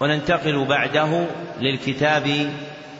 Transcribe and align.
وننتقل 0.00 0.64
بعده 0.64 1.26
للكتاب 1.60 2.52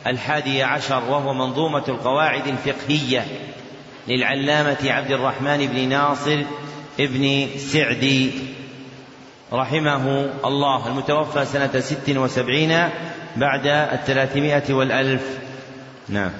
الحادي 0.07 0.63
عشر 0.63 1.03
وهو 1.09 1.33
منظومة 1.33 1.83
القواعد 1.87 2.47
الفقهية 2.47 3.25
للعلامة 4.07 4.77
عبد 4.91 5.11
الرحمن 5.11 5.67
بن 5.67 5.89
ناصر 5.89 6.43
ابن 6.99 7.47
سعدي 7.57 8.31
رحمه 9.53 10.29
الله 10.45 10.87
المتوفى 10.87 11.45
سنة 11.45 11.79
ست 11.79 12.09
وسبعين 12.09 12.89
بعد 13.35 13.67
الثلاثمائة 13.67 14.73
والألف. 14.73 15.39
نعم. 16.09 16.31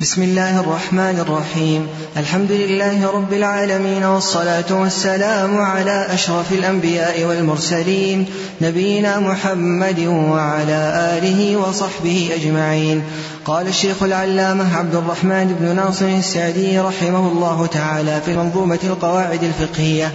بسم 0.00 0.22
الله 0.22 0.60
الرحمن 0.60 1.18
الرحيم. 1.18 1.86
الحمد 2.16 2.52
لله 2.52 3.10
رب 3.10 3.32
العالمين 3.32 4.04
والصلاة 4.04 4.64
والسلام 4.70 5.58
على 5.58 6.06
أشرف 6.10 6.52
الأنبياء 6.52 7.24
والمرسلين 7.24 8.26
نبينا 8.60 9.20
محمد 9.20 10.00
وعلى 10.06 10.80
آله 11.18 11.56
وصحبه 11.56 12.30
أجمعين. 12.34 13.02
قال 13.44 13.68
الشيخ 13.68 14.02
العلامة 14.02 14.76
عبد 14.76 14.94
الرحمن 14.94 15.56
بن 15.60 15.76
ناصر 15.76 16.06
السعدي 16.06 16.78
رحمه 16.78 17.32
الله 17.32 17.66
تعالى 17.66 18.20
في 18.26 18.36
منظومة 18.36 18.78
القواعد 18.84 19.42
الفقهية 19.42 20.12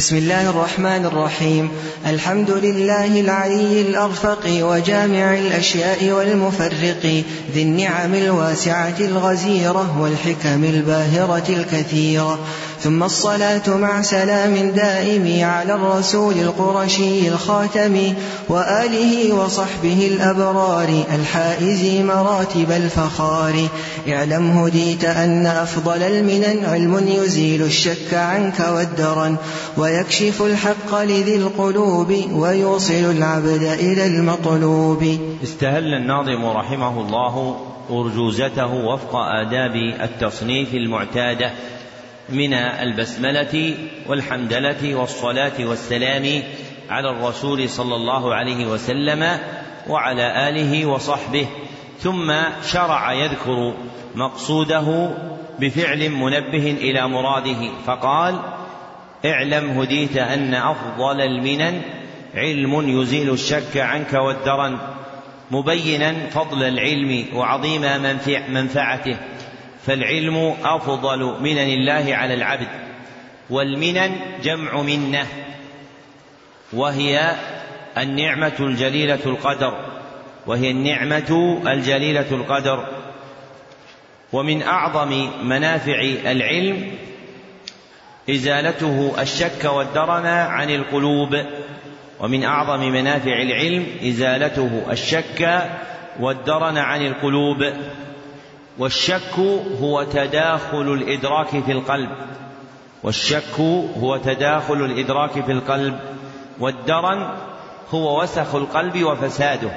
بسم 0.00 0.16
الله 0.16 0.50
الرحمن 0.50 1.04
الرحيم. 1.04 1.70
الحمد 2.06 2.50
لله 2.50 3.20
العلي 3.20 3.80
الأرفق 3.80 4.46
وجامع 4.46 5.34
الأشياء 5.34 6.10
والمفرق 6.10 7.24
ذي 7.54 7.62
النعم 7.62 8.14
الواسعة 8.14 8.94
الغزيرة 9.00 10.00
والحكم 10.00 10.64
الباهرة 10.64 11.44
الكثيرة. 11.48 12.38
ثم 12.82 13.02
الصلاة 13.02 13.76
مع 13.76 14.02
سلام 14.02 14.70
دائم 14.70 15.44
على 15.44 15.74
الرسول 15.74 16.34
القرشي 16.34 17.28
الخاتم 17.28 18.14
وآله 18.48 19.34
وصحبه 19.34 20.08
الأبرار 20.12 21.04
الحائز 21.14 22.04
مراتب 22.04 22.70
الفخار. 22.70 23.68
اعلم 24.08 24.58
هديت 24.58 25.04
أن 25.04 25.46
أفضل 25.46 26.02
المنن 26.02 26.64
علم 26.64 27.08
يزيل 27.08 27.62
الشك 27.62 28.14
عنك 28.14 28.60
والدرن 28.74 29.36
ويكشف 29.76 30.42
الحق 30.42 31.02
لذي 31.02 31.36
القلوب 31.36 32.14
ويوصل 32.32 32.94
العبد 32.94 33.62
إلى 33.62 34.06
المطلوب. 34.06 35.18
استهل 35.42 35.94
الناظم 35.94 36.44
رحمه 36.44 37.00
الله 37.00 37.56
أرجوزته 37.90 38.66
وفق 38.66 39.16
آداب 39.16 39.74
التصنيف 40.00 40.74
المعتادة 40.74 41.50
من 42.32 42.54
البسملة 42.54 43.74
والحمدلة 44.06 44.94
والصلاة 44.94 45.52
والسلام 45.60 46.42
على 46.90 47.10
الرسول 47.10 47.68
صلى 47.68 47.94
الله 47.94 48.34
عليه 48.34 48.66
وسلم 48.66 49.38
وعلى 49.88 50.48
آله 50.48 50.86
وصحبه 50.86 51.46
ثم 51.98 52.32
شرع 52.64 53.12
يذكر 53.12 53.74
مقصوده 54.14 55.10
بفعل 55.60 56.10
منبه 56.10 56.70
إلى 56.70 57.08
مراده 57.08 57.70
فقال 57.86 58.40
اعلم 59.24 59.80
هديت 59.80 60.16
أن 60.16 60.54
أفضل 60.54 61.20
المنن 61.20 61.82
علم 62.34 63.00
يزيل 63.00 63.30
الشك 63.30 63.76
عنك 63.76 64.12
والدرن 64.12 64.78
مبينا 65.50 66.26
فضل 66.30 66.62
العلم 66.62 67.24
وعظيم 67.34 67.82
منفعته 68.48 69.16
فالعلم 69.86 70.56
أفضل 70.64 71.18
منن 71.40 71.58
الله 71.58 72.14
على 72.14 72.34
العبد 72.34 72.68
والمنن 73.50 74.16
جمع 74.42 74.82
منة 74.82 75.26
وهي 76.72 77.34
النعمة 77.98 78.52
الجليلة 78.60 79.18
القدر 79.26 79.74
وهي 80.46 80.70
النعمة 80.70 81.60
الجليلة 81.66 82.26
القدر. 82.30 82.88
ومن 84.32 84.62
أعظم 84.62 85.30
منافع 85.42 86.00
العلم 86.26 86.94
إزالته 88.30 89.14
الشك 89.22 89.64
والدرن 89.64 90.26
عن 90.26 90.70
القلوب 90.70 91.36
ومن 92.20 92.44
أعظم 92.44 92.80
منافع 92.80 93.42
العلم 93.42 93.86
إزالته 94.04 94.86
الشك 94.90 95.70
والدرن 96.20 96.78
عن 96.78 97.06
القلوب. 97.06 97.72
والشك 98.80 99.38
هو 99.82 100.02
تداخل 100.02 100.92
الإدراك 100.92 101.48
في 101.48 101.72
القلب. 101.72 102.10
والشك 103.02 103.60
هو 104.02 104.16
تداخل 104.16 104.74
الإدراك 104.74 105.44
في 105.44 105.52
القلب. 105.52 106.00
والدرن 106.60 107.30
هو 107.90 108.22
وسخ 108.22 108.54
القلب 108.54 109.04
وفساده. 109.04 109.70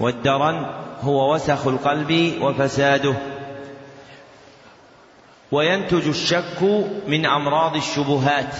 والدرن 0.00 0.66
هو 1.02 1.34
وسخ 1.34 1.66
القلب 1.66 2.34
وفساده. 2.42 3.14
وينتج 5.52 6.08
الشك 6.08 6.86
من 7.06 7.26
أمراض 7.26 7.76
الشبهات. 7.76 8.54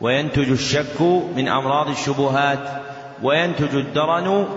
وينتج 0.00 0.50
الشك 0.50 1.00
من 1.36 1.48
أمراض 1.48 1.88
الشبهات. 1.88 2.82
وينتج 3.22 3.74
الدرن 3.74 4.48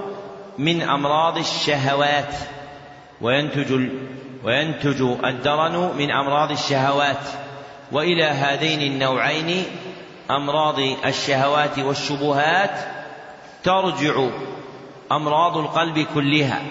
من 0.57 0.81
أمراض 0.81 1.37
الشهوات. 1.37 2.33
وينتج 3.21 3.89
وينتج 4.43 5.01
الدرن 5.25 5.97
من 5.97 6.11
أمراض 6.11 6.51
الشهوات 6.51 7.27
وإلى 7.91 8.23
هذين 8.23 8.91
النوعين 8.91 9.65
أمراض 10.31 10.79
الشهوات 11.05 11.79
والشبهات 11.79 12.79
ترجع 13.63 14.27
أمراض 15.11 15.57
القلب 15.57 16.07
كلها 16.13 16.61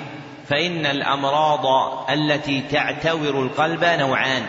فإن 0.49 0.87
الأمراض 0.87 1.67
التي 2.11 2.61
تعتور 2.61 3.43
القلب 3.43 3.85
نوعان 3.85 4.43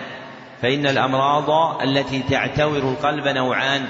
فإن 0.62 0.88
الأمراض 0.88 1.82
التي 1.82 2.24
تعتور 2.30 2.78
القلب 2.78 3.28
نوعان 3.28 3.86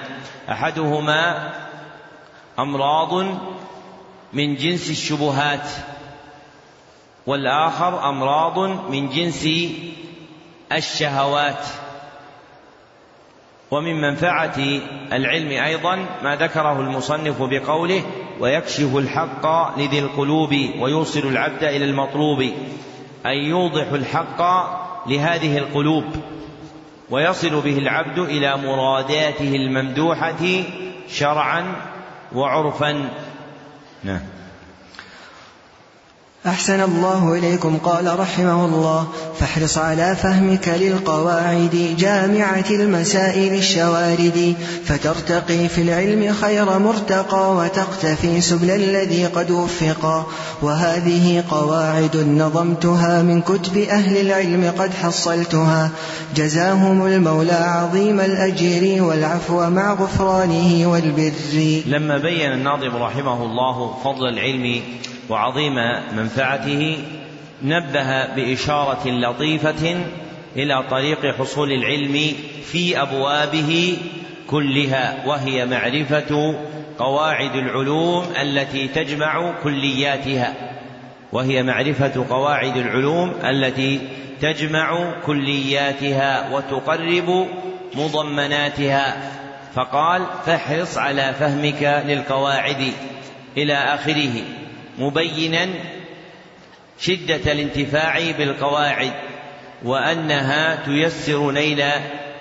أحدهما 0.50 1.52
أمراض 2.60 3.14
من 4.34 4.56
جنس 4.56 4.90
الشبهات 4.90 5.70
والآخر 7.28 8.10
أمراض 8.10 8.60
من 8.90 9.10
جنس 9.10 9.48
الشهوات. 10.72 11.66
ومن 13.72 14.02
منفعة 14.02 14.58
العلم 15.14 15.50
أيضا 15.50 15.96
ما 16.24 16.36
ذكره 16.36 16.80
المصنف 16.80 17.42
بقوله 17.42 18.02
ويكشف 18.40 18.96
الحق 18.96 19.78
لذي 19.80 20.00
القلوب 20.00 20.56
ويوصل 20.80 21.20
العبد 21.20 21.64
إلى 21.64 21.86
المطلوب 21.86 22.42
أي 23.26 23.38
يوضح 23.38 23.88
الحق 23.92 24.42
لهذه 25.08 25.58
القلوب 25.58 26.06
ويصل 27.10 27.62
به 27.62 27.78
العبد 27.78 28.20
إلى 28.20 28.58
مراداته 28.58 29.56
الممدوحة 29.56 30.64
شرعا 31.10 31.76
وعرفا. 32.34 33.10
نعم. 34.04 34.35
أحسن 36.48 36.82
الله 36.82 37.34
إليكم. 37.34 37.78
قال 37.78 38.20
رحمه 38.20 38.66
الله 38.66 39.08
فاحرص 39.40 39.78
على 39.78 40.16
فهمك 40.16 40.68
للقواعد 40.68 41.96
جامعة 42.00 42.66
المسائل 42.70 43.54
الشوارد 43.54 44.56
فترتقي 44.86 45.68
في 45.68 45.82
العلم 45.82 46.34
خير 46.34 46.80
مرتقى 46.80 47.56
وتقتفي 47.56 48.42
سبل 48.42 48.72
الذي 48.72 49.26
قد 49.26 49.52
وفقا 49.52 50.26
وهذه 50.62 51.44
قواعد 51.52 52.18
نظمتها 52.18 53.22
من 53.22 53.42
كتب 53.42 53.78
أهل 53.78 54.18
العلم 54.18 54.74
قد 54.80 54.94
حصلتها. 54.94 55.92
جزاهم 56.36 57.06
المولى 57.06 57.52
عظيم 57.54 58.20
الأجر 58.20 59.04
والعفو 59.04 59.70
مع 59.70 59.94
غفرانه 59.94 60.92
والبر. 60.92 61.82
لما 61.86 62.18
بين 62.18 62.52
الناظم 62.52 62.96
رحمه 62.96 63.44
الله 63.44 63.94
فضل 64.04 64.28
العلم 64.28 64.82
وعظيم 65.30 65.76
منفعته 66.18 66.98
نبه 67.64 68.36
بإشارة 68.36 69.10
لطيفة 69.10 69.96
إلى 70.56 70.84
طريق 70.90 71.36
حصول 71.36 71.72
العلم 71.72 72.34
في 72.64 73.02
أبوابه 73.02 73.98
كلها 74.48 75.24
وهي 75.26 75.66
معرفة 75.66 76.56
قواعد 77.00 77.56
العلوم 77.56 78.26
التي 78.42 78.88
تجمع 78.88 79.54
كلياتها. 79.64 80.54
وهي 81.32 81.64
معرفة 81.64 82.26
قواعد 82.30 82.78
العلوم 82.78 83.34
التي 83.44 84.00
تجمع 84.42 85.14
كلياتها 85.26 86.50
وتقرب 86.56 87.48
مضمناتها. 87.96 89.32
فقال 89.76 90.22
فاحرص 90.46 90.98
على 90.98 91.34
فهمك 91.40 92.04
للقواعد 92.08 92.92
إلى 93.58 93.74
آخره. 93.74 94.42
مبينا 95.00 95.68
شدة 97.00 97.52
الانتفاع 97.52 98.32
بالقواعد 98.38 99.14
وأنها 99.84 100.76
تيسر 100.86 101.52
نيل 101.52 101.84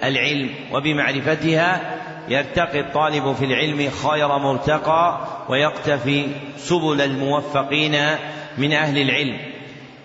العلم 0.04 0.50
وبمعرفتها 0.72 2.00
يرتقي 2.28 2.80
الطالب 2.80 3.32
في 3.32 3.44
العلم 3.44 3.90
خير 3.90 4.38
مرتقى 4.38 5.26
ويقتفي 5.48 6.26
سبل 6.56 7.00
الموفقين 7.00 8.06
من 8.58 8.72
أهل 8.72 8.98
العلم 8.98 9.38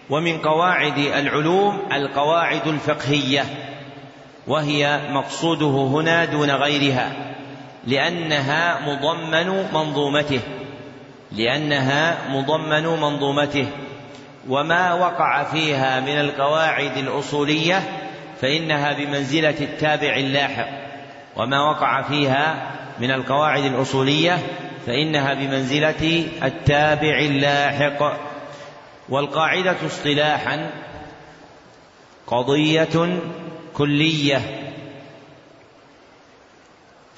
ومن 0.09 0.37
قواعد 0.37 0.97
العلوم 0.97 1.79
القواعد 1.93 2.67
الفقهية 2.67 3.45
وهي 4.47 4.99
مقصوده 5.11 5.65
هنا 5.67 6.25
دون 6.25 6.51
غيرها 6.51 7.11
لأنها 7.87 8.79
مضمن 8.87 9.65
منظومته 9.73 10.39
لأنها 11.31 12.17
مضمن 12.29 12.83
منظومته 12.83 13.67
وما 14.49 14.93
وقع 14.93 15.43
فيها 15.43 15.99
من 15.99 16.19
القواعد 16.19 16.97
الأصولية 16.97 17.81
فإنها 18.41 18.93
بمنزلة 18.93 19.55
التابع 19.61 20.15
اللاحق 20.15 20.67
وما 21.35 21.69
وقع 21.69 22.01
فيها 22.01 22.71
من 22.99 23.11
القواعد 23.11 23.63
الأصولية 23.63 24.37
فإنها 24.85 25.33
بمنزلة 25.33 26.27
التابع 26.43 27.19
اللاحق. 27.19 28.29
والقاعدة 29.09 29.75
اصطلاحا 29.85 30.71
قضية 32.27 33.19
كلية 33.73 34.41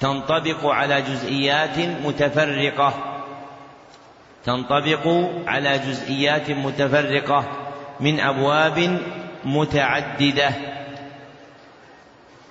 تنطبق 0.00 0.66
على 0.66 1.02
جزئيات 1.02 1.78
متفرقة. 1.78 3.11
تنطبق 4.44 5.30
على 5.46 5.78
جزئيات 5.78 6.50
متفرقة 6.50 7.44
من 8.00 8.20
أبواب 8.20 8.98
متعددة. 9.44 10.50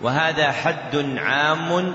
وهذا 0.02 0.52
حد 0.52 1.18
عام 1.18 1.94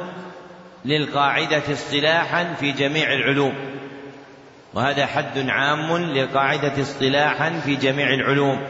للقاعدة 0.84 1.62
اصطلاحا 1.72 2.54
في 2.60 2.72
جميع 2.72 3.12
العلوم. 3.12 3.54
وهذا 4.75 5.06
حد 5.06 5.48
عام 5.48 5.96
للقاعدة 5.96 6.82
اصطلاحا 6.82 7.60
في 7.64 7.76
جميع 7.76 8.14
العلوم. 8.14 8.62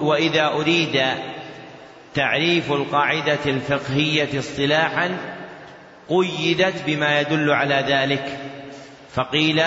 وإذا 0.00 0.46
أريد 0.46 1.02
تعريف 2.14 2.72
القاعدة 2.72 3.38
الفقهية 3.46 4.38
اصطلاحا 4.38 5.16
قيدت 6.08 6.82
بما 6.86 7.20
يدل 7.20 7.50
على 7.50 7.84
ذلك. 7.88 8.38
فقيل 9.14 9.62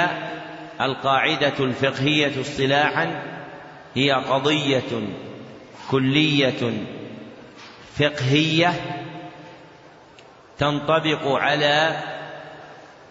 القاعدة 0.81 1.53
الفقهية 1.59 2.41
اصطلاحا 2.41 3.21
هي 3.95 4.11
قضية 4.11 5.07
كلية 5.91 6.71
فقهية 7.99 8.73
تنطبق 10.57 11.27
على 11.27 11.95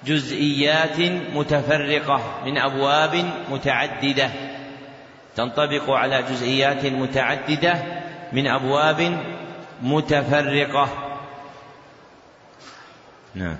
جزئيات 0.06 1.00
متفرقة 1.34 2.20
من 2.44 2.58
أبواب 2.58 3.30
متعددة. 3.50 4.30
تنطبق 5.36 5.90
على 5.90 6.22
جزئيات 6.22 6.86
متعددة 6.86 7.82
من 8.32 8.46
أبواب 8.46 9.18
متفرقة. 9.82 10.88
نعم. 13.34 13.56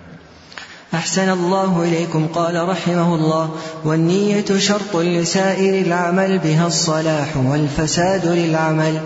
أحسن 0.95 1.31
الله 1.31 1.83
إليكم 1.83 2.27
قال 2.27 2.69
رحمه 2.69 3.15
الله. 3.15 3.57
والنية 3.85 4.45
شرط 4.59 4.97
لسائر 4.97 5.87
العمل 5.87 6.39
بها 6.39 6.67
الصلاح 6.67 7.37
والفساد 7.37 8.27
للعمل. 8.27 9.01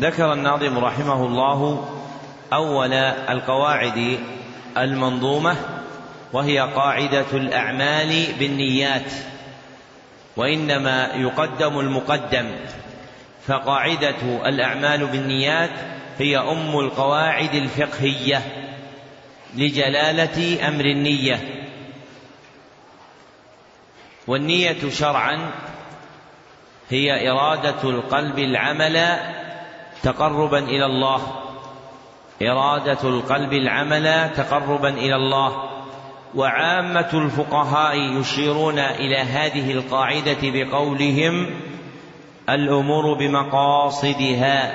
ذكر 0.00 0.32
الناظم 0.32 0.78
رحمه 0.78 1.26
الله 1.26 1.84
أول 2.52 2.92
القواعد 3.28 4.18
المنظومة 4.78 5.56
وهي 6.32 6.58
قاعدة 6.58 7.32
الأعمال 7.32 8.26
بالنيات 8.38 9.12
وإنما 10.36 11.06
يقدم 11.14 11.80
المقدم. 11.80 12.50
فقاعدة 13.46 14.46
الأعمال 14.46 15.06
بالنيات 15.06 15.70
هي 16.18 16.38
أم 16.38 16.78
القواعد 16.78 17.54
الفقهية. 17.54 18.65
لجلالة 19.56 20.68
أمر 20.68 20.84
النية. 20.84 21.40
والنية 24.26 24.90
شرعا 24.90 25.50
هي 26.88 27.30
إرادة 27.30 27.90
القلب 27.90 28.38
العمل 28.38 29.18
تقربا 30.02 30.58
إلى 30.58 30.86
الله. 30.86 31.42
إرادة 32.42 33.08
القلب 33.08 33.52
العمل 33.52 34.30
تقربا 34.36 34.88
إلى 34.88 35.16
الله. 35.16 35.70
وعامة 36.34 37.10
الفقهاء 37.14 37.96
يشيرون 38.20 38.78
إلى 38.78 39.16
هذه 39.16 39.72
القاعدة 39.72 40.38
بقولهم 40.42 41.60
الأمور 42.48 43.18
بمقاصدها. 43.18 44.74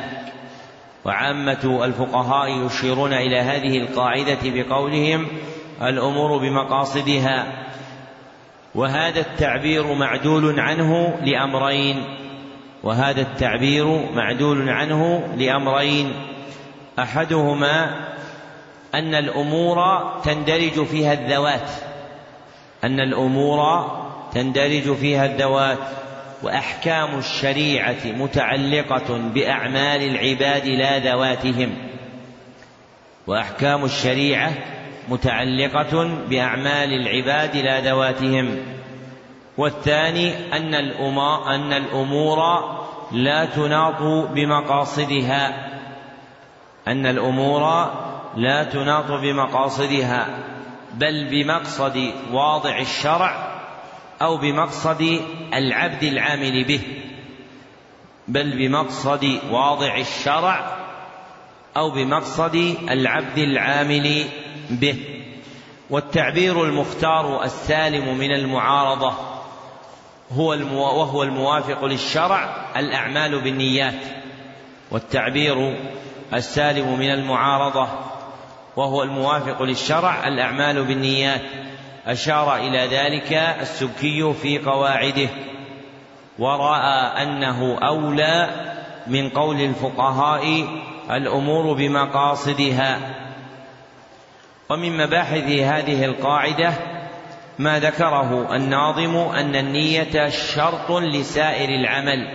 وعامة 1.06 1.86
الفقهاء 1.86 2.66
يشيرون 2.66 3.14
إلى 3.14 3.40
هذه 3.40 3.78
القاعدة 3.78 4.40
بقولهم 4.44 5.28
الأمور 5.82 6.38
بمقاصدها 6.38 7.68
وهذا 8.76 9.20
التعبير 9.20 9.94
معدول 9.94 10.60
عنه 10.60 11.20
لأمرين 11.26 12.04
وهذا 12.84 13.22
التعبير 13.22 14.12
معدول 14.14 14.70
عنه 14.70 15.28
لأمرين. 15.38 16.14
أحدهما 17.00 18.08
أن 18.96 19.16
الأمور 19.16 19.78
تندرج 20.24 20.84
فيها 20.84 21.14
الذوات 21.14 21.70
أن 22.84 23.00
الأمور 23.00 23.92
تندرج 24.34 24.94
فيها 24.94 25.26
الذوات. 25.26 26.01
وأحكام 26.44 27.18
الشريعة 27.18 28.06
متعلقة 28.06 29.18
بأعمال 29.18 30.04
العباد 30.04 30.68
لا 30.68 31.00
ذواتهم. 31.00 31.74
وأحكام 33.28 33.86
الشريعة 33.86 34.52
متعلقة 35.10 36.04
بأعمال 36.30 36.94
العباد 36.94 37.58
لا 37.58 37.80
ذواتهم. 37.80 38.58
والثاني 39.58 40.58
أن 40.58 40.74
أن 41.56 41.74
الأمور 41.74 42.40
لا 43.12 43.46
تناط 43.46 44.02
بمقاصدها. 44.34 45.68
أن 46.88 47.06
الأمور 47.06 47.92
لا 48.36 48.64
تناط 48.64 49.12
بمقاصدها 49.12 50.28
بل 50.94 51.28
بمقصد 51.30 52.12
واضع 52.32 52.80
الشرع 52.80 53.51
أو 54.22 54.38
بمقصد 54.38 55.20
العبد 55.54 56.04
العامل 56.04 56.64
به 56.64 56.82
بل 58.28 58.58
بمقصد 58.58 59.40
واضع 59.52 59.98
الشرع 59.98 60.78
أو 61.78 61.92
بمقصد 61.92 62.56
العبد 62.90 63.38
العامل 63.38 64.24
به. 64.70 64.96
والتعبير 65.90 66.64
المختار 66.64 67.44
السالم 67.44 68.18
من 68.18 68.32
المعارضة 68.32 69.14
هو 70.32 70.54
المو... 70.54 70.82
وهو 70.82 71.24
الموافق 71.24 71.86
للشرع 71.86 72.66
الأعمال 72.76 73.42
بالنيات. 73.42 74.00
والتعبير 74.92 75.78
السالم 76.34 77.00
من 77.00 77.12
المعارضة 77.12 77.88
وهو 78.76 79.04
الموافق 79.04 79.62
للشرع 79.62 80.28
الأعمال 80.28 80.84
بالنيات. 80.84 81.42
أشار 82.08 82.56
إلى 82.56 82.98
ذلك 82.98 83.34
السبكي 83.34 84.34
في 84.34 84.58
قواعده 84.58 85.30
ورأى 86.40 87.24
أنه 87.24 87.78
أولى 87.80 88.50
من 89.08 89.30
قول 89.30 89.62
الفقهاء 89.62 90.68
الأمور 91.12 91.74
بمقاصدها. 91.74 93.00
ومن 94.70 94.98
مباحث 94.98 95.44
هذه 95.44 96.06
القاعدة 96.06 96.74
ما 97.60 97.80
ذكره 97.80 98.56
الناظم 98.56 99.16
أن 99.18 99.56
النية 99.56 100.30
شرط 100.30 100.92
لسائر 100.92 101.70
العمل 101.70 102.28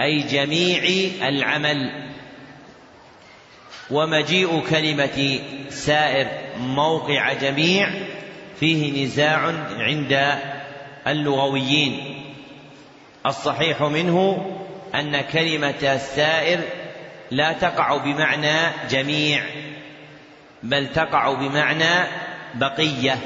أي 0.00 0.22
جميع 0.22 0.82
العمل. 1.28 2.10
ومجيء 3.90 4.62
كلمة 4.70 5.40
سائر 5.68 6.26
موقع 6.58 7.32
جميع 7.32 7.90
فيه 8.60 9.04
نزاع 9.04 9.52
عند 9.78 10.38
اللغويين. 11.06 12.22
الصحيح 13.26 13.82
منه 13.82 14.46
أن 14.94 15.20
كلمة 15.20 15.96
سائر 15.96 16.60
لا 17.30 17.52
تقع 17.52 17.96
بمعنى 17.96 18.56
جميع 18.90 19.42
بل 20.62 20.92
تقع 20.92 21.32
بمعنى 21.32 22.06
بقية. 22.54 23.18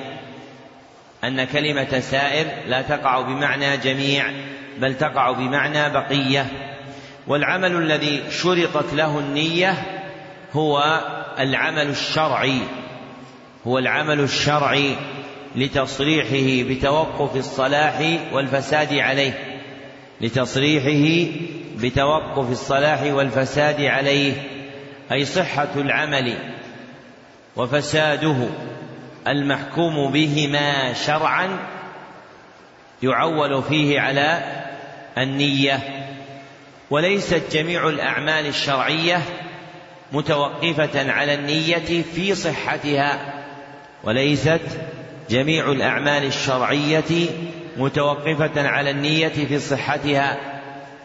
أن 1.24 1.44
كلمة 1.44 2.00
سائر 2.00 2.46
لا 2.68 2.82
تقع 2.82 3.20
بمعنى 3.20 3.76
جميع 3.76 4.24
بل 4.78 4.94
تقع 4.94 5.30
بمعنى 5.30 5.90
بقية. 5.90 6.46
والعمل 7.26 7.76
الذي 7.76 8.22
شرطت 8.30 8.94
له 8.94 9.18
النية 9.18 9.74
هو 10.52 11.00
العمل 11.38 11.88
الشرعي 11.88 12.58
هو 13.66 13.78
العمل 13.78 14.20
الشرعي. 14.20 14.96
لتصريحه 15.56 16.68
بتوقف 16.68 17.36
الصلاح 17.36 18.18
والفساد 18.32 18.94
عليه. 18.94 19.60
لتصريحه 20.20 21.32
بتوقف 21.76 22.50
الصلاح 22.50 23.02
والفساد 23.02 23.80
عليه. 23.80 24.32
أي 25.12 25.24
صحة 25.24 25.68
العمل 25.76 26.38
وفساده 27.56 28.36
المحكوم 29.28 30.12
بهما 30.12 30.92
شرعا 30.92 31.58
يعول 33.02 33.62
فيه 33.62 34.00
على 34.00 34.42
النية. 35.18 35.80
وليست 36.90 37.42
جميع 37.52 37.88
الأعمال 37.88 38.46
الشرعية 38.46 39.22
متوقفة 40.12 41.12
على 41.12 41.34
النية 41.34 42.02
في 42.14 42.34
صحتها. 42.34 43.34
وليست 44.04 44.60
جميع 45.30 45.72
الأعمال 45.72 46.24
الشرعية 46.24 47.28
متوقفة 47.76 48.68
على 48.68 48.90
النية 48.90 49.28
في 49.28 49.58
صحتها 49.58 50.36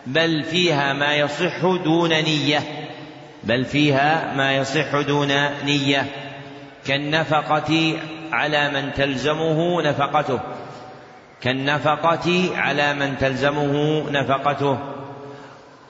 بل 0.05 0.43
فيها 0.43 0.93
ما 0.93 1.15
يصح 1.15 1.65
دون 1.83 2.09
نية 2.09 2.63
بل 3.43 3.65
فيها 3.65 4.33
ما 4.35 4.55
يصح 4.55 4.95
دون 4.95 5.31
نية. 5.65 6.05
كالنفقة 6.87 7.93
على 8.31 8.69
من 8.69 8.93
تلزمه 8.93 9.81
نفقته 9.81 10.39
كالنفقة 11.41 12.49
على 12.55 12.93
من 12.93 13.17
تلزمه 13.17 14.03
نفقته. 14.09 14.77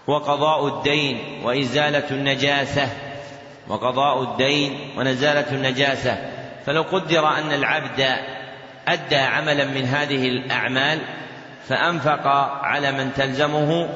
وقضاء 0.08 0.68
الدين 0.68 1.18
وإزالة 1.44 2.04
النجاسة 2.12 2.88
وقضاء 3.68 4.24
الدين 4.24 4.78
ونزالة 4.98 5.52
النجاسة. 5.52 6.39
فلو 6.70 6.82
قدر 6.82 7.28
أن 7.28 7.54
العبد 7.54 8.06
أدى 8.88 9.16
عملا 9.16 9.66
من 9.66 9.86
هذه 9.86 10.28
الأعمال 10.28 11.00
فأنفق 11.68 12.28
على 12.64 12.92
من 12.92 13.12
تلزمه 13.14 13.90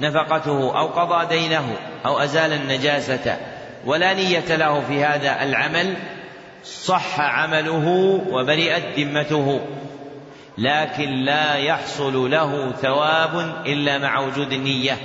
نفقته 0.00 0.78
أو 0.78 0.86
قضى 0.86 1.38
دينه 1.38 1.76
أو 2.06 2.18
أزال 2.18 2.52
النجاسة. 2.52 3.36
ولا 3.84 4.14
نية 4.14 4.56
له 4.56 4.80
في 4.80 5.04
هذا 5.04 5.42
العمل 5.42 5.94
صح 6.64 7.20
عمله 7.20 7.86
وبرئت 8.30 8.98
ذمته. 8.98 9.60
لكن 10.58 11.10
لا 11.10 11.54
يحصل 11.54 12.30
له 12.30 12.72
ثواب 12.72 13.62
إلا 13.66 13.98
مع 13.98 14.18
وجود 14.18 14.52
النية. 14.52 14.96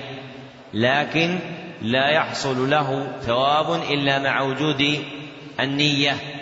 لكن 0.73 1.39
لا 1.81 2.09
يحصل 2.09 2.69
له 2.69 3.07
ثواب 3.21 3.81
إلا 3.91 4.19
مع 4.19 4.41
وجود 4.41 5.03
النية. 5.59 6.36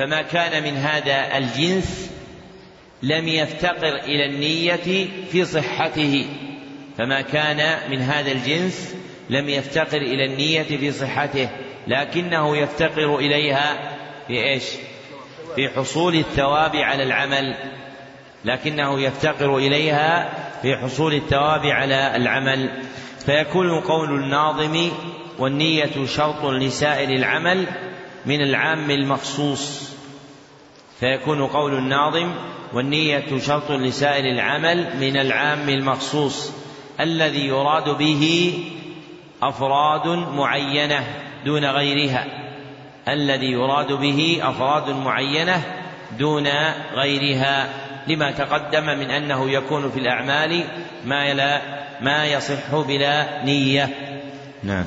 فما 0.00 0.22
كان 0.22 0.62
من 0.62 0.76
هذا 0.76 1.36
الجنس 1.36 2.10
لم 3.02 3.28
يفتقر 3.28 3.96
إلى 3.96 4.26
النية 4.26 5.08
في 5.32 5.44
صحته. 5.44 6.26
فما 6.98 7.20
كان 7.20 7.90
من 7.90 8.00
هذا 8.00 8.32
الجنس 8.32 8.94
لم 9.30 9.48
يفتقر 9.48 9.96
إلى 9.96 10.24
النية 10.24 10.62
في 10.62 10.92
صحته 10.92 11.48
لكنه 11.86 12.56
يفتقر 12.56 13.18
إليها 13.18 13.96
في 14.26 14.44
إيش؟ 14.44 14.64
في 15.56 15.68
حصول 15.68 16.14
الثواب 16.14 16.76
على 16.76 17.02
العمل. 17.02 17.54
لكنه 18.44 19.00
يفتقر 19.00 19.56
إليها 19.56 20.32
في 20.62 20.76
حصول 20.76 21.14
الثواب 21.14 21.66
على 21.66 22.16
العمل. 22.16 22.82
فيكون 23.26 23.80
قول 23.80 24.10
الناظم 24.10 24.90
والنية 25.38 26.06
شرط 26.06 26.44
لسائر 26.44 27.08
العمل 27.08 27.66
من 28.26 28.40
العام 28.40 28.90
المخصوص. 28.90 29.89
فيكون 31.00 31.46
قول 31.46 31.74
الناظم 31.74 32.32
والنية 32.72 33.38
شرط 33.38 33.70
لسائر 33.70 34.24
العمل 34.24 34.96
من 35.00 35.16
العام 35.16 35.68
المخصوص 35.68 36.52
الذي 37.00 37.46
يراد 37.46 37.88
به 37.98 38.54
أفراد 39.42 40.08
معينة 40.08 41.04
دون 41.44 41.64
غيرها. 41.64 42.24
الذي 43.08 43.46
يراد 43.46 43.92
به 43.92 44.40
أفراد 44.42 44.90
معينة 44.90 45.62
دون 46.18 46.48
غيرها. 46.94 47.68
لما 48.06 48.30
تقدم 48.30 48.84
من 48.84 49.10
أنه 49.10 49.50
يكون 49.50 49.90
في 49.90 50.00
الأعمال 50.00 50.64
ما 51.04 51.34
لا 51.34 51.60
ما 52.00 52.26
يصح 52.26 52.74
بلا 52.88 53.44
نية. 53.44 53.88
نعم. 54.62 54.84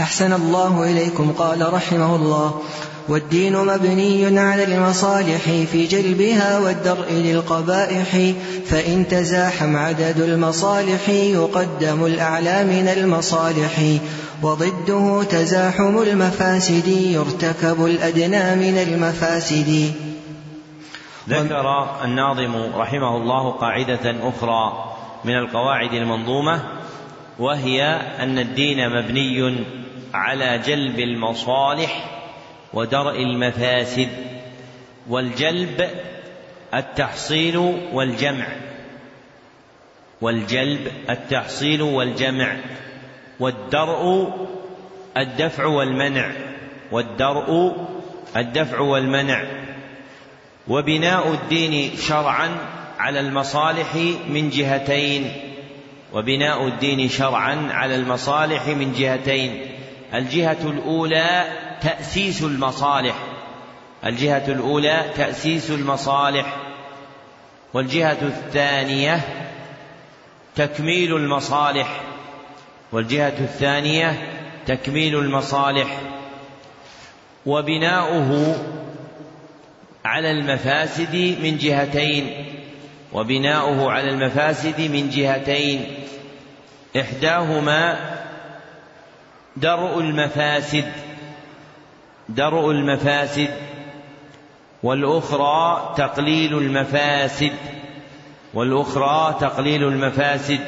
أحسن 0.00 0.32
الله 0.32 0.90
إليكم. 0.90 1.32
قال 1.32 1.74
رحمه 1.74 2.16
الله 2.16 2.62
والدين 3.08 3.56
مبني 3.56 4.40
على 4.40 4.64
المصالح 4.64 5.42
في 5.42 5.86
جلبها 5.86 6.58
والدرء 6.58 7.12
للقبائح 7.12 8.34
فإن 8.66 9.08
تزاحم 9.08 9.76
عدد 9.76 10.20
المصالح 10.20 11.08
يقدم 11.08 12.06
الأعلى 12.06 12.64
من 12.64 12.88
المصالح 12.88 13.98
وضده 14.42 15.22
تزاحم 15.22 15.98
المفاسد 15.98 16.88
يرتكب 16.88 17.84
الأدنى 17.84 18.54
من 18.54 18.78
المفاسد. 18.78 19.92
ذكر 21.28 21.88
الناظم 22.04 22.56
رحمه 22.76 23.16
الله 23.16 23.50
قاعدة 23.50 24.14
أخرى 24.28 24.94
من 25.24 25.34
القواعد 25.34 25.92
المنظومة 25.92 26.62
وهي 27.38 27.82
أن 28.20 28.38
الدين 28.38 28.90
مبني 28.90 29.64
على 30.14 30.58
جلب 30.66 30.98
المصالح 30.98 32.13
ودرء 32.74 33.22
المفاسد 33.22 34.08
والجلب 35.08 35.90
التحصيل 36.74 37.56
والجمع 37.92 38.46
والجلب 40.20 40.92
التحصيل 41.10 41.82
والجمع 41.82 42.56
والدرء 43.40 44.32
الدفع 45.16 45.66
والمنع 45.66 46.30
والدرء 46.92 47.76
الدفع 48.36 48.80
والمنع. 48.80 49.44
وبناء 50.68 51.32
الدين 51.32 51.96
شرعا 51.96 52.50
على 52.98 53.20
المصالح 53.20 53.94
من 54.28 54.50
جهتين 54.50 55.32
وبناء 56.12 56.66
الدين 56.66 57.08
شرعا 57.08 57.68
على 57.70 57.94
المصالح 57.94 58.66
من 58.68 58.92
جهتين. 58.92 59.66
الجهة 60.14 60.58
الأولى 60.62 61.44
تأسيس 61.80 62.42
المصالح. 62.42 63.14
الجهة 64.06 64.44
الأولى 64.48 65.04
تأسيس 65.16 65.70
المصالح. 65.70 66.56
والجهة 67.74 68.22
الثانية 68.22 69.20
تكميل 70.56 71.16
المصالح. 71.16 72.00
والجهة 72.92 73.38
الثانية 73.38 74.28
تكميل 74.66 75.18
المصالح. 75.18 76.00
وبناؤه 77.46 78.56
على 80.04 80.30
المفاسد 80.30 81.36
من 81.42 81.58
جهتين. 81.58 82.46
وبناؤه 83.12 83.90
على 83.92 84.10
المفاسد 84.10 84.80
من 84.80 85.10
جهتين. 85.10 85.84
إحداهما 86.96 88.14
درء 89.56 89.98
المفاسد. 90.00 90.92
درء 92.28 92.70
المفاسد 92.70 93.50
والأخرى 94.82 95.94
تقليل 95.96 96.58
المفاسد 96.58 97.52
والأخرى 98.54 99.36
تقليل 99.40 99.84
المفاسد 99.84 100.60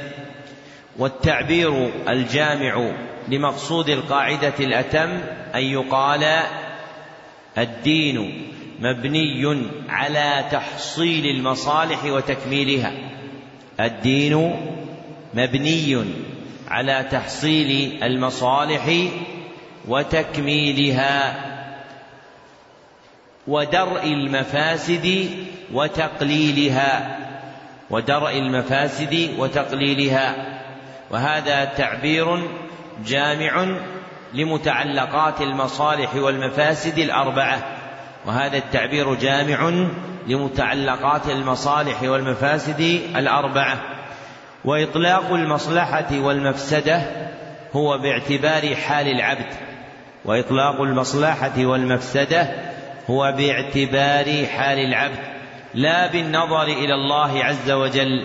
والتعبير 0.98 1.90
الجامع 2.08 2.90
لمقصود 3.28 3.88
القاعدة 3.88 4.54
الأتم 4.60 5.20
أن 5.54 5.62
يقال 5.62 6.42
الدين 7.58 8.48
مبني 8.80 9.66
على 9.88 10.44
تحصيل 10.50 11.26
المصالح 11.36 12.04
وتكميلها. 12.04 12.92
الدين 13.80 14.56
مبني 15.34 16.04
على 16.68 17.06
تحصيل 17.10 18.02
المصالح 18.02 19.10
وتكميلها. 19.88 21.45
ودرء 23.48 24.04
المفاسد 24.04 25.30
وتقليلها. 25.72 27.18
ودرء 27.90 28.38
المفاسد 28.38 29.30
وتقليلها. 29.38 30.34
وهذا 31.10 31.64
تعبير 31.64 32.48
جامع 33.06 33.66
لمتعلقات 34.34 35.40
المصالح 35.40 36.14
والمفاسد 36.14 36.98
الأربعة. 36.98 37.58
وهذا 38.26 38.56
التعبير 38.56 39.14
جامع 39.14 39.86
لمتعلقات 40.26 41.28
المصالح 41.28 42.02
والمفاسد 42.02 42.80
الأربعة. 43.16 43.78
وإطلاق 44.64 45.32
المصلحة 45.32 46.18
والمفسدة 46.18 47.02
هو 47.72 47.98
باعتبار 47.98 48.74
حال 48.74 49.08
العبد. 49.08 49.54
وإطلاق 50.24 50.80
المصلحة 50.80 51.66
والمفسدة 51.66 52.75
هو 53.10 53.34
باعتبار 53.36 54.46
حال 54.46 54.78
العبد 54.78 55.18
لا 55.74 56.06
بالنظر 56.06 56.62
إلى 56.62 56.94
الله 56.94 57.44
عز 57.44 57.70
وجل 57.70 58.22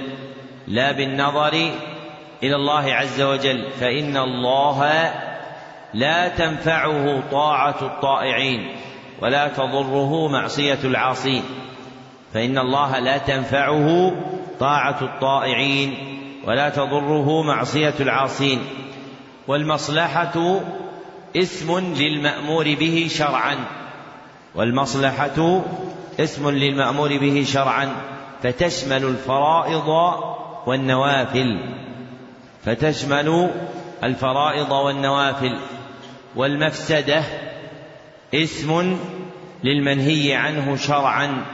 لا 0.68 0.92
بالنظر 0.92 1.54
إلى 2.44 2.56
الله 2.56 2.94
عز 2.94 3.22
وجل 3.22 3.68
فإن 3.80 4.18
الله 4.18 5.12
لا 5.94 6.28
تنفعه 6.28 7.24
طاعة 7.32 7.78
الطائعين 7.82 8.76
ولا 9.22 9.48
تضره 9.48 10.28
معصية 10.28 10.80
العاصين 10.84 11.44
فإن 12.34 12.58
الله 12.58 13.00
لا 13.00 13.18
تنفعه 13.18 14.12
طاعة 14.60 14.98
الطائعين 15.02 15.94
ولا 16.48 16.70
تضره 16.70 17.44
معصية 17.44 17.94
العاصين. 18.00 18.60
والمصلحة 19.48 20.60
اسم 21.36 21.80
للمأمور 21.80 22.64
به 22.64 23.08
شرعا. 23.10 23.56
والمصلحة 24.56 25.62
اسم 26.20 26.50
للمأمور 26.50 27.18
به 27.18 27.46
شرعا 27.48 27.90
فتشمل 28.44 29.04
الفرائض 29.04 29.88
والنوافل. 30.68 31.60
فتشمل 32.66 33.50
الفرائض 34.04 34.72
والنوافل. 34.72 35.58
والمفسدة 36.36 37.24
اسم 38.34 38.98
للمنهي 39.64 40.36
عنه 40.36 40.76
شرعا. 40.76 41.46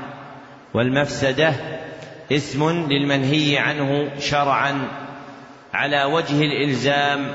والمفسدة 0.73 1.53
اسم 2.31 2.87
للمنهي 2.89 3.57
عنه 3.57 4.19
شرعا. 4.19 4.87
على 5.73 6.03
وجه 6.03 6.41
الإلزام 6.41 7.31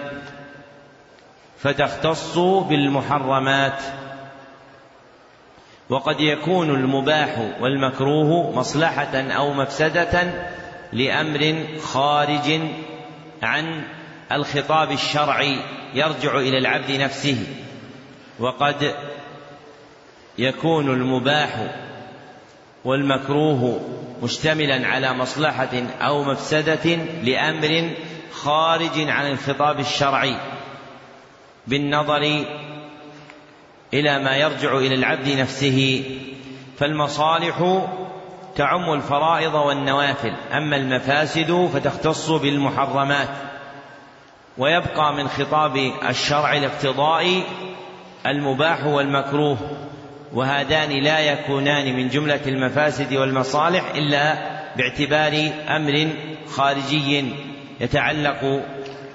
فتختص 1.59 2.39
بالمحرمات. 2.39 4.02
وقد 5.93 6.21
يكون 6.21 6.71
المباح 6.71 7.39
والمكروه 7.61 8.57
مصلحة 8.57 9.17
أو 9.17 9.53
مفسدة 9.53 10.33
لأمر 10.93 11.67
خارج 11.83 12.61
عن 13.43 13.83
الخطاب 14.33 14.93
الشرعي 14.93 15.57
يرجع 15.95 16.39
إلى 16.39 16.59
العبد 16.59 16.91
نفسه. 16.91 17.47
وقد 18.39 18.95
يكون 20.39 20.91
المباح 20.91 21.51
والمكروه 22.85 23.81
مشتملا 24.23 24.87
على 24.87 25.13
مصلحة 25.13 25.83
أو 26.01 26.25
مفسدة 26.25 26.95
لأمر 27.23 27.91
خارج 28.33 29.09
عن 29.09 29.31
الخطاب 29.31 29.81
الشرعي 29.81 30.37
بالنظر 31.67 32.45
إلى 33.95 34.19
ما 34.19 34.37
يرجع 34.37 34.79
إلى 34.79 34.95
العبد 34.95 35.29
نفسه. 35.29 36.05
فالمصالح 36.79 37.87
تعم 38.57 38.93
الفرائض 38.93 39.55
والنوافل 39.55 40.33
أما 40.53 40.77
المفاسد 40.77 41.71
فتختص 41.75 42.31
بالمحرمات. 42.31 43.29
ويبقى 44.59 45.15
من 45.15 45.29
خطاب 45.29 45.93
الشرع 46.09 46.57
الاقتضائي 46.57 47.43
المباح 48.27 48.85
والمكروه 48.85 49.59
وهذان 50.33 50.91
لا 50.91 51.21
يكونان 51.21 51.97
من 51.97 52.09
جملة 52.09 52.41
المفاسد 52.47 53.15
والمصالح 53.15 53.95
إلا 53.95 54.35
باعتبار 54.77 55.51
أمر 55.69 56.09
خارجي 56.47 57.25
يتعلق 57.81 58.63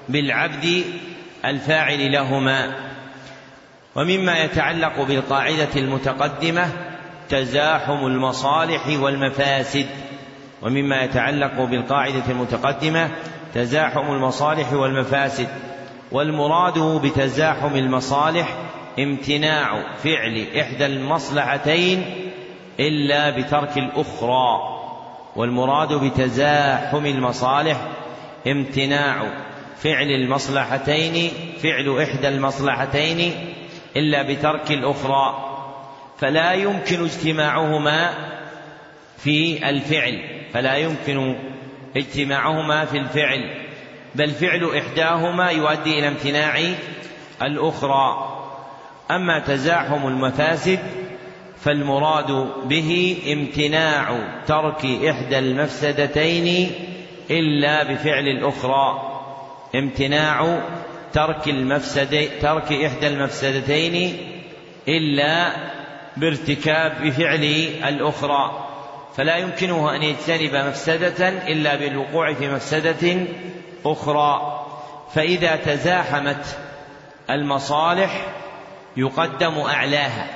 بالعبد 0.09 0.83
الفاعل 1.45 2.11
لهما. 2.11 2.86
ومما 3.97 4.37
يتعلق 4.43 5.01
بالقاعدة 5.01 5.69
المتقدمة 5.75 6.67
تزاحم 7.29 8.05
المصالح 8.05 8.87
والمفاسد. 8.87 9.85
ومما 10.61 11.03
يتعلق 11.03 11.63
بالقاعدة 11.63 12.23
المتقدمة 12.29 13.09
تزاحم 13.53 14.13
المصالح 14.13 14.73
والمفاسد. 14.73 15.47
والمراد 16.11 16.79
بتزاحم 16.79 17.75
المصالح 17.75 18.47
امتناع 18.99 19.95
فعل 20.03 20.47
إحدى 20.59 20.85
المصلحتين 20.85 22.05
إلا 22.79 23.29
بترك 23.29 23.77
الأخرى. 23.77 24.77
والمراد 25.35 25.93
بتزاحم 25.93 27.05
المصالح 27.05 27.77
امتناع 28.47 29.23
فعل 29.83 30.07
المصلحتين 30.07 31.31
فعل 31.63 32.01
إحدى 32.01 32.27
المصلحتين 32.27 33.33
إلا 33.95 34.21
بترك 34.21 34.71
الأخرى 34.71 35.53
فلا 36.17 36.53
يمكن 36.53 37.03
اجتماعهما 37.03 38.13
في 39.17 39.69
الفعل 39.69 40.21
فلا 40.53 40.75
يمكن 40.75 41.35
اجتماعهما 41.97 42.85
في 42.85 42.97
الفعل 42.97 43.67
بل 44.15 44.29
فعل 44.29 44.77
إحداهما 44.77 45.49
يؤدي 45.49 45.99
إلى 45.99 46.07
امتناع 46.07 46.61
الأخرى. 47.41 48.33
أما 49.11 49.39
تزاحم 49.39 50.07
المفاسد 50.07 50.79
فالمراد 51.59 52.49
به 52.63 53.17
امتناع 53.33 54.19
ترك 54.47 54.85
إحدى 54.85 55.39
المفسدتين 55.39 56.71
إلا 57.31 57.83
بفعل 57.83 58.27
الأخرى 58.27 59.13
امتناع 59.75 60.59
ترك 61.13 61.47
المفسد 61.47 62.29
ترك 62.41 62.73
إحدى 62.73 63.07
المفسدتين 63.07 64.17
إلا 64.87 65.51
بارتكاب 66.17 67.01
بفعل 67.03 67.43
الأخرى. 67.87 68.67
فلا 69.17 69.37
يمكنه 69.37 69.95
أن 69.95 70.03
يجتنب 70.03 70.55
مفسدة 70.55 71.29
إلا 71.29 71.75
بالوقوع 71.75 72.33
في 72.33 72.49
مفسدة 72.49 73.25
أخرى. 73.85 74.63
فإذا 75.15 75.55
تزاحمت 75.55 76.57
المصالح 77.29 78.25
يقدم 78.97 79.57
أعلاها. 79.59 80.27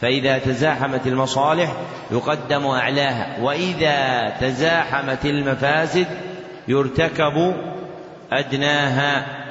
فإذا 0.00 0.38
تزاحمت 0.38 1.06
المصالح 1.06 1.72
يقدم 2.10 2.66
أعلاها. 2.66 3.36
وإذا 3.40 4.28
تزاحمت 4.40 5.24
المفاسد 5.24 6.06
يرتكب 6.68 7.54
أدناها. 8.32 9.41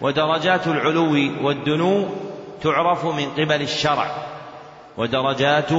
ودرجات 0.00 0.66
العلو 0.66 1.12
والدنو 1.46 2.08
تعرف 2.62 3.04
من 3.04 3.30
قبل 3.30 3.62
الشرع. 3.62 4.10
ودرجات 4.96 5.72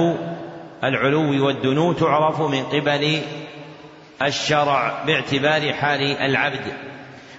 العلو 0.84 1.46
والدنو 1.46 1.92
تعرف 1.92 2.40
من 2.40 2.62
قبل 2.62 3.22
الشرع 4.22 5.04
باعتبار 5.06 5.72
حال 5.72 6.02
العبد. 6.02 6.72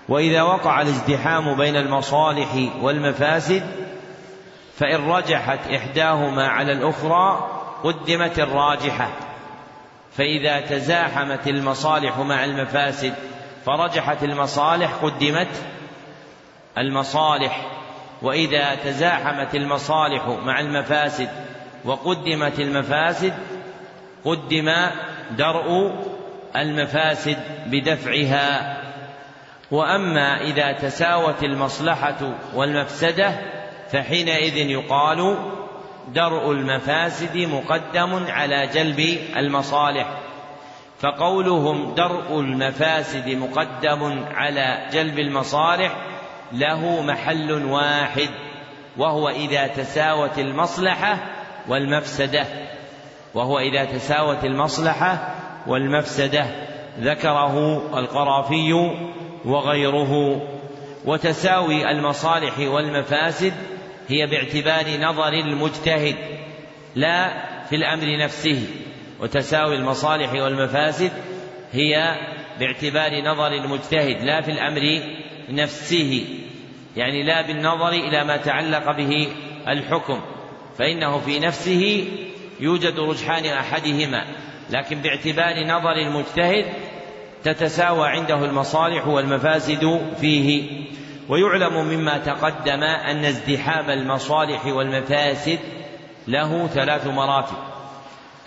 وإذا 0.10 0.42
وقع 0.42 0.82
الازدحام 0.82 1.58
بين 1.58 1.76
المصالح 1.76 2.48
والمفاسد 2.82 3.64
فإن 4.78 5.10
رجحت 5.10 5.68
إحداهما 5.68 6.48
على 6.48 6.72
الأخرى 6.72 7.50
قدمت 7.84 8.40
الراجحة. 8.40 9.10
فإذا 10.18 10.60
تزاحمت 10.60 11.48
المصالح 11.48 12.20
مع 12.20 12.46
المفاسد 12.46 13.14
فرجحت 13.66 14.24
المصالح 14.24 14.92
قدمت 14.94 15.48
المصالح 16.78 17.66
وإذا 18.22 18.76
تزاحمت 18.76 19.56
المصالح 19.56 20.28
مع 20.28 20.60
المفاسد 20.60 21.30
وقدمت 21.86 22.60
المفاسد 22.60 23.34
قدم 24.26 24.72
درء 25.32 25.96
المفاسد 26.56 27.38
بدفعها. 27.66 28.78
وأما 29.72 30.42
إذا 30.42 30.72
تساوت 30.72 31.44
المصلحة 31.44 32.34
والمفسدة 32.54 33.32
فحينئذ 33.92 34.58
يقال 34.58 35.36
درء 36.08 36.52
المفاسد 36.52 37.38
مقدم 37.38 38.26
على 38.30 38.68
جلب 38.68 39.00
المصالح. 39.38 40.08
فقولهم 41.00 41.96
درء 41.96 42.40
المفاسد 42.40 43.30
مقدم 43.30 44.26
على 44.36 44.88
جلب 44.92 45.20
المصالح 45.20 46.07
له 46.54 47.02
محل 47.02 47.52
واحد 47.52 48.30
وهو 48.98 49.30
إذا 49.30 49.68
تساوت 49.68 50.40
المصلحة 50.40 51.18
والمفسدة 51.68 52.46
وهو 53.34 53.60
إذا 53.60 53.86
تساوت 53.86 54.46
المصلحة 54.46 55.36
والمفسدة 55.68 56.46
ذكره 57.00 57.78
القرافي 58.00 58.74
وغيره. 59.46 60.42
وتساوي 61.06 61.92
المصالح 61.92 62.60
والمفاسد 62.60 63.54
هي 64.08 64.28
باعتبار 64.28 65.00
نظر 65.00 65.34
المجتهد 65.34 66.16
لا 66.96 67.30
في 67.70 67.76
الأمر 67.76 68.18
نفسه. 68.24 68.68
وتساوي 69.20 69.76
المصالح 69.76 70.34
والمفاسد 70.34 71.12
هي 71.72 72.16
باعتبار 72.60 73.22
نظر 73.22 73.48
المجتهد 73.48 74.22
لا 74.22 74.42
في 74.42 74.52
الأمر 74.52 74.82
نفسه 75.50 76.26
يعني 76.96 77.24
لا 77.24 77.42
بالنظر 77.42 77.90
إلى 77.90 78.24
ما 78.24 78.38
تعلق 78.38 78.92
به 78.92 79.28
الحكم 79.68 80.22
فإنه 80.78 81.20
في 81.20 81.40
نفسه 81.40 82.08
يوجد 82.60 83.00
رجحان 83.00 83.46
أحدهما 83.46 84.26
لكن 84.70 85.02
باعتبار 85.02 85.66
نظر 85.66 85.92
المجتهد 85.92 86.66
تتساوى 87.44 88.10
عنده 88.10 88.46
المصالح 88.46 89.08
والمفاسد 89.08 90.02
فيه 90.22 90.64
ويعلم 91.30 91.86
مما 91.86 92.18
تقدم 92.18 92.84
أن 92.84 93.26
ازدحام 93.26 93.90
المصالح 93.90 94.66
والمفاسد 94.66 95.60
له 96.28 96.68
ثلاث 96.68 97.08
مراتب 97.08 97.58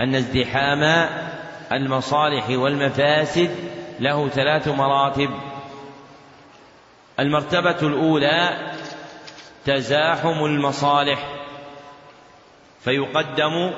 أن 0.00 0.14
ازدحام 0.14 1.08
المصالح 1.72 2.50
والمفاسد 2.50 3.50
له 4.00 4.28
ثلاث 4.28 4.68
مراتب. 4.68 5.30
المرتبة 7.20 7.76
الأولى 7.83 8.72
تزاحم 9.66 10.44
المصالح 10.44 11.18
فيقدم 12.85 13.70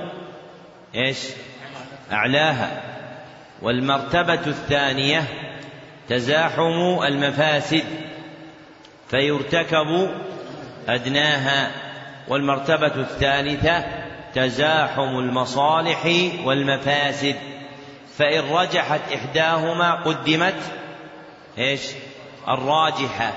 إيش؟ 0.94 1.18
أعلاها. 2.12 2.83
والمرتبة 3.62 4.46
الثانية 4.46 5.24
تزاحم 6.09 7.02
المفاسد 7.07 7.85
فيرتكب 9.09 10.11
أدناها. 10.88 11.70
والمرتبة 12.28 12.94
الثالثة 13.00 13.85
تزاحم 14.35 15.18
المصالح 15.18 16.07
والمفاسد 16.44 17.37
فإن 18.18 18.40
رجحت 18.50 19.00
إحداهما 19.14 19.92
قدمت 19.92 20.61
إيش؟ 21.59 21.83
الراجحة 22.48 23.33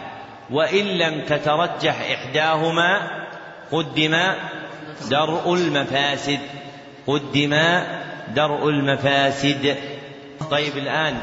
وإن 0.50 0.86
لم 0.86 1.22
تترجح 1.22 2.12
إحداهما 2.12 3.26
قدم 3.72 4.18
درء 5.10 5.54
المفاسد. 5.54 6.40
قدم 7.08 7.56
درء 8.36 8.70
المفاسد. 8.70 9.78
طيب 10.52 10.78
الآن 10.78 11.22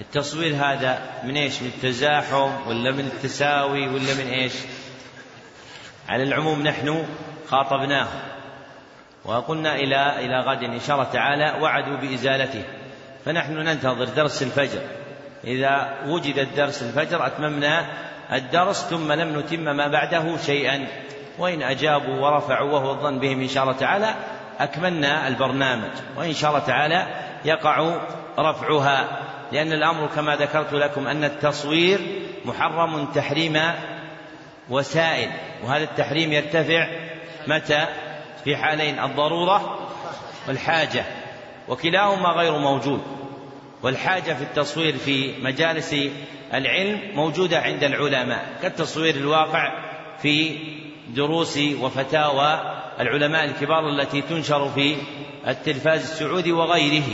التصوير 0.00 0.54
هذا 0.54 1.02
من 1.24 1.36
إيش؟ 1.36 1.62
من 1.62 1.68
التزاحم 1.68 2.68
ولا 2.68 2.90
من 2.90 3.10
التساوي 3.14 3.88
ولا 3.88 4.14
من 4.14 4.30
إيش؟ 4.30 4.52
على 6.08 6.22
العموم 6.22 6.62
نحن 6.62 7.06
خاطبناه 7.48 8.08
وقلنا 9.24 9.74
إلى 9.74 10.18
إلى 10.18 10.40
غد 10.40 10.62
إن 10.62 10.80
شاء 10.80 10.96
الله 10.96 11.10
تعالى 11.12 11.62
وعدوا 11.62 11.96
بإزالته. 11.96 12.64
فنحن 13.24 13.52
ننتظر 13.52 14.04
درس 14.04 14.42
الفجر. 14.42 15.01
إذا 15.44 15.98
وجد 16.06 16.38
الدرس 16.38 16.82
الفجر 16.82 17.26
أتممنا 17.26 17.86
الدرس 18.32 18.84
ثم 18.84 19.12
لم 19.12 19.38
نتم 19.38 19.76
ما 19.76 19.88
بعده 19.88 20.36
شيئا. 20.36 20.86
وإن 21.38 21.62
أجابوا 21.62 22.14
ورفعوا 22.14 22.72
وهو 22.72 22.90
الظن 22.90 23.18
بهم 23.18 23.40
إن 23.40 23.48
شاء 23.48 23.62
الله 23.62 23.76
تعالى 23.76 24.14
أكملنا 24.60 25.28
البرنامج. 25.28 25.90
وإن 26.16 26.32
شاء 26.32 26.50
الله 26.50 26.62
تعالى 26.66 27.06
يقع 27.44 27.96
رفعها. 28.38 29.18
لأن 29.52 29.72
الأمر 29.72 30.06
كما 30.06 30.36
ذكرت 30.36 30.72
لكم 30.72 31.06
أن 31.06 31.24
التصوير 31.24 32.00
محرم 32.44 33.06
تحريم 33.06 33.60
وسائل. 34.70 35.30
وهذا 35.64 35.84
التحريم 35.84 36.32
يرتفع 36.32 36.86
متى؟ 37.46 37.86
في 38.44 38.56
حالين 38.56 38.98
الضرورة 38.98 39.78
والحاجة. 40.48 41.04
وكلاهما 41.68 42.28
غير 42.28 42.58
موجود. 42.58 43.21
والحاجة 43.82 44.32
في 44.32 44.42
التصوير 44.42 44.96
في 44.96 45.34
مجالس 45.42 45.96
العلم 46.54 47.00
موجودة 47.14 47.60
عند 47.60 47.84
العلماء 47.84 48.58
كالتصوير 48.62 49.14
الواقع 49.14 49.72
في 50.22 50.58
دروس 51.08 51.58
وفتاوى 51.58 52.60
العلماء 53.00 53.44
الكبار 53.44 53.88
التي 53.88 54.22
تنشر 54.22 54.68
في 54.68 54.96
التلفاز 55.48 56.00
السعودي 56.00 56.52
وغيره. 56.52 57.04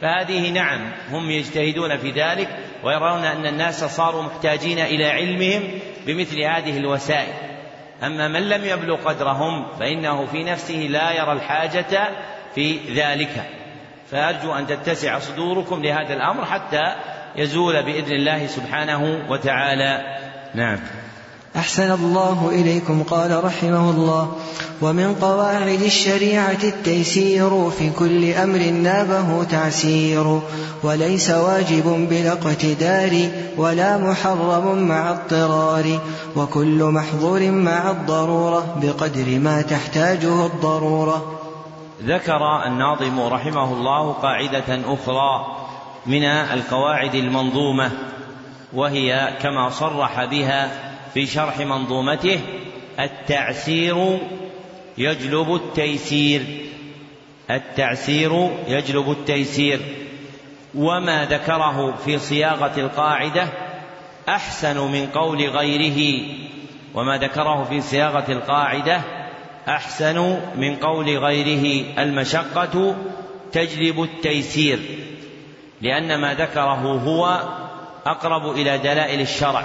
فهذه 0.00 0.50
نعم 0.50 0.92
هم 1.10 1.30
يجتهدون 1.30 1.96
في 1.96 2.10
ذلك 2.10 2.48
ويرون 2.84 3.24
أن 3.24 3.46
الناس 3.46 3.84
صاروا 3.84 4.22
محتاجين 4.22 4.78
إلى 4.78 5.06
علمهم 5.06 5.62
بمثل 6.06 6.40
هذه 6.40 6.78
الوسائل. 6.78 7.34
أما 8.02 8.28
من 8.28 8.48
لم 8.48 8.64
يبلغ 8.64 8.96
قدرهم 8.96 9.66
فإنه 9.80 10.26
في 10.26 10.44
نفسه 10.44 10.74
لا 10.74 11.12
يرى 11.12 11.32
الحاجة 11.32 12.08
في 12.54 12.78
ذلك. 12.94 13.55
فأرجو 14.10 14.52
أن 14.52 14.66
تتسع 14.66 15.18
صدوركم 15.18 15.82
لهذا 15.82 16.14
الأمر 16.14 16.44
حتى 16.44 16.94
يزول 17.36 17.82
بإذن 17.82 18.12
الله 18.12 18.46
سبحانه 18.46 19.30
وتعالى. 19.30 19.98
نعم. 20.54 20.78
أحسن 21.56 21.90
الله 21.92 22.50
إليكم 22.54 23.02
قال 23.02 23.44
رحمه 23.44 23.90
الله. 23.90 24.36
ومن 24.82 25.14
قواعد 25.14 25.82
الشريعة 25.82 26.62
التيسير 26.64 27.70
في 27.70 27.90
كل 27.90 28.32
أمر 28.32 28.58
نابه 28.58 29.44
تعسير 29.44 30.40
وليس 30.82 31.30
واجب 31.30 32.08
بلا 32.10 32.32
اقتدار 32.32 33.28
ولا 33.56 33.98
محرم 33.98 34.88
مع 34.88 35.10
اضطرار 35.10 36.00
وكل 36.36 36.84
محظور 36.84 37.50
مع 37.50 37.90
الضرورة 37.90 38.78
بقدر 38.82 39.38
ما 39.38 39.62
تحتاجه 39.62 40.46
الضرورة. 40.46 41.45
ذكر 42.02 42.66
الناظم 42.66 43.20
رحمه 43.20 43.72
الله 43.72 44.12
قاعدة 44.12 44.94
أخرى 44.94 45.56
من 46.06 46.24
القواعد 46.24 47.14
المنظومة 47.14 47.90
وهي 48.72 49.36
كما 49.42 49.68
صرح 49.68 50.24
بها 50.24 50.70
في 51.14 51.26
شرح 51.26 51.58
منظومته 51.58 52.40
التعسير 53.00 54.18
يجلب 54.98 55.54
التيسير. 55.54 56.42
التعسير 57.50 58.50
يجلب 58.68 59.10
التيسير. 59.10 59.80
وما 60.74 61.24
ذكره 61.24 61.94
في 62.04 62.18
صياغة 62.18 62.80
القاعدة 62.80 63.48
أحسن 64.28 64.92
من 64.92 65.06
قول 65.06 65.48
غيره 65.48 66.28
وما 66.94 67.18
ذكره 67.18 67.64
في 67.64 67.80
صياغة 67.80 68.32
القاعدة 68.32 69.00
أحسن 69.68 70.40
من 70.56 70.76
قول 70.76 71.18
غيره 71.18 71.84
المشقة 71.98 72.96
تجلب 73.52 74.02
التيسير 74.02 74.78
لأن 75.80 76.20
ما 76.20 76.34
ذكره 76.34 77.00
هو 77.04 77.40
أقرب 78.06 78.50
إلى 78.50 78.78
دلائل 78.78 79.20
الشرع 79.20 79.64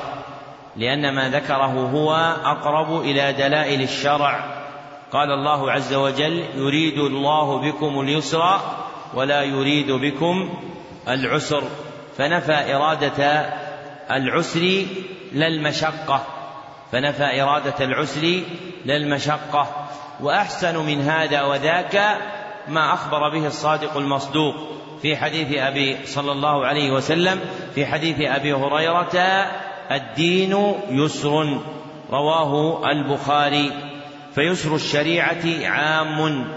لأن 0.78 1.16
ما 1.16 1.30
ذكره 1.30 1.90
هو 1.94 2.14
أقرب 2.44 3.02
إلى 3.02 3.34
دلائل 3.34 3.82
الشرع. 3.82 4.62
قال 5.12 5.32
الله 5.32 5.72
عز 5.72 5.94
وجل 5.94 6.46
يريد 6.56 6.98
الله 6.98 7.72
بكم 7.72 8.00
اليسر 8.00 8.60
ولا 9.14 9.44
يريد 9.44 9.92
بكم 9.92 10.50
العسر. 11.08 11.64
فنفى 12.18 12.76
إرادة 12.76 13.50
العسر 14.12 14.86
لا 15.34 15.48
المشقة. 15.48 16.26
فنفى 16.92 17.42
إرادة 17.42 17.86
العسر 17.86 18.42
لا 18.86 18.98
المشقة 18.98 19.88
وأحسن 20.20 20.86
من 20.86 21.02
هذا 21.02 21.42
وذاك 21.42 22.18
ما 22.68 22.94
أخبر 22.94 23.30
به 23.30 23.48
الصادق 23.48 23.98
المصدوق 23.98 24.56
في 25.02 25.18
حديث 25.18 25.58
أبي 25.58 25.98
صلى 26.06 26.32
الله 26.32 26.66
عليه 26.66 26.92
وسلم 26.92 27.40
في 27.76 27.86
حديث 27.86 28.16
أبي 28.20 28.54
هريرة 28.54 29.46
الدين 29.92 30.76
يسر 30.90 31.60
رواه 32.12 32.82
البخاري. 32.92 33.72
فيسر 34.36 34.76
الشريعة 34.76 35.46
عام 35.64 36.48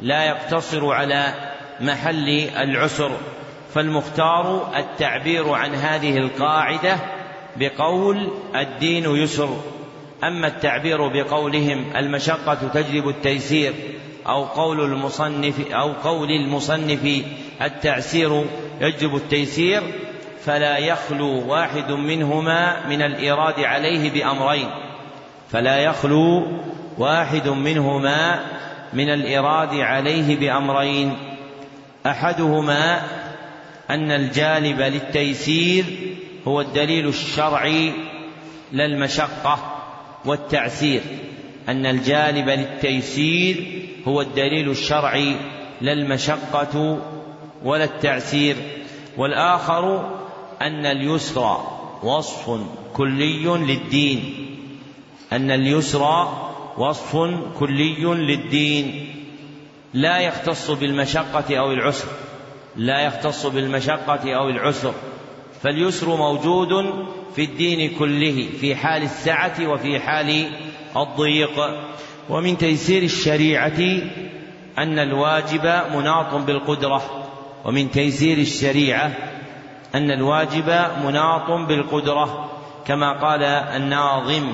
لا 0.00 0.24
يقتصر 0.24 0.92
على 0.92 1.34
محل 1.80 2.48
العسر. 2.56 3.10
فالمختار 3.74 4.72
التعبير 4.76 5.52
عن 5.52 5.74
هذه 5.74 6.18
القاعدة 6.18 6.96
بقول 7.56 8.28
الدين 8.56 9.04
يسر 9.04 9.56
أما 10.24 10.46
التعبير 10.46 11.08
بقولهم 11.08 11.84
المشقة 11.96 12.54
تجلب 12.74 13.08
التيسير 13.08 13.72
أو 14.26 14.44
قول 14.44 14.80
المصنف 14.80 15.72
أو 15.72 15.92
قول 15.92 16.30
المصنف 16.30 17.24
التعسير 17.62 18.44
يجلب 18.80 19.16
التيسير 19.16 19.82
فلا 20.44 20.78
يخلو 20.78 21.52
واحد 21.52 21.92
منهما 21.92 22.86
من 22.88 23.02
الإيراد 23.02 23.60
عليه 23.60 24.10
بأمرين 24.10 24.70
فلا 25.50 25.76
يخلو 25.76 26.46
واحد 26.98 27.48
منهما 27.48 28.40
من 28.92 29.08
الإيراد 29.08 29.74
عليه 29.74 30.36
بأمرين 30.36 31.16
أحدهما 32.06 33.02
أن 33.90 34.10
الجالب 34.10 34.80
للتيسير 34.80 35.84
هو 36.48 36.60
الدليل 36.60 37.08
الشرعي 37.08 37.92
لا 38.72 38.86
المشقة 38.86 39.58
والتعسير 40.24 41.02
أن 41.68 41.86
الجالب 41.86 42.48
للتيسير 42.48 43.88
هو 44.08 44.20
الدليل 44.20 44.70
الشرعي 44.70 45.36
لا 45.80 45.92
المشقة 45.92 46.98
ولا 47.64 47.84
التعسير 47.84 48.56
والآخر 49.16 50.10
أن 50.62 50.86
اليسر 50.86 51.56
وصف 52.02 52.60
كلي 52.94 53.44
للدين. 53.44 54.48
أن 55.32 55.50
اليسر 55.50 56.28
وصف 56.78 57.16
كلي 57.58 58.04
للدين. 58.04 59.08
لا 59.94 60.18
يختص 60.18 60.70
بالمشقة 60.70 61.56
أو 61.58 61.72
العسر. 61.72 62.08
لا 62.76 63.00
يختص 63.00 63.46
بالمشقة 63.46 64.34
أو 64.34 64.48
العسر. 64.48 64.94
فاليسر 65.62 66.16
موجود 66.16 66.68
في 67.36 67.44
الدين 67.44 67.98
كله 67.98 68.48
في 68.60 68.76
حال 68.76 69.02
السعة 69.02 69.66
وفي 69.66 70.00
حال 70.00 70.46
الضيق. 70.96 71.60
ومن 72.28 72.58
تيسير 72.58 73.02
الشريعة 73.02 73.80
أن 74.78 74.98
الواجب 74.98 75.82
مناط 75.94 76.34
بالقدرة. 76.34 77.02
ومن 77.64 77.90
تيسير 77.90 78.38
الشريعة 78.38 79.12
أن 79.94 80.10
الواجب 80.10 80.86
مناط 81.04 81.50
بالقدرة. 81.50 82.50
كما 82.86 83.12
قال 83.12 83.42
الناظم 83.42 84.52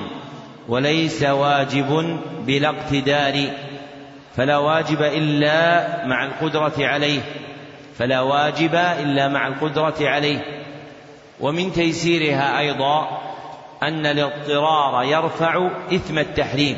وليس 0.67 1.23
واجب 1.23 2.19
بلا 2.45 2.69
اقتدار 2.69 3.49
فلا 4.35 4.57
واجب 4.57 5.01
إلا 5.01 6.05
مع 6.05 6.25
القدرة 6.25 6.73
عليه. 6.79 7.21
فلا 7.97 8.21
واجب 8.21 8.75
إلا 8.75 9.27
مع 9.27 9.47
القدرة 9.47 9.95
عليه. 10.01 10.58
ومن 11.39 11.71
تيسيرها 11.71 12.59
أيضا 12.59 13.19
أن 13.83 14.05
الاضطرار 14.05 15.03
يرفع 15.03 15.69
إثم 15.93 16.17
التحريم. 16.17 16.77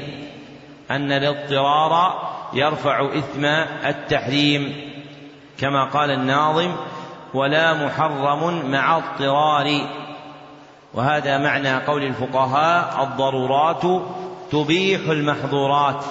أن 0.92 1.12
الاضطرار 1.12 2.22
يرفع 2.54 3.10
إثم 3.18 3.46
التحريم. 3.86 4.92
كما 5.60 5.86
قال 5.86 6.12
الناظم 6.12 6.72
ولا 7.34 7.74
محرم 7.74 8.72
مع 8.72 8.98
اضطرار 8.98 9.82
وهذا 10.94 11.38
معنى 11.38 11.78
قول 11.78 12.04
الفقهاء 12.04 13.04
الضرورات 13.04 14.02
تبيح 14.52 15.02
المحظورات 15.10 16.06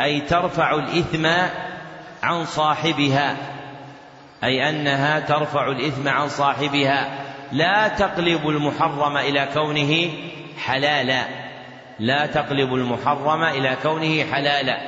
أي 0.00 0.20
ترفع 0.20 0.74
الإثم 0.74 1.26
عن 2.22 2.44
صاحبها. 2.44 3.36
أي 4.44 4.68
أنها 4.68 5.20
ترفع 5.20 5.66
الإثم 5.70 6.08
عن 6.08 6.28
صاحبها. 6.28 7.21
لا 7.52 7.88
تقلب 7.88 8.48
المحرم 8.48 9.16
إلى 9.16 9.48
كونه 9.54 10.10
حلالا. 10.64 11.24
لا 11.98 12.26
تقلب 12.26 12.74
المحرم 12.74 13.42
إلى 13.42 13.76
كونه 13.82 14.24
حلالا. 14.32 14.78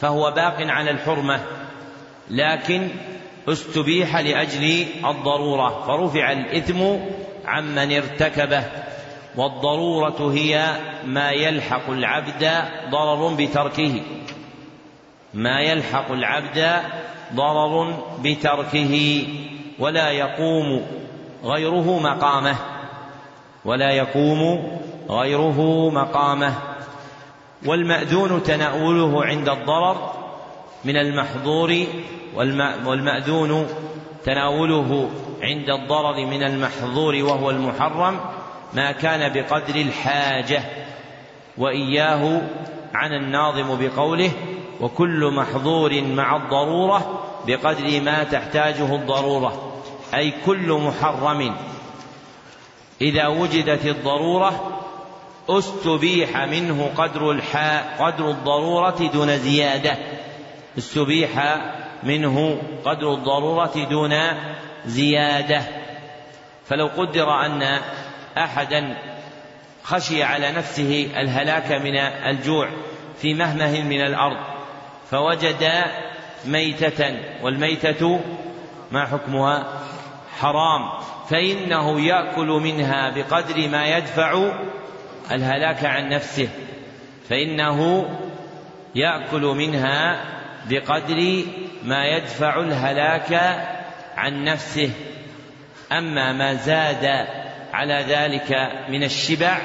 فهو 0.00 0.30
باق 0.30 0.56
على 0.60 0.90
الحرمة. 0.90 1.40
لكن 2.30 2.88
استبيح 3.48 4.16
لأجل 4.16 4.86
الضرورة. 5.04 5.84
فرفع 5.86 6.32
الإثم 6.32 6.96
عمن 7.46 7.92
ارتكبه. 7.92 8.64
والضرورة 9.36 10.32
هي 10.32 10.76
ما 11.04 11.30
يلحق 11.30 11.90
العبد 11.90 12.52
ضرر 12.90 13.34
بتركه. 13.34 14.02
ما 15.34 15.60
يلحق 15.60 16.12
العبد 16.12 16.82
ضرر 17.34 18.04
بتركه. 18.22 19.26
ولا 19.78 20.10
يقوم 20.10 20.86
غيره 21.44 21.98
مقامه 21.98 22.56
ولا 23.64 23.90
يقوم 23.90 24.70
غيره 25.10 25.90
مقامه. 25.90 26.54
والمأذون 27.66 28.42
تناوله 28.42 29.24
عند 29.24 29.48
الضرر 29.48 30.12
من 30.84 30.96
المحظور 30.96 31.84
والمأذون 32.86 33.66
تناوله 34.24 35.10
عند 35.42 35.70
الضرر 35.70 36.26
من 36.26 36.42
المحظور 36.42 37.14
وهو 37.14 37.50
المحرم 37.50 38.20
ما 38.74 38.92
كان 38.92 39.32
بقدر 39.32 39.74
الحاجة. 39.74 40.62
وإياه 41.58 42.42
عن 42.94 43.12
الناظم 43.12 43.78
بقوله 43.80 44.30
وكل 44.80 45.30
محظور 45.34 46.02
مع 46.02 46.36
الضرورة 46.36 47.20
بقدر 47.46 48.00
ما 48.00 48.24
تحتاجه 48.24 48.94
الضرورة 48.94 49.67
أي 50.14 50.32
كل 50.46 50.72
محرم. 50.72 51.56
إذا 53.00 53.26
وجدت 53.26 53.86
الضرورة 53.86 54.80
استبيح 55.48 56.36
منه 56.36 56.90
قدر 56.96 57.30
الحاء 57.30 57.96
قدر 57.98 58.30
الضرورة 58.30 59.10
دون 59.12 59.38
زيادة. 59.38 59.96
استبيح 60.78 61.58
منه 62.02 62.62
قدر 62.84 63.14
الضرورة 63.14 63.86
دون 63.90 64.14
زيادة. 64.86 65.62
فلو 66.68 66.86
قدر 66.86 67.46
أن 67.46 67.80
أحدا 68.38 68.96
خشي 69.82 70.22
على 70.22 70.52
نفسه 70.52 71.10
الهلاك 71.16 71.72
من 71.72 71.96
الجوع 71.96 72.68
في 73.20 73.34
مهمه 73.34 73.82
من 73.82 74.00
الأرض 74.00 74.36
فوجد 75.10 75.72
ميتة 76.44 77.16
والميتة 77.42 78.20
ما 78.92 79.06
حكمها؟ 79.06 79.66
حرام 80.40 80.90
فإنه 81.30 82.00
يأكل 82.00 82.46
منها 82.46 83.10
بقدر 83.10 83.68
ما 83.68 83.96
يدفع 83.96 84.52
الهلاك 85.30 85.84
عن 85.84 86.08
نفسه 86.08 86.48
فإنه 87.28 88.08
يأكل 88.94 89.42
منها 89.42 90.24
بقدر 90.68 91.44
ما 91.84 92.06
يدفع 92.06 92.60
الهلاك 92.60 93.32
عن 94.16 94.44
نفسه 94.44 94.90
أما 95.92 96.32
ما 96.32 96.54
زاد 96.54 97.26
على 97.72 98.04
ذلك 98.08 98.72
من 98.88 99.02
الشبع 99.02 99.58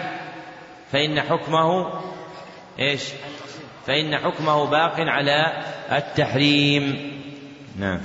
فإن 0.92 1.22
حكمه 1.22 1.94
إيش؟ 2.80 3.04
فإن 3.88 4.18
حكمه 4.18 4.66
باق 4.66 4.96
على 5.00 5.64
التحريم. 5.92 7.12
نعم. 7.80 8.02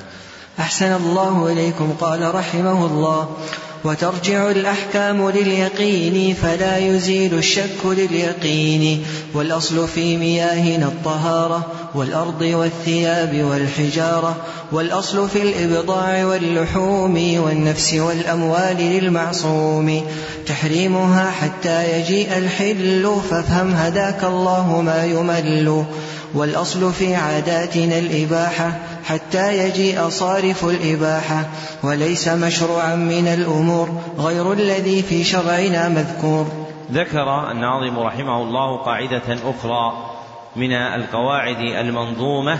أحسن 0.60 0.92
الله 0.92 1.52
إليكم 1.52 1.92
قال 2.00 2.34
رحمه 2.34 2.86
الله. 2.86 3.28
وترجع 3.84 4.50
الأحكام 4.50 5.30
لليقين 5.30 6.34
فلا 6.34 6.78
يزيل 6.78 7.34
الشك 7.34 7.84
لليقين. 7.84 9.04
والأصل 9.34 9.88
في 9.88 10.16
مياهنا 10.16 10.86
الطهارة 10.86 11.66
والأرض 11.94 12.40
والثياب 12.40 13.44
والحجارة. 13.44 14.36
والأصل 14.72 15.28
في 15.28 15.42
الإبضاع 15.42 16.26
واللحوم 16.26 17.40
والنفس 17.40 17.94
والأموال 17.94 18.76
للمعصوم. 18.76 20.02
تحريمها 20.46 21.30
حتى 21.30 22.00
يجيء 22.00 22.38
الحل 22.38 23.16
فافهم 23.30 23.72
هداك 23.72 24.24
الله 24.24 24.80
ما 24.80 25.04
يمل. 25.04 25.84
والأصل 26.34 26.92
في 26.92 27.14
عاداتنا 27.14 27.98
الإباحة 27.98 28.78
حتى 29.04 29.58
يجيء 29.58 30.08
صارف 30.08 30.64
الإباحة. 30.64 31.48
وليس 31.82 32.28
مشروعا 32.28 32.94
من 32.94 33.28
الأمور 33.28 33.88
غير 34.18 34.52
الذي 34.52 35.02
في 35.02 35.24
شرعنا 35.24 35.88
مذكور. 35.88 36.66
ذكر 36.92 37.50
الناظم 37.50 37.98
رحمه 37.98 38.42
الله 38.42 38.76
قاعدة 38.76 39.38
أخرى 39.44 40.10
من 40.56 40.72
القواعد 40.72 41.60
المنظومة 41.60 42.58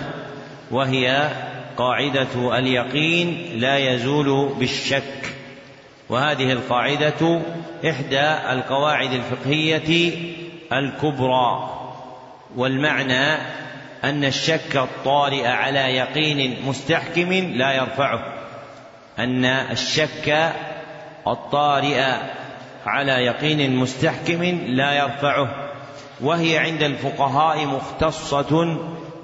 وهي 0.70 1.30
قاعدة 1.76 2.58
اليقين 2.58 3.60
لا 3.60 3.78
يزول 3.78 4.48
بالشك. 4.58 5.34
وهذه 6.08 6.52
القاعدة 6.52 7.40
إحدى 7.90 8.52
القواعد 8.52 9.10
الفقهية 9.12 10.12
الكبرى. 10.72 11.77
والمعنى 12.56 13.34
أن 14.04 14.24
الشك 14.24 14.76
الطارئ 14.76 15.46
على 15.46 15.80
يقين 15.80 16.56
مستحكم 16.66 17.32
لا 17.32 17.72
يرفعه. 17.72 18.34
أن 19.18 19.44
الشك 19.44 20.52
الطارئ 21.26 22.04
على 22.86 23.12
يقين 23.12 23.76
مستحكم 23.76 24.42
لا 24.66 24.92
يرفعه. 24.92 25.48
وهي 26.20 26.58
عند 26.58 26.82
الفقهاء 26.82 27.66
مختصة 27.66 28.78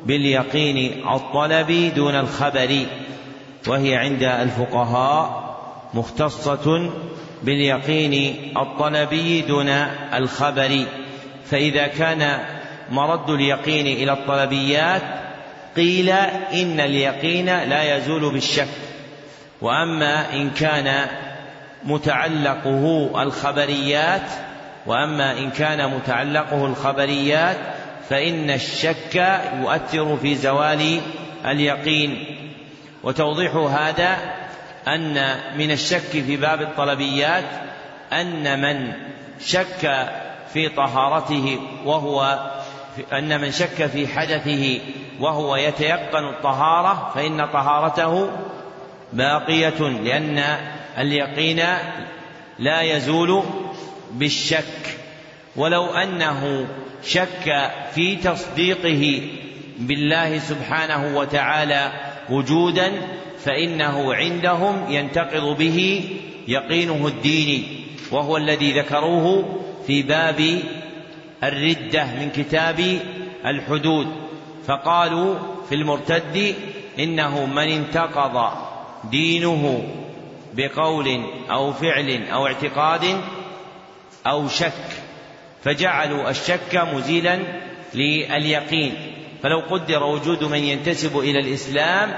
باليقين 0.06 1.08
الطلبي 1.08 1.90
دون 1.90 2.14
الخبر. 2.14 2.86
وهي 3.66 3.96
عند 3.96 4.22
الفقهاء 4.22 5.44
مختصة 5.94 6.90
باليقين 7.42 8.36
الطلبي 8.56 9.40
دون 9.40 9.68
الخبر. 10.14 10.84
فإذا 11.50 11.86
كان 11.86 12.40
مرد 12.94 13.30
اليقين 13.30 13.86
إلى 13.86 14.12
الطلبيات 14.12 15.02
قيل 15.76 16.10
إن 16.52 16.80
اليقين 16.80 17.46
لا 17.46 17.96
يزول 17.96 18.32
بالشك. 18.32 18.68
وأما 19.60 20.32
إن 20.32 20.50
كان 20.50 21.06
متعلقه 21.84 23.10
الخبريات 23.22 24.30
وأما 24.86 25.38
إن 25.38 25.50
كان 25.50 25.90
متعلقه 25.90 26.66
الخبريات 26.66 27.56
فإن 28.10 28.50
الشك 28.50 29.40
يؤثر 29.60 30.16
في 30.16 30.34
زوال 30.34 31.00
اليقين. 31.46 32.24
وتوضيح 33.02 33.54
هذا 33.54 34.16
أن 34.88 35.36
من 35.58 35.70
الشك 35.70 36.10
في 36.10 36.36
باب 36.36 36.62
الطلبيات 36.62 37.44
أن 38.12 38.60
من 38.60 38.92
شك 39.40 40.08
في 40.52 40.68
طهارته 40.68 41.58
وهو 41.84 42.38
أن 43.12 43.40
من 43.40 43.50
شك 43.50 43.86
في 43.86 44.08
حدثه 44.08 44.80
وهو 45.20 45.56
يتيقن 45.56 46.24
الطهارة 46.24 47.12
فإن 47.14 47.46
طهارته 47.46 48.30
باقية 49.12 49.78
لأن 49.78 50.58
اليقين 50.98 51.64
لا 52.58 52.82
يزول 52.82 53.42
بالشك. 54.10 54.98
ولو 55.56 55.86
أنه 55.86 56.66
شك 57.04 57.70
في 57.94 58.16
تصديقه 58.16 59.22
بالله 59.78 60.38
سبحانه 60.38 61.18
وتعالى 61.18 61.92
وجودا 62.30 62.92
فإنه 63.44 64.14
عندهم 64.14 64.86
ينتقض 64.88 65.56
به 65.58 66.08
يقينه 66.48 67.06
الديني 67.06 67.64
وهو 68.10 68.36
الذي 68.36 68.72
ذكروه 68.72 69.58
في 69.86 70.02
باب 70.02 70.58
الردة 71.42 72.04
من 72.04 72.30
كتاب 72.36 73.00
الحدود 73.46 74.06
فقالوا 74.66 75.38
في 75.68 75.74
المرتد 75.74 76.54
إنه 76.98 77.46
من 77.46 77.68
انتقض 77.68 78.52
دينه 79.10 79.88
بقول 80.54 81.24
أو 81.50 81.72
فعل 81.72 82.28
أو 82.32 82.46
اعتقاد 82.46 83.20
أو 84.26 84.48
شك 84.48 84.72
فجعلوا 85.64 86.30
الشك 86.30 86.76
مزيلا 86.94 87.38
لليقين. 87.94 88.94
فلو 89.42 89.60
قدر 89.60 90.02
وجود 90.02 90.44
من 90.44 90.58
ينتسب 90.58 91.18
إلى 91.18 91.40
الإسلام 91.40 92.14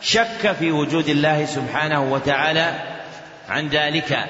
شك 0.00 0.52
في 0.58 0.70
وجود 0.70 1.08
الله 1.08 1.44
سبحانه 1.44 2.12
وتعالى 2.12 2.74
عن 3.48 3.68
ذلك. 3.68 4.26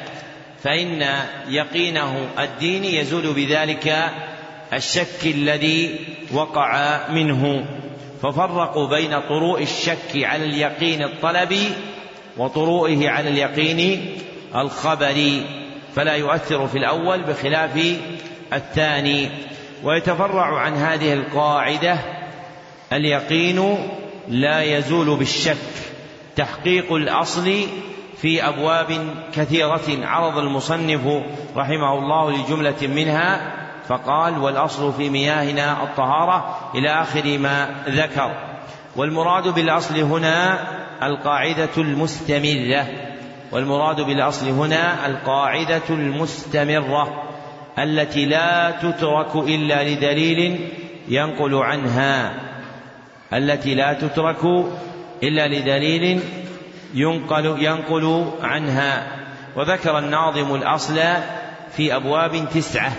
فإن 0.64 1.06
يقينه 1.48 2.28
الديني 2.38 2.96
يزول 2.96 3.32
بذلك 3.32 4.12
الشك 4.72 5.24
الذي 5.24 5.98
وقع 6.32 7.00
منه. 7.10 7.64
ففرقوا 8.22 8.88
بين 8.88 9.20
طروء 9.20 9.62
الشك 9.62 10.16
على 10.16 10.44
اليقين 10.44 11.02
الطلبي 11.02 11.68
وطروئه 12.36 13.08
على 13.08 13.28
اليقين 13.28 14.08
الخبري 14.56 15.46
فلا 15.94 16.14
يؤثر 16.14 16.68
في 16.68 16.78
الأول 16.78 17.22
بخلاف 17.22 17.96
الثاني. 18.52 19.30
ويتفرع 19.82 20.58
عن 20.58 20.74
هذه 20.74 21.12
القاعدة 21.12 21.98
اليقين 22.92 23.78
لا 24.28 24.62
يزول 24.62 25.16
بالشك 25.16 25.56
تحقيق 26.36 26.92
الأصل 26.92 27.66
في 28.24 28.48
أبواب 28.48 29.14
كثيرة 29.34 30.06
عرض 30.06 30.38
المصنف 30.38 31.00
رحمه 31.56 31.98
الله 31.98 32.30
لجملة 32.30 32.86
منها 32.94 33.52
فقال 33.88 34.38
والأصل 34.38 34.92
في 34.92 35.10
مياهنا 35.10 35.82
الطهارة 35.82 36.70
إلى 36.74 36.88
آخر 36.88 37.38
ما 37.38 37.70
ذكر. 37.88 38.32
والمراد 38.96 39.48
بالأصل 39.48 39.98
هنا 39.98 40.58
القاعدة 41.02 41.68
المستمرة. 41.78 42.86
والمراد 43.52 44.00
بالأصل 44.00 44.48
هنا 44.48 45.06
القاعدة 45.06 45.82
المستمرة 45.90 47.22
التي 47.78 48.24
لا 48.24 48.70
تترك 48.70 49.36
إلا 49.36 49.88
لدليل 49.88 50.68
ينقل 51.08 51.54
عنها. 51.54 52.34
التي 53.32 53.74
لا 53.74 53.92
تترك 53.92 54.44
إلا 55.22 55.48
لدليل 55.48 56.20
ينقل 56.94 57.62
ينقل 57.62 58.30
عنها. 58.42 59.06
وذكر 59.56 59.98
الناظم 59.98 60.54
الأصل 60.54 61.00
في 61.76 61.96
أبواب 61.96 62.48
تسعة. 62.54 62.92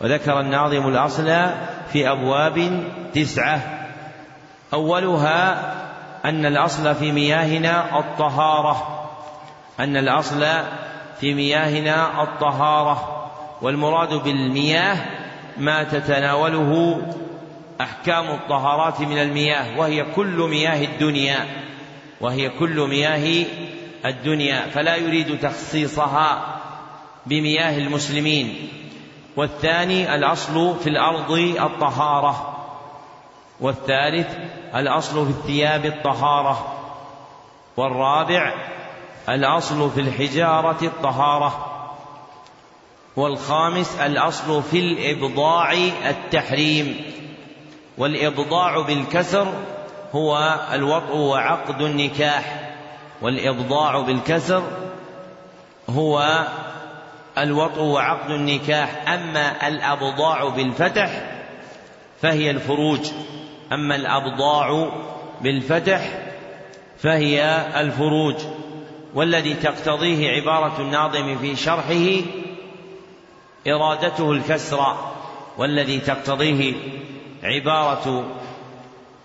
وذكر 0.00 0.40
الناظم 0.40 0.88
الأصل 0.88 1.50
في 1.92 2.10
أبواب 2.10 2.84
تسعة. 3.14 3.60
أولها 4.74 5.72
أن 6.24 6.46
الأصل 6.46 6.94
في 6.94 7.12
مياهنا 7.12 7.98
الطهارة. 7.98 9.06
أن 9.80 9.96
الأصل 9.96 10.46
في 11.20 11.34
مياهنا 11.34 12.22
الطهارة. 12.22 13.26
والمراد 13.62 14.14
بالمياه 14.14 14.96
ما 15.58 15.84
تتناوله 15.84 17.02
أحكام 17.80 18.30
الطهارات 18.30 19.00
من 19.00 19.18
المياه 19.18 19.78
وهي 19.78 20.04
كل 20.04 20.48
مياه 20.50 20.84
الدنيا. 20.84 21.46
وهي 22.20 22.48
كل 22.48 22.88
مياه 22.88 23.46
الدنيا 24.06 24.66
فلا 24.74 24.96
يريد 24.96 25.40
تخصيصها 25.40 26.56
بمياه 27.26 27.78
المسلمين. 27.78 28.68
والثاني 29.36 30.14
الأصل 30.14 30.76
في 30.80 30.88
الأرض 30.88 31.30
الطهارة. 31.60 32.56
والثالث 33.60 34.36
الأصل 34.74 35.26
في 35.26 35.30
الثياب 35.30 35.86
الطهارة. 35.86 36.76
والرابع 37.76 38.54
الأصل 39.28 39.90
في 39.90 40.00
الحجارة 40.00 40.78
الطهارة. 40.82 41.66
والخامس 43.16 43.96
الأصل 44.00 44.62
في 44.62 44.78
الإبضاع 44.78 45.72
التحريم. 46.08 47.04
والإبضاع 47.98 48.80
بالكسر 48.80 49.52
هو 50.14 50.60
الوطء 50.72 51.16
وعقد 51.16 51.80
النكاح 51.80 52.70
والإبضاع 53.22 54.00
بالكسر 54.00 54.62
هو 55.90 56.44
الوطء 57.38 57.82
وعقد 57.82 58.30
النكاح. 58.30 59.08
أما 59.08 59.68
الأبضاع 59.68 60.48
بالفتح 60.48 61.10
فهي 62.22 62.50
الفروج. 62.50 63.00
أما 63.72 63.96
الأبضاع 63.96 64.88
بالفتح 65.40 66.18
فهي 66.98 67.66
الفروج. 67.80 68.36
والذي 69.14 69.54
تقتضيه 69.54 70.30
عبارة 70.30 70.80
الناظم 70.80 71.38
في 71.38 71.56
شرحه 71.56 72.22
إرادته 73.68 74.32
الكسر 74.32 74.96
والذي 75.58 76.00
تقتضيه 76.00 76.74
عبارة 77.42 78.24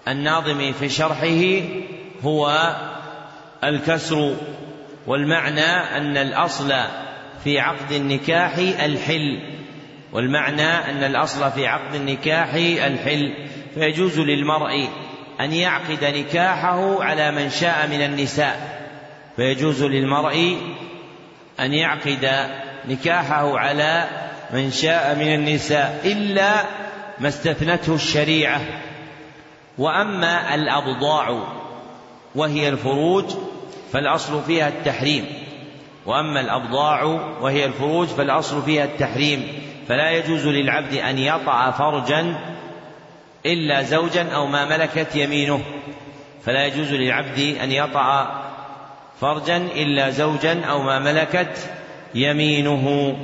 الناظم 0.07 0.71
في 0.71 0.89
شرحه 0.89 1.61
هو 2.23 2.75
الكسر 3.63 4.35
والمعنى 5.07 5.97
أن 5.97 6.17
الأصل 6.17 6.73
في 7.43 7.59
عقد 7.59 7.91
النكاح 7.91 8.57
الحل 8.57 9.39
والمعنى 10.11 10.67
أن 10.67 11.03
الأصل 11.03 11.51
في 11.51 11.67
عقد 11.67 11.95
النكاح 11.95 12.53
الحل. 12.85 13.33
فيجوز 13.73 14.19
للمرء 14.19 14.89
أن 15.39 15.53
يعقد 15.53 16.03
نكاحه 16.03 17.03
على 17.03 17.31
من 17.31 17.49
شاء 17.49 17.87
من 17.87 18.01
النساء. 18.01 18.85
فيجوز 19.35 19.83
للمرء 19.83 20.57
أن 21.59 21.73
يعقد 21.73 22.49
نكاحه 22.89 23.59
على 23.59 24.07
من 24.53 24.71
شاء 24.71 25.15
من 25.15 25.33
النساء 25.33 26.01
إلا 26.05 26.63
ما 27.19 27.27
استثنته 27.27 27.95
الشريعة. 27.95 28.61
وأما 29.77 30.55
الأبضاع 30.55 31.39
وهي 32.35 32.69
الفروج 32.69 33.25
فالأصل 33.91 34.43
فيها 34.43 34.67
التحريم. 34.67 35.25
وأما 36.05 36.41
الأبضاع 36.41 37.03
وهي 37.41 37.65
الفروج 37.65 38.07
فالأصل 38.07 38.61
فيها 38.61 38.83
التحريم. 38.83 39.47
فلا 39.87 40.11
يجوز 40.11 40.47
للعبد 40.47 40.93
أن 40.93 41.17
يطأ 41.17 41.71
فرجا 41.71 42.35
إلا 43.45 43.83
زوجا 43.83 44.29
أو 44.29 44.47
ما 44.47 44.77
ملكت 44.77 45.15
يمينه. 45.15 45.61
فلا 46.45 46.65
يجوز 46.65 46.91
للعبد 46.91 47.57
أن 47.63 47.71
يطأ 47.71 48.41
فرجا 49.21 49.57
إلا 49.57 50.09
زوجا 50.09 50.65
أو 50.65 50.81
ما 50.81 50.99
ملكت 50.99 51.69
يمينه. 52.15 53.15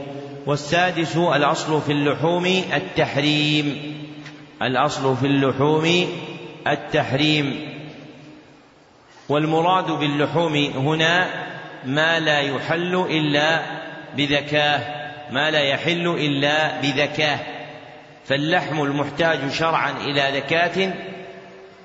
والسادس 0.46 1.18
الأصل 1.18 1.82
في 1.82 1.92
اللحوم 1.92 2.46
التحريم. 2.74 3.95
الأصل 4.62 5.18
في 5.18 5.26
اللحوم 5.26 6.08
التحريم 6.68 7.72
والمراد 9.30 9.91
باللحوم 9.91 10.55
هنا 10.55 11.28
ما 11.86 12.20
لا 12.20 12.39
يحل 12.39 12.95
إلا 13.09 13.62
بذكاه 14.18 15.01
ما 15.32 15.51
لا 15.51 15.59
يحل 15.59 16.07
إلا 16.07 16.82
بذكاه. 16.82 17.39
فاللحم 18.26 18.82
المحتاج 18.82 19.51
شرعا 19.51 19.91
إلى 19.91 20.39
ذكاة 20.39 20.93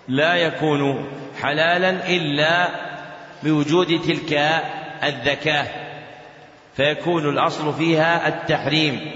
لا 0.09 0.35
يكون 0.35 1.11
حلالا 1.43 2.09
إلا 2.09 2.69
بوجود 3.43 4.01
تلك 4.01 4.63
الذكاة 5.05 5.67
فيكون 6.77 7.29
الأصل 7.29 7.75
فيها 7.75 8.29
التحريم. 8.29 9.11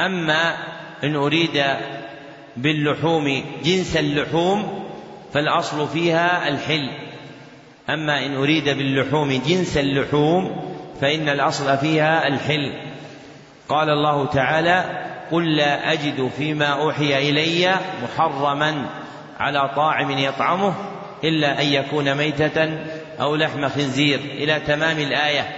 أما 0.00 0.56
إن 1.04 1.16
أريد 1.16 1.64
باللحوم 2.56 3.44
جنس 3.64 3.96
اللحوم 3.96 4.84
فالأصل 5.32 5.88
فيها 5.88 6.48
الحل. 6.48 6.90
أما 7.90 8.26
إن 8.26 8.36
أريد 8.36 8.64
باللحوم 8.64 9.42
جنس 9.46 9.76
اللحوم 9.76 10.72
فإن 11.00 11.28
الأصل 11.28 11.78
فيها 11.78 12.28
الحل. 12.28 12.72
قال 13.68 13.90
الله 13.90 14.26
تعالى 14.26 14.84
قل 15.30 15.56
لا 15.56 15.92
أجد 15.92 16.30
فيما 16.36 16.66
أوحي 16.66 17.30
إلي 17.30 17.74
محرما 18.02 18.86
على 19.40 19.70
طاعم 19.76 20.10
يطعمه 20.10 20.74
إلا 21.24 21.62
أن 21.62 21.66
يكون 21.66 22.14
ميتة 22.14 22.78
أو 23.20 23.36
لحم 23.36 23.68
خنزير. 23.68 24.18
إلى 24.18 24.60
تمام 24.60 24.98
الآية. 24.98 25.48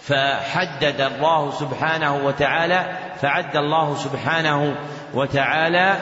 فحدد 0.00 1.00
الله 1.00 1.50
سبحانه 1.50 2.16
وتعالى 2.26 2.98
فعد 3.20 3.56
الله 3.56 3.96
سبحانه 3.96 4.76
وتعالى 5.14 5.96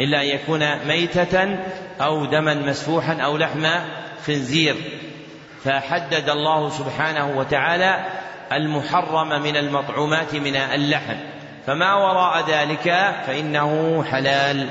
إلا 0.00 0.22
أن 0.22 0.26
يكون 0.26 0.86
ميتة 0.86 1.58
أو 2.00 2.24
دما 2.24 2.54
مسفوحا 2.54 3.14
أو 3.14 3.36
لحم 3.36 3.66
خنزير. 4.26 4.76
فحدد 5.64 6.28
الله 6.28 6.70
سبحانه 6.70 7.38
وتعالى 7.38 8.04
المحرم 8.52 9.42
من 9.42 9.56
المطعومات 9.56 10.34
من 10.34 10.56
اللحم. 10.56 11.16
فما 11.66 11.94
وراء 11.94 12.50
ذلك 12.50 13.14
فإنه 13.26 14.04
حلال. 14.10 14.68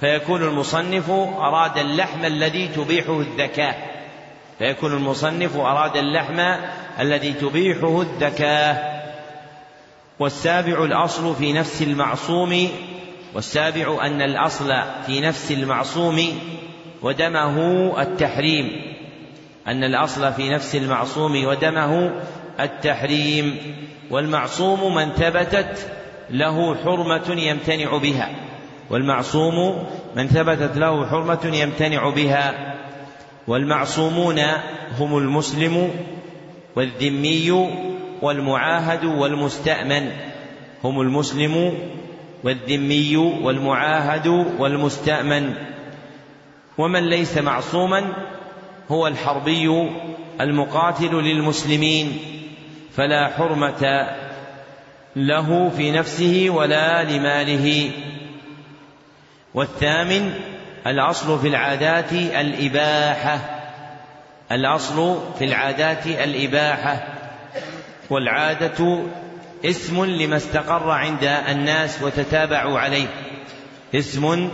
فيكون 0.00 0.42
المصنف 0.42 1.10
أراد 1.38 1.78
اللحم 1.78 2.24
الذي 2.24 2.68
تبيحه 2.68 3.20
الذكاء. 3.20 3.90
فيكون 4.58 4.92
المصنف 4.92 5.56
أراد 5.56 5.96
اللحم 5.96 6.40
الذي 7.00 7.32
تبيحه 7.32 8.00
الذكاء. 8.00 8.95
والسابع 10.18 10.84
الأصل 10.84 11.34
في 11.34 11.52
نفس 11.52 11.82
المعصوم 11.82 12.68
والسابع 13.34 14.06
أن 14.06 14.22
الأصل 14.22 14.74
في 15.06 15.20
نفس 15.20 15.52
المعصوم 15.52 16.38
ودمه 17.02 17.92
التحريم. 18.02 18.70
أن 19.66 19.84
الأصل 19.84 20.32
في 20.32 20.48
نفس 20.48 20.76
المعصوم 20.76 21.44
ودمه 21.44 22.12
التحريم. 22.60 23.56
والمعصوم 24.10 24.94
من 24.94 25.10
ثبتت 25.10 25.90
له 26.30 26.74
حرمة 26.84 27.36
يمتنع 27.38 27.96
بها. 27.96 28.30
والمعصوم 28.90 29.86
من 30.16 30.26
ثبتت 30.26 30.76
له 30.76 31.06
حرمة 31.06 31.50
يمتنع 31.56 32.10
بها. 32.10 32.74
والمعصومون 33.48 34.38
هم 34.98 35.18
المسلم 35.18 35.90
والذمي 36.76 37.95
والمعاهد 38.22 39.04
والمستأمن. 39.04 40.10
هم 40.84 41.00
المسلم 41.00 41.78
والذمي 42.44 43.16
والمعاهد 43.16 44.26
والمستأمن. 44.58 45.54
ومن 46.78 47.08
ليس 47.08 47.38
معصوما 47.38 48.02
هو 48.90 49.06
الحربي 49.06 49.90
المقاتل 50.40 51.14
للمسلمين. 51.14 52.18
فلا 52.96 53.28
حرمة 53.28 54.08
له 55.16 55.72
في 55.76 55.90
نفسه 55.90 56.46
ولا 56.50 57.02
لماله. 57.02 57.90
والثامن 59.54 60.32
الأصل 60.86 61.38
في 61.38 61.48
العادات 61.48 62.12
الإباحة. 62.12 63.38
الأصل 64.52 65.18
في 65.38 65.44
العادات 65.44 66.06
الإباحة. 66.06 67.15
والعادة 68.10 69.02
اسم 69.64 70.04
لما 70.04 70.36
استقر 70.36 70.90
عند 70.90 71.24
الناس 71.24 72.02
وتتابعوا 72.02 72.78
عليه. 72.78 73.06
اسم 73.94 74.50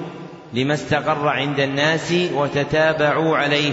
لما 0.53 0.75
استقر 0.75 1.29
عند 1.29 1.61
الناس 1.61 2.13
وتتابعوا 2.35 3.37
عليه. 3.37 3.73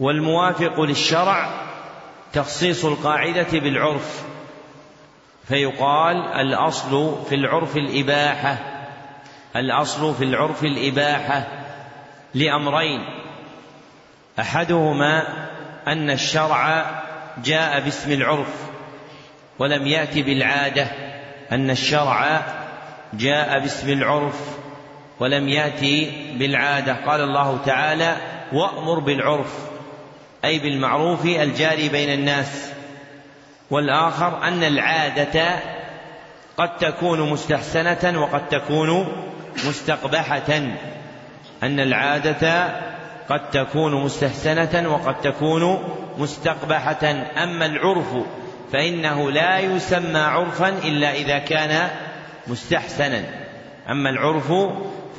والموافق 0.00 0.80
للشرع 0.80 1.50
تخصيص 2.32 2.84
القاعدة 2.84 3.46
بالعرف. 3.52 4.24
فيقال 5.48 6.16
الأصل 6.16 7.14
في 7.28 7.34
العرف 7.34 7.76
الإباحة. 7.76 8.58
الأصل 9.56 10.14
في 10.14 10.24
العرف 10.24 10.64
الإباحة 10.64 11.46
لأمرين. 12.34 13.00
أحدهما 14.40 15.22
أن 15.86 16.10
الشرع 16.10 16.97
جاء 17.44 17.80
باسم 17.80 18.12
العرف 18.12 18.68
ولم 19.58 19.86
يأت 19.86 20.18
بالعادة 20.18 20.86
أن 21.52 21.70
الشرع 21.70 22.42
جاء 23.12 23.58
باسم 23.58 23.88
العرف 23.88 24.58
ولم 25.20 25.48
يأتي 25.48 26.12
بالعادة. 26.38 26.96
قال 27.06 27.20
الله 27.20 27.58
تعالى 27.66 28.16
وأمر 28.52 28.98
بالعرف 28.98 29.68
أي 30.44 30.58
بالمعروف 30.58 31.24
الجاري 31.24 31.88
بين 31.88 32.12
الناس 32.12 32.70
والآخر 33.70 34.42
أن 34.42 34.64
العادة 34.64 35.58
قد 36.56 36.76
تكون 36.76 37.30
مستحسنة 37.30 38.20
وقد 38.22 38.48
تكون 38.48 39.08
مستقبحة 39.68 40.60
أن 41.62 41.80
العادة 41.80 42.66
قد 43.28 43.50
تكون 43.50 44.04
مستحسنة 44.04 44.92
وقد 44.92 45.20
تكون 45.20 45.84
مستقبحة 46.18 47.26
أما 47.42 47.66
العرف 47.66 48.14
فإنه 48.72 49.30
لا 49.30 49.58
يسمى 49.58 50.18
عرفا 50.18 50.68
إلا 50.68 51.12
إذا 51.12 51.38
كان 51.38 51.88
مستحسنا. 52.46 53.22
أما 53.90 54.10
العرف 54.10 54.52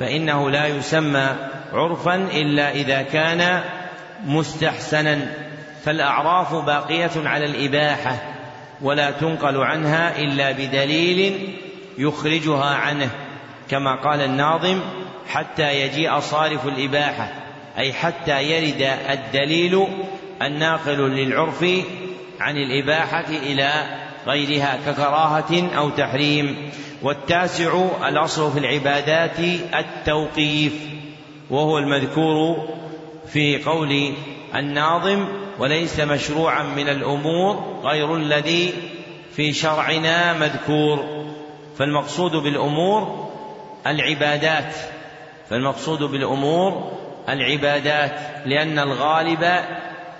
فإنه 0.00 0.50
لا 0.50 0.66
يسمى 0.66 1.36
عرفا 1.72 2.14
إلا 2.14 2.70
إذا 2.70 3.02
كان 3.02 3.62
مستحسنا. 4.26 5.18
فالأعراف 5.84 6.54
باقية 6.54 7.10
على 7.28 7.46
الإباحة 7.46 8.16
ولا 8.82 9.10
تنقل 9.10 9.56
عنها 9.56 10.18
إلا 10.18 10.52
بدليل 10.52 11.48
يخرجها 11.98 12.74
عنه 12.74 13.10
كما 13.70 13.94
قال 13.94 14.20
الناظم 14.20 14.80
حتى 15.28 15.80
يجيء 15.80 16.20
صارف 16.20 16.66
الإباحة 16.66 17.32
أي 17.78 17.92
حتى 17.92 18.42
يرد 18.42 18.90
الدليل 19.10 19.86
الناقل 20.42 20.98
للعرف 20.98 21.64
عن 22.40 22.56
الإباحة 22.56 23.28
إلى 23.28 23.72
غيرها 24.26 24.78
ككراهة 24.86 25.76
أو 25.76 25.90
تحريم 25.90 26.70
والتاسع 27.02 27.88
الأصل 28.08 28.52
في 28.52 28.58
العبادات 28.58 29.38
التوقيف 29.74 30.72
وهو 31.50 31.78
المذكور 31.78 32.68
في 33.32 33.62
قول 33.62 34.14
الناظم 34.54 35.28
وليس 35.58 36.00
مشروعا 36.00 36.62
من 36.62 36.88
الأمور 36.88 37.80
غير 37.84 38.16
الذي 38.16 38.72
في 39.36 39.52
شرعنا 39.52 40.32
مذكور 40.32 41.24
فالمقصود 41.78 42.36
بالأمور 42.36 43.30
العبادات 43.86 44.74
فالمقصود 45.50 46.02
بالأمور 46.02 46.92
العبادات 47.28 48.20
لأن 48.46 48.78
الغالب 48.78 49.44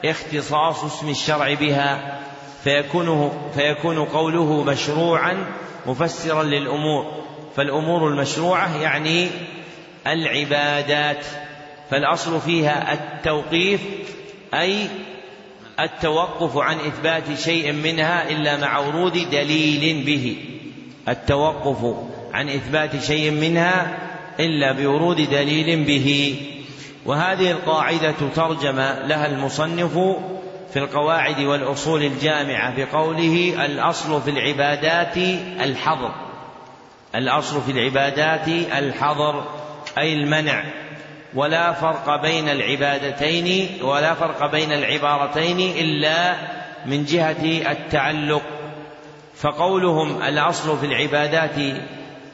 اختصاص 0.05 0.85
اسم 0.85 1.09
الشرع 1.09 1.55
بها 1.55 2.21
فيكون 2.65 3.33
فيكون 3.55 4.05
قوله 4.05 4.63
مشروعا 4.63 5.47
مفسرا 5.87 6.43
للأمور. 6.43 7.21
فالأمور 7.57 8.09
المشروعة 8.09 8.83
يعني 8.83 9.29
العبادات. 10.07 11.27
فالأصل 11.91 12.41
فيها 12.41 12.93
التوقيف 12.93 13.81
أي 14.55 14.87
التوقف 15.81 16.59
عن 16.59 16.77
إثبات 16.77 17.39
شيء 17.39 17.73
منها 17.73 18.31
إلا 18.31 18.57
مع 18.57 18.79
ورود 18.79 19.31
دليل 19.31 20.05
به. 20.05 20.37
التوقف 21.09 21.97
عن 22.33 22.49
إثبات 22.49 23.03
شيء 23.03 23.31
منها 23.31 23.99
إلا 24.41 24.73
بورود 24.73 25.17
دليل 25.17 25.85
به. 25.85 26.37
وهذه 27.07 27.51
القاعدة 27.51 28.15
ترجم 28.37 28.77
لها 29.07 29.27
المصنف 29.27 29.93
في 30.73 30.79
القواعد 30.79 31.41
والأصول 31.41 32.03
الجامعة 32.03 32.77
بقوله 32.77 33.65
الأصل 33.65 34.23
في 34.23 34.31
العبادات 34.31 35.17
الحظر. 35.61 36.11
الأصل 37.15 37.63
في 37.63 37.73
العبادات 37.73 38.49
الحظر 38.79 39.45
أي 39.99 40.15
المنع. 40.15 40.65
ولا 41.35 41.73
فرق 41.73 42.23
بين 42.23 42.49
العبادتين 42.49 43.69
ولا 43.83 44.15
فرق 44.15 44.51
بين 44.51 44.73
العبارتين 44.73 45.61
إلا 45.61 46.35
من 46.87 47.05
جهة 47.05 47.71
التعلق. 47.73 48.43
فقولهم 49.37 50.23
الأصل 50.23 50.79
في 50.79 50.87
العبادات 50.87 51.81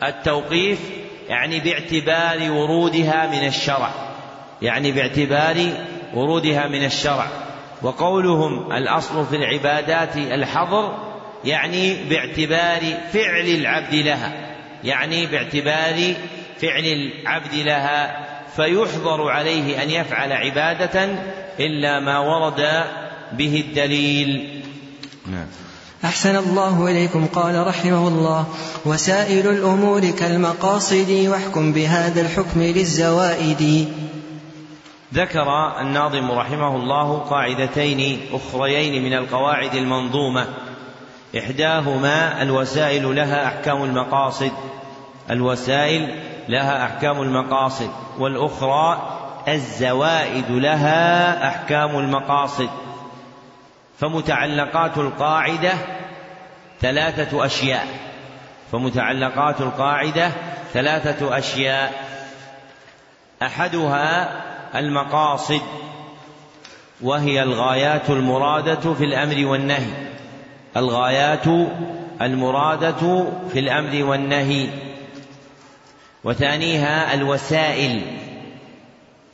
التوقيف 0.02 0.78
يعني 1.28 1.60
باعتبار 1.60 2.50
ورودها 2.50 3.26
من 3.26 3.46
الشرع. 3.46 4.05
يعني 4.62 4.92
باعتبار 4.92 5.56
ورودها 6.14 6.66
من 6.66 6.84
الشرع. 6.84 7.28
وقولهم 7.82 8.72
الأصل 8.72 9.26
في 9.26 9.36
العبادات 9.36 10.16
الحظر 10.16 10.94
يعني 11.44 12.04
باعتبار 12.04 12.80
فعل 13.12 13.46
العبد 13.46 13.94
لها. 13.94 14.32
يعني 14.84 15.26
باعتبار 15.26 16.14
فعل 16.60 16.84
العبد 16.84 17.54
لها. 17.54 18.26
فيحظر 18.56 19.30
عليه 19.30 19.82
أن 19.82 19.90
يفعل 19.90 20.32
عبادة 20.32 21.08
إلا 21.60 22.00
ما 22.00 22.18
ورد 22.18 22.84
به 23.32 23.64
الدليل. 23.68 24.62
نعم. 25.26 25.46
أحسن 26.04 26.36
الله 26.36 26.90
إليكم. 26.90 27.26
قال 27.26 27.66
رحمه 27.66 28.08
الله 28.08 28.46
وسائل 28.84 29.50
الأمور 29.50 30.10
كالمقاصد 30.10 31.26
واحكم 31.28 31.72
بهذا 31.72 32.20
الحكم 32.20 32.62
للزوائد. 32.62 33.88
ذكر 35.16 35.80
الناظم 35.80 36.30
رحمه 36.30 36.76
الله 36.76 37.18
قاعدتين 37.18 38.20
أخريين 38.32 39.04
من 39.04 39.14
القواعد 39.14 39.74
المنظومة. 39.74 40.46
إحداهما 41.38 42.42
الوسائل 42.42 43.16
لها 43.16 43.46
أحكام 43.46 43.84
المقاصد. 43.84 44.52
الوسائل 45.30 46.22
لها 46.48 46.84
أحكام 46.84 47.22
المقاصد. 47.22 47.90
والأخرى 48.18 49.12
الزوائد 49.48 50.50
لها 50.50 51.48
أحكام 51.48 51.98
المقاصد. 51.98 52.70
فمتعلقات 53.98 54.98
القاعدة 54.98 55.72
ثلاثة 56.80 57.46
أشياء. 57.46 57.86
فمتعلقات 58.72 59.60
القاعدة 59.60 60.30
ثلاثة 60.72 61.38
أشياء. 61.38 61.92
أحدها 63.42 64.28
المقاصد 64.78 65.60
وهي 67.02 67.42
الغايات 67.42 68.10
المرادة 68.10 68.94
في 68.94 69.04
الأمر 69.04 69.46
والنهي. 69.46 69.92
الغايات 70.76 71.46
المرادة 72.22 73.26
في 73.52 73.58
الأمر 73.58 74.04
والنهي. 74.04 74.68
وثانيها 76.24 77.14
الوسائل 77.14 78.02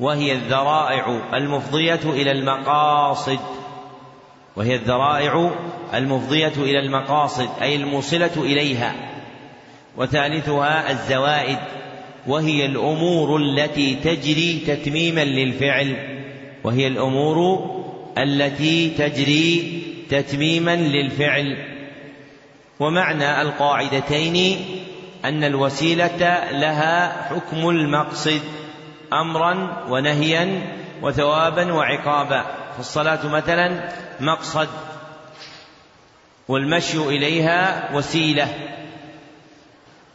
وهي 0.00 0.32
الذرائع 0.32 1.20
المفضية 1.34 2.00
إلى 2.04 2.30
المقاصد. 2.30 3.38
وهي 4.56 4.74
الذرائع 4.74 5.50
المفضية 5.94 6.52
إلى 6.56 6.78
المقاصد 6.78 7.48
أي 7.62 7.76
الموصلة 7.76 8.30
إليها. 8.36 8.94
وثالثها 9.96 10.90
الزوائد. 10.90 11.58
وهي 12.26 12.66
الأمور 12.66 13.36
التي 13.36 13.94
تجري 13.94 14.62
تتميما 14.66 15.24
للفعل 15.24 15.96
وهي 16.64 16.86
الأمور 16.86 17.70
التي 18.18 18.90
تجري 18.90 19.82
تتميما 20.10 20.76
للفعل. 20.76 21.56
ومعنى 22.80 23.42
القاعدتين 23.42 24.56
أن 25.24 25.44
الوسيلة 25.44 26.50
لها 26.50 27.22
حكم 27.22 27.68
المقصد 27.68 28.40
أمرا 29.12 29.84
ونهيا 29.88 30.62
وثوابا 31.02 31.72
وعقابا. 31.72 32.44
فالصلاة 32.76 33.26
مثلا 33.26 33.88
مقصد 34.20 34.68
والمشي 36.48 36.98
إليها 36.98 37.90
وسيلة. 37.94 38.48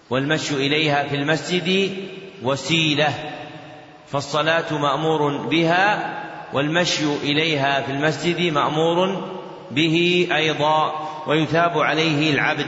والمشي 0.10 0.56
إليها 0.56 1.04
في 1.04 1.16
المسجد 1.16 1.98
وسيلة 2.44 3.14
فالصلاة 4.12 4.74
مأمور 4.74 5.38
بها 5.48 6.14
والمشي 6.54 7.16
إليها 7.24 7.82
في 7.82 7.92
المسجد 7.92 8.54
مأمور 8.54 9.30
به 9.72 10.28
أيضا 10.36 11.10
ويثاب 11.28 11.78
عليه 11.78 12.34
العبد. 12.34 12.68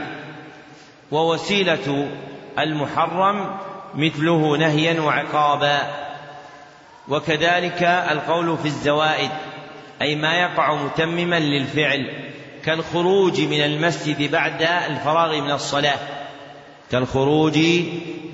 ووسيلة 1.10 2.08
المحرم 2.58 3.56
مثله 3.94 4.56
نهيا 4.56 5.00
وعقابا. 5.00 5.78
وكذلك 7.08 7.82
القول 7.82 8.58
في 8.58 8.66
الزوائد 8.66 9.30
أي 10.02 10.16
ما 10.16 10.34
يقع 10.34 10.74
متمما 10.74 11.38
للفعل 11.38 12.12
كالخروج 12.64 13.40
من 13.40 13.60
المسجد 13.60 14.30
بعد 14.30 14.62
الفراغ 14.62 15.40
من 15.40 15.50
الصلاة. 15.50 16.19
كالخروج 16.90 17.58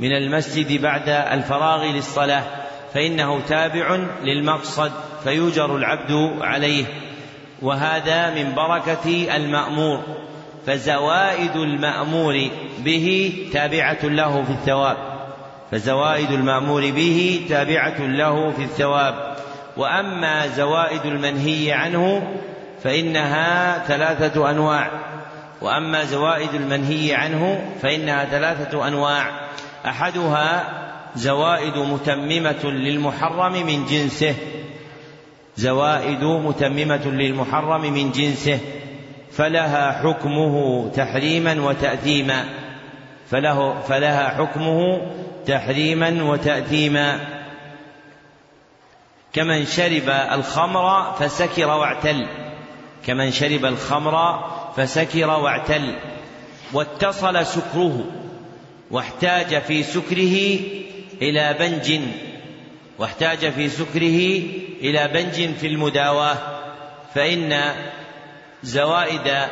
من 0.01 0.13
المسجد 0.13 0.83
بعد 0.83 1.09
الفراغ 1.09 1.85
للصلاة 1.85 2.43
فإنه 2.95 3.41
تابع 3.41 3.99
للمقصد 4.23 4.93
فيوجر 5.25 5.77
العبد 5.77 6.33
عليه. 6.41 6.85
وهذا 7.63 8.35
من 8.35 8.55
بركة 8.55 9.37
المأمور 9.37 10.03
فزوائد 10.67 11.57
المأمور 11.57 12.51
به 12.79 13.33
تابعة 13.53 14.05
له 14.05 14.43
في 14.43 14.51
الثواب. 14.51 14.97
فزوائد 15.71 16.33
المأمور 16.33 16.91
به 16.91 17.47
تابعة 17.49 18.01
له 18.01 18.51
في 18.51 18.63
الثواب. 18.63 19.37
وأما 19.77 20.47
زوائد 20.47 21.07
المنهي 21.07 21.73
عنه 21.73 22.35
فإنها 22.85 23.79
ثلاثة 23.87 24.51
أنواع. 24.51 25.06
وأما 25.63 26.05
زوائد 26.05 26.55
المنهي 26.55 27.15
عنه 27.15 27.71
فإنها 27.83 28.25
ثلاثة 28.25 28.89
أنواع. 28.89 29.31
أحدها 29.87 30.65
زوائد 31.17 31.77
متممة 31.77 32.65
للمحرم 32.65 33.53
من 33.53 33.87
جنسه. 33.87 34.35
زوائد 35.57 36.25
متممة 36.25 37.07
للمحرم 37.07 37.81
من 37.81 38.13
جنسه. 38.13 38.59
فلها 39.33 39.93
حكمه 39.93 40.89
تحريما 40.91 41.61
وتأثيما. 41.63 42.45
فله 43.31 43.81
فلها 43.81 44.29
حكمه 44.29 45.01
تحريما 45.47 46.23
وتأثيما. 46.23 47.21
كمن 49.33 49.67
شرب 49.67 50.09
الخمر 50.33 51.13
فسكر 51.13 51.69
واعتل. 51.69 52.27
كمن 53.07 53.31
شرب 53.31 53.65
الخمر 53.65 54.45
فسكر 54.77 55.29
واعتل 55.29 55.95
واتصل 56.73 57.47
سكره 57.47 58.05
واحتاج 58.91 59.59
في 59.59 59.83
سكره 59.83 60.59
إلى 61.23 61.57
بنج 61.59 62.01
واحتاج 62.99 63.51
في 63.51 63.69
سكره 63.69 64.43
إلى 64.81 65.09
بنج 65.15 65.55
في 65.55 65.67
المداواة 65.67 66.37
فإن 67.15 67.75
زوائد 68.63 69.49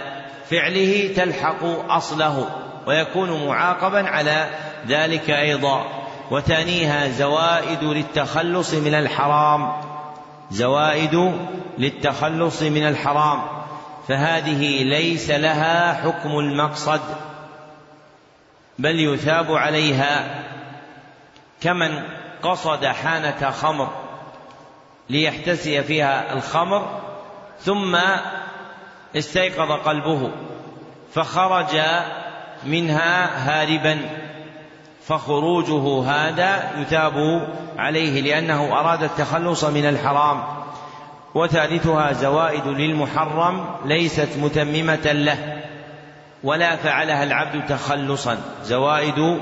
فعله 0.51 1.13
تلحق 1.17 1.65
أصله 1.91 2.49
ويكون 2.87 3.47
معاقبا 3.47 4.09
على 4.09 4.51
ذلك 4.89 5.31
أيضا. 5.31 6.05
وثانيها 6.31 7.09
زوائد 7.09 7.85
للتخلص 7.85 8.75
من 8.75 8.95
الحرام 8.95 9.73
زوائد 10.51 11.33
للتخلص 11.79 12.63
من 12.63 12.89
الحرام. 12.89 13.54
فهذه 14.09 14.85
ليس 14.85 15.31
لها 15.31 15.93
حكم 15.93 16.39
المقصد 16.39 17.01
بل 18.79 19.01
يثاب 19.01 19.53
عليها 19.53 20.43
كمن 21.61 22.03
قصد 22.43 22.87
حانة 22.87 23.51
خمر 23.51 23.89
ليحتسي 25.11 25.83
فيها 25.83 26.33
الخمر 26.33 27.01
ثم 27.61 27.99
استيقظ 29.17 29.73
قلبه 29.73 30.31
فخرج 31.15 31.81
منها 32.65 33.29
هاربا 33.49 34.01
فخروجه 35.07 36.11
هذا 36.11 36.71
يثاب 36.81 37.49
عليه 37.79 38.21
لأنه 38.21 38.81
أراد 38.81 39.03
التخلص 39.03 39.65
من 39.65 39.87
الحرام. 39.89 40.64
وثالثها 41.35 42.13
زوائد 42.13 42.67
للمحرم 42.67 43.67
ليست 43.85 44.29
متممة 44.39 45.13
له 45.13 45.63
ولا 46.45 46.77
فعلها 46.77 47.25
العبد 47.25 47.67
تخلصا. 47.69 48.39
زوائد 48.63 49.41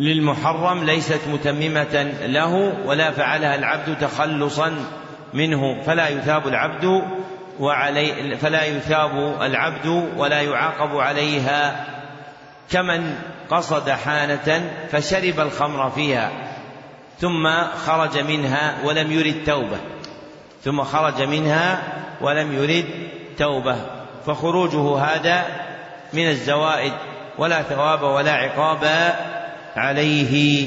للمحرم 0.00 0.84
ليست 0.84 1.20
متممة 1.32 2.02
له 2.26 2.74
ولا 2.86 3.10
فعلها 3.10 3.54
العبد 3.54 3.98
تخلصا 4.00 4.76
منه. 5.34 5.82
فلا 5.82 6.08
يثاب 6.08 6.48
العبد 6.48 7.02
وعلي 7.60 8.36
فلا 8.36 8.64
يثاب 8.64 9.42
العبد 9.42 9.86
ولا 10.16 10.40
يعاقب 10.40 10.96
عليها. 10.96 11.86
كمن 12.70 13.14
قصد 13.50 13.90
حانة 13.90 14.70
فشرب 14.92 15.40
الخمر 15.40 15.90
فيها 15.90 16.30
ثم 17.20 17.48
خرج 17.86 18.18
منها 18.18 18.74
ولم 18.84 19.12
يرد 19.12 19.44
توبة. 19.46 19.78
ثم 20.66 20.84
خرج 20.84 21.22
منها 21.22 21.82
ولم 22.20 22.52
يرد 22.52 22.84
توبة 23.38 23.76
فخروجه 24.26 24.98
هذا 24.98 25.44
من 26.12 26.28
الزوائد 26.30 26.92
ولا 27.38 27.62
ثواب 27.62 28.02
ولا 28.02 28.32
عقاب 28.32 29.14
عليه. 29.76 30.66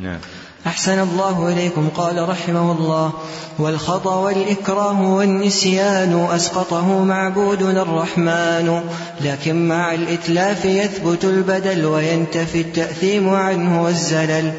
نعم. 0.00 0.18
أحسن 0.66 0.98
الله 0.98 1.52
إليكم 1.52 1.88
قال 1.88 2.28
رحمه 2.28 2.72
الله 2.72 3.12
والخطأ 3.58 4.14
والإكراه 4.14 5.02
والنسيان 5.02 6.28
أسقطه 6.30 7.04
معبودنا 7.04 7.82
الرحمن 7.82 8.84
لكن 9.20 9.68
مع 9.68 9.94
الإتلاف 9.94 10.64
يثبت 10.64 11.24
البدل 11.24 11.84
وينتفي 11.86 12.60
التأثيم 12.60 13.28
عنه 13.34 13.82
والزلل. 13.82 14.52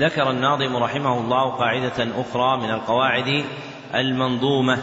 ذكر 0.00 0.30
الناظم 0.30 0.76
رحمه 0.76 1.20
الله 1.20 1.50
قاعدة 1.50 2.08
أخرى 2.20 2.56
من 2.56 2.70
القواعد 2.70 3.44
المنظومة 3.94 4.78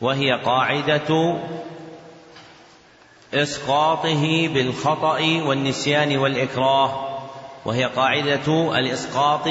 وهي 0.00 0.32
قاعدة 0.32 1.38
إسقاطه 3.34 4.48
بالخطأ 4.48 5.20
والنسيان 5.46 6.16
والإكراه 6.16 7.18
وهي 7.64 7.84
قاعدة 7.84 8.78
الإسقاط 8.78 9.48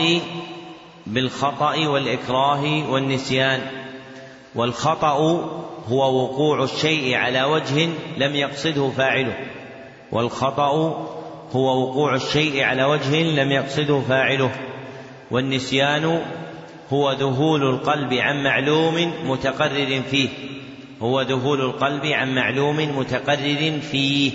بالخطأ 1.08 1.88
والإكراه 1.88 2.92
والنسيان. 2.92 3.62
والخطأ 4.56 5.18
هو 5.88 6.24
وقوع 6.24 6.64
الشيء 6.64 7.16
على 7.16 7.44
وجه 7.44 7.90
لم 8.18 8.36
يقصده 8.36 8.90
فاعله. 8.90 9.38
والخطأ 10.12 10.68
هو 11.56 11.84
وقوع 11.84 12.16
الشيء 12.16 12.64
على 12.64 12.84
وجه 12.84 13.24
لم 13.24 13.52
يقصده 13.52 14.02
فاعله. 14.02 14.52
والنسيان 15.32 16.22
هو 16.94 17.12
ذهول 17.12 17.64
القلب 17.64 18.14
عن 18.14 18.44
معلوم 18.44 19.14
متقرر 19.26 20.02
فيه. 20.12 20.30
هو 21.02 21.22
ذهول 21.22 21.62
القلب 21.62 22.06
عن 22.06 22.36
معلوم 22.36 22.98
متقرر 22.98 23.80
فيه. 23.92 24.32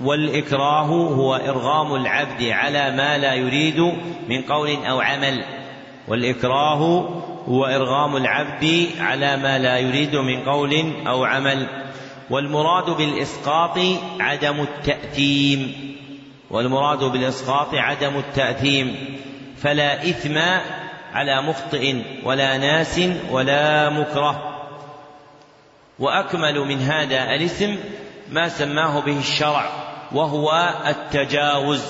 والإكراه 0.00 0.86
هو 0.86 1.36
إرغام 1.36 1.94
العبد 1.94 2.42
على 2.42 2.96
ما 2.96 3.18
لا 3.18 3.34
يريد 3.34 3.80
من 4.28 4.42
قول 4.42 4.76
أو 4.84 5.00
عمل. 5.00 5.44
والإكراه 6.08 7.08
هو 7.48 7.64
إرغام 7.64 8.16
العبد 8.16 8.88
على 9.00 9.36
ما 9.36 9.58
لا 9.58 9.78
يريد 9.78 10.16
من 10.16 10.40
قول 10.40 10.92
أو 11.06 11.24
عمل. 11.24 11.66
والمراد 12.30 12.90
بالإسقاط 12.90 13.78
عدم 14.20 14.60
التأثيم. 14.60 15.74
والمراد 16.50 17.04
بالإسقاط 17.04 17.74
عدم 17.74 18.16
التأثيم. 18.18 18.94
فلا 19.56 20.02
إثم 20.02 20.38
على 21.14 21.42
مخطئ 21.42 21.96
ولا 22.24 22.56
ناس 22.56 23.00
ولا 23.30 23.90
مكره. 23.90 24.56
وأكمل 25.98 26.60
من 26.60 26.80
هذا 26.80 27.34
الاسم 27.34 27.78
ما 28.30 28.48
سماه 28.48 29.00
به 29.00 29.18
الشرع 29.18 29.70
وهو 30.12 30.74
التجاوز. 30.86 31.84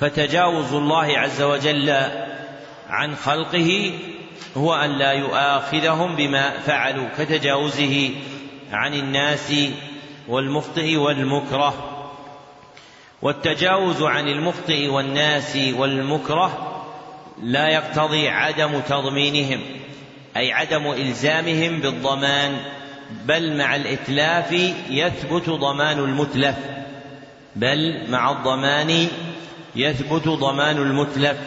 فتجاوز 0.00 0.72
الله 0.72 1.18
عز 1.18 1.42
وجل 1.42 1.90
عن 2.88 3.16
خلقه 3.16 3.98
هو 4.56 4.74
أن 4.74 4.90
لا 4.90 5.12
يؤاخذهم 5.12 6.16
بما 6.16 6.50
فعلوا 6.50 7.08
كتجاوزه 7.18 8.10
عن 8.72 8.94
الناس 8.94 9.54
والمخطئ 10.28 10.96
والمكره. 10.96 11.92
والتجاوز 13.22 14.02
عن 14.02 14.28
المخطئ 14.28 14.88
والناس 14.88 15.56
والمكره 15.56 16.75
لا 17.42 17.68
يقتضي 17.68 18.28
عدم 18.28 18.80
تضمينهم 18.80 19.60
أي 20.36 20.52
عدم 20.52 20.90
إلزامهم 20.90 21.80
بالضمان 21.80 22.56
بل 23.26 23.56
مع 23.56 23.76
الإتلاف 23.76 24.52
يثبت 24.90 25.50
ضمان 25.50 25.98
المتلف 25.98 26.56
بل 27.56 28.10
مع 28.10 28.30
الضمان 28.30 29.08
يثبت 29.76 30.28
ضمان 30.28 30.76
المتلف 30.76 31.38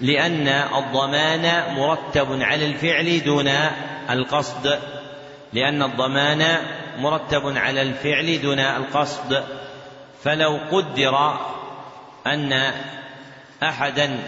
لأن 0.00 0.48
الضمان 0.48 1.74
مرتب 1.74 2.42
على 2.42 2.66
الفعل 2.66 3.22
دون 3.24 3.48
القصد 4.10 4.78
لأن 5.52 5.82
الضمان 5.82 6.56
مرتب 6.98 7.56
على 7.56 7.82
الفعل 7.82 8.42
دون 8.42 8.58
القصد 8.58 9.44
فلو 10.24 10.58
قدر 10.72 11.38
أن 12.26 12.72
احدا 13.62 14.18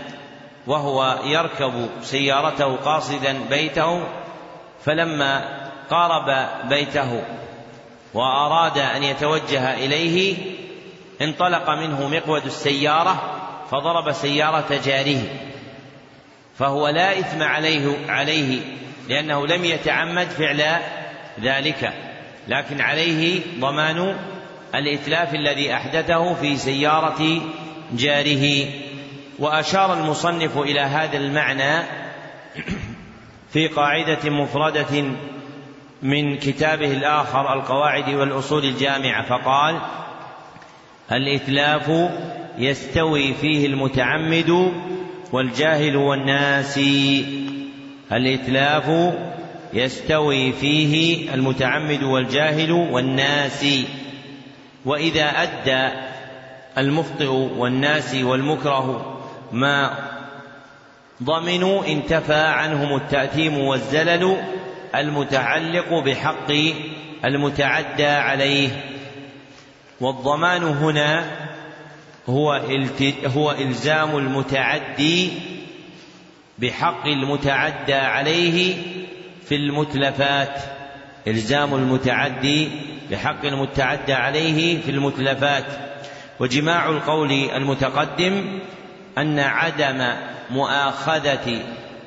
وهو 0.66 1.18
يركب 1.24 1.88
سيارته 2.02 2.76
قاصدا 2.76 3.38
بيته 3.50 4.06
فلما 4.84 5.44
قارب 5.90 6.48
بيته 6.68 7.22
وأراد 8.14 8.78
أن 8.78 9.02
يتوجه 9.02 9.74
إليه 9.74 10.36
انطلق 11.22 11.70
منه 11.70 12.08
مقود 12.08 12.44
السيارة 12.44 13.40
فضرب 13.70 14.12
سيارة 14.12 14.80
جاره 14.84 15.22
فهو 16.58 16.88
لا 16.88 17.18
إثم 17.18 17.42
عليه 17.42 17.96
عليه 18.08 18.60
لأنه 19.08 19.46
لم 19.46 19.64
يتعمد 19.64 20.26
فعل 20.26 20.64
ذلك 21.40 21.92
لكن 22.48 22.80
عليه 22.80 23.40
ضمان 23.60 24.16
الإتلاف 24.74 25.34
الذي 25.34 25.74
أحدثه 25.74 26.34
في 26.34 26.56
سيارة 26.56 27.40
جاره. 27.92 28.66
وأشار 29.38 29.94
المصنف 29.94 30.58
إلى 30.58 30.80
هذا 30.80 31.16
المعنى 31.16 31.82
في 33.52 33.68
قاعدة 33.68 34.30
مفردة 34.30 35.04
من 36.02 36.36
كتابه 36.36 36.92
الآخر 36.92 37.52
القواعد 37.54 38.14
والأصول 38.14 38.64
الجامعة 38.64 39.26
فقال 39.28 39.80
الإتلاف 41.12 42.10
يستوي 42.58 43.34
فيه 43.34 43.66
المتعمد 43.66 44.72
والجاهل 45.32 45.96
والناسي. 45.96 47.26
الإتلاف 48.12 49.14
يستوي 49.72 50.52
فيه 50.52 51.34
المتعمد 51.34 52.02
والجاهل 52.02 52.72
والناسي. 52.72 53.84
وإذا 54.84 55.24
أدى 55.24 55.94
المخطئ 56.78 57.28
والناس 57.58 58.14
والمكره 58.14 59.15
ما 59.52 59.96
ضمنوا 61.22 61.86
انتفى 61.86 62.34
عنهم 62.34 62.96
التأثيم 62.96 63.58
والزلل 63.58 64.36
المتعلق 64.94 65.94
بحق 65.94 66.52
المتعدى 67.24 68.06
عليه. 68.06 68.68
والضمان 70.00 70.62
هنا 70.62 71.30
هو 72.28 72.62
هو 73.26 73.50
إلزام 73.50 74.16
المتعدي 74.16 75.30
بحق 76.58 77.06
المتعدى 77.06 77.94
عليه 77.94 78.74
في 79.48 79.54
المتلفات. 79.54 80.58
إلزام 81.28 81.74
المتعدي 81.74 82.68
بحق 83.10 83.44
المتعدى 83.44 84.12
عليه 84.12 84.80
في 84.80 84.90
المتلفات. 84.90 85.66
وجماع 86.40 86.88
القول 86.88 87.32
المتقدم 87.32 88.58
أن 89.18 89.38
عدم 89.38 90.12
مؤاخذة 90.50 91.60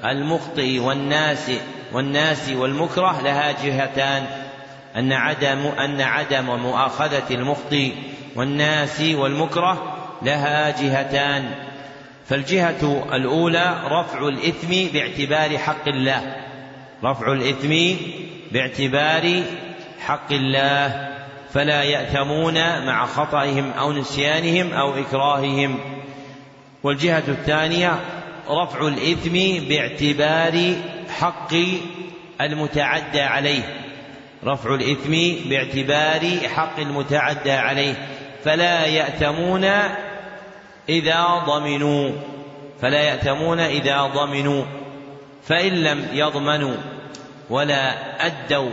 المخطئ 0.06 0.80
والناس 0.80 1.52
والناس 1.94 2.50
والمكره 2.50 3.22
لها 3.22 3.52
جهتان. 3.52 4.26
أن 4.96 5.14
عدم 5.14 5.60
أن 5.80 6.02
عدم 6.02 6.46
مؤاخذة 6.46 7.24
المخطئ 7.32 7.92
والناس 8.36 9.02
والمكره 9.02 9.98
لها 10.22 10.70
جهتان. 10.70 11.52
فالجهة 12.28 13.08
الأولى 13.14 13.76
رفع 13.86 14.28
الإثم 14.28 14.94
باعتبار 14.94 15.58
حق 15.58 15.88
الله. 15.88 16.36
رفع 17.04 17.34
الإثم 17.34 17.98
باعتبار 18.52 19.44
حق 20.00 20.32
الله. 20.32 21.10
فلا 21.54 21.84
يأثمون 21.84 22.86
مع 22.86 23.06
خطئهم 23.06 23.72
أو 23.72 23.94
نسيانهم 23.94 24.74
أو 24.74 24.94
إكراههم. 24.94 25.99
والجهة 26.84 27.24
الثانية 27.28 28.00
رفع 28.50 28.88
الإثم 28.88 29.68
باعتبار 29.70 30.76
حق 31.20 31.54
المتعدى 32.42 33.22
عليه. 33.22 33.64
رفع 34.46 34.76
الإثم 34.76 35.50
باعتبار 35.50 36.48
حق 36.48 36.80
المتعدى 36.80 37.52
عليه. 37.52 38.08
فلا 38.44 38.86
يأتمون 38.86 39.64
إذا 40.90 41.44
ضمنوا. 41.48 42.12
فلا 42.82 43.02
يأتمون 43.02 43.60
إذا 43.60 44.02
ضمنوا. 44.02 44.64
فإن 45.44 45.84
لم 45.84 46.08
يضمنوا 46.14 46.76
ولا 47.50 47.96
أدوا 48.26 48.72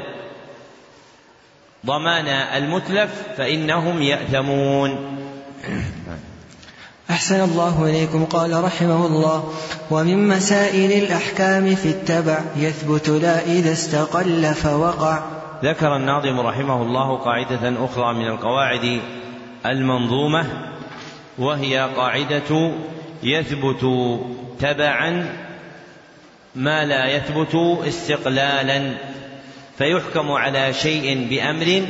ضمان 1.87 2.27
المتلف 2.29 3.23
فإنهم 3.37 4.03
يأتمون 4.03 5.17
أحسن 7.11 7.41
الله 7.41 7.85
إليكم. 7.91 8.25
قال 8.25 8.65
رحمه 8.65 9.07
الله 9.07 9.53
ومن 9.91 10.29
مسائل 10.29 11.05
الأحكام 11.05 11.75
في 11.75 11.89
التبع 11.89 12.41
يثبت 12.57 13.09
لا 13.09 13.47
إذا 13.47 13.73
استقل 13.73 14.55
فوقع. 14.55 15.21
ذكر 15.65 15.97
الناظم 15.97 16.41
رحمه 16.41 16.83
الله 16.83 17.17
قاعدة 17.17 17.85
أخرى 17.85 18.15
من 18.15 18.27
القواعد 18.27 19.01
المنظومة 19.67 20.47
وهي 21.39 21.91
قاعدة 21.97 22.73
يثبت 23.23 23.85
تبعا 24.61 25.37
ما 26.55 26.85
لا 26.85 27.17
يثبت 27.17 27.55
استقلالا 27.89 28.95
فيحكم 29.79 30.31
على 30.31 30.73
شيء 30.73 31.27
بأمر 31.31 31.87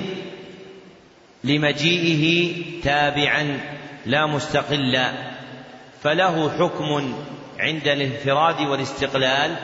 لمجيئه 1.44 2.54
تابعا. 2.82 3.75
لا 4.06 4.26
مستقلا 4.26 5.12
فله 6.02 6.58
حكم 6.58 7.14
عند 7.58 7.88
الانفراد 7.88 8.60
والاستقلال 8.60 9.56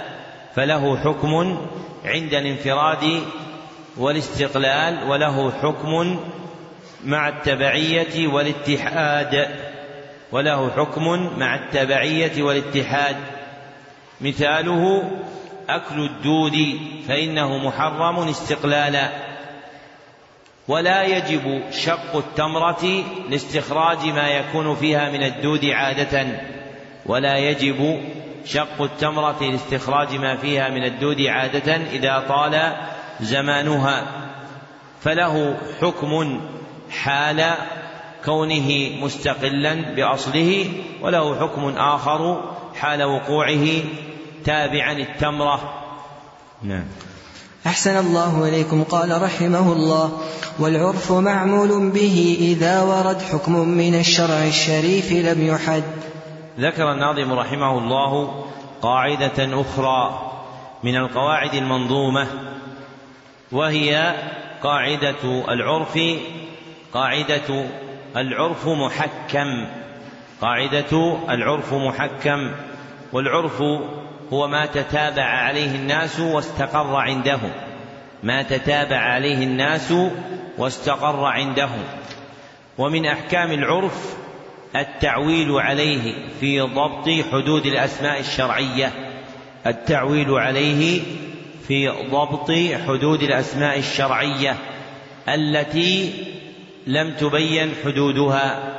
فله 0.55 0.97
حكم 0.97 1.59
عند 2.05 2.35
الانفراد 2.35 3.23
والاستقلال 3.97 5.11
وله 5.11 5.51
حكم 5.51 6.21
مع 7.05 7.29
التبعية 7.29 8.29
والاتحاد 8.29 9.49
وله 10.33 10.71
حكم 10.71 11.31
مع 11.39 11.55
التبعية 11.55 12.43
والاتحاد. 12.43 13.17
مثاله 14.21 15.11
أكل 15.69 16.01
الدود 16.01 16.81
فإنه 17.09 17.59
محرم 17.59 18.29
استقلالا. 18.29 19.32
ولا 20.69 21.03
يجب 21.03 21.63
شق 21.71 22.17
التمرة 22.17 23.05
لاستخراج 23.31 24.07
ما 24.07 24.29
يكون 24.29 24.75
فيها 24.75 25.11
من 25.11 25.23
الدود 25.23 25.65
عادة 25.65 26.27
ولا 27.07 27.37
يجب 27.39 28.01
شق 28.45 28.83
التمرة 28.83 29.43
لاستخراج 29.43 30.15
ما 30.15 30.37
فيها 30.37 30.69
من 30.69 30.85
الدود 30.85 31.21
عادة 31.21 31.77
إذا 31.77 32.25
طال 32.29 32.77
زمانها. 33.21 34.07
فله 35.01 35.57
حكم 35.81 36.41
حال 36.91 37.55
كونه 38.25 38.91
مستقلا 39.01 39.75
بأصله 39.75 40.67
وله 41.01 41.41
حكم 41.41 41.77
آخر 41.77 42.53
حال 42.75 43.03
وقوعه 43.03 43.67
تابعا 44.45 44.93
التمرة. 44.93 45.85
نعم. 46.63 46.85
أحسن 47.67 47.97
الله 47.97 48.49
إليكم. 48.49 48.85
قال 48.85 49.23
رحمه 49.23 49.73
الله 49.73 50.13
والعرف 50.59 51.13
معمول 51.13 51.91
به 51.91 52.37
إذا 52.41 52.83
ورد 52.83 53.23
حكم 53.23 53.69
من 53.69 53.95
الشرع 53.95 54.45
الشريف 54.47 55.13
لم 55.13 55.47
يحد. 55.47 55.83
ذكر 56.59 56.93
الناظم 56.93 57.33
رحمه 57.33 57.79
الله 57.79 58.45
قاعدة 58.83 59.61
أخرى 59.61 60.33
من 60.83 60.97
القواعد 60.97 61.55
المنظومة 61.55 62.27
وهي 63.53 64.15
قاعدة 64.63 65.45
العرف 65.49 65.99
قاعدة 66.95 67.65
العرف 68.17 68.69
محكم 68.69 69.67
قاعدة 70.41 71.17
العرف 71.29 71.75
محكم 71.75 72.51
والعرف 73.13 73.63
هو 74.33 74.49
ما 74.49 74.67
تتابع 74.67 75.25
عليه 75.25 75.75
الناس 75.75 76.21
واستقر 76.21 76.97
عندهم 76.97 77.51
ما 78.23 78.43
تتابع 78.43 78.97
عليه 78.97 79.45
الناس 79.45 79.95
واستقر 80.59 81.25
عندهم 81.25 81.83
ومن 82.79 83.07
أحكام 83.07 83.53
العرف 83.53 84.17
التعويل 84.77 85.53
عليه 85.53 86.15
في 86.41 86.61
ضبط 86.61 87.09
حدود 87.33 87.67
الأسماء 87.67 88.21
الشرعية. 88.21 88.93
التعويل 89.67 90.31
عليه 90.31 91.03
في 91.69 91.89
ضبط 91.89 92.53
حدود 92.87 93.23
الأسماء 93.23 93.79
الشرعية 93.79 94.57
التي 95.29 96.13
لم 96.87 97.11
تبين 97.11 97.73
حدودها 97.85 98.79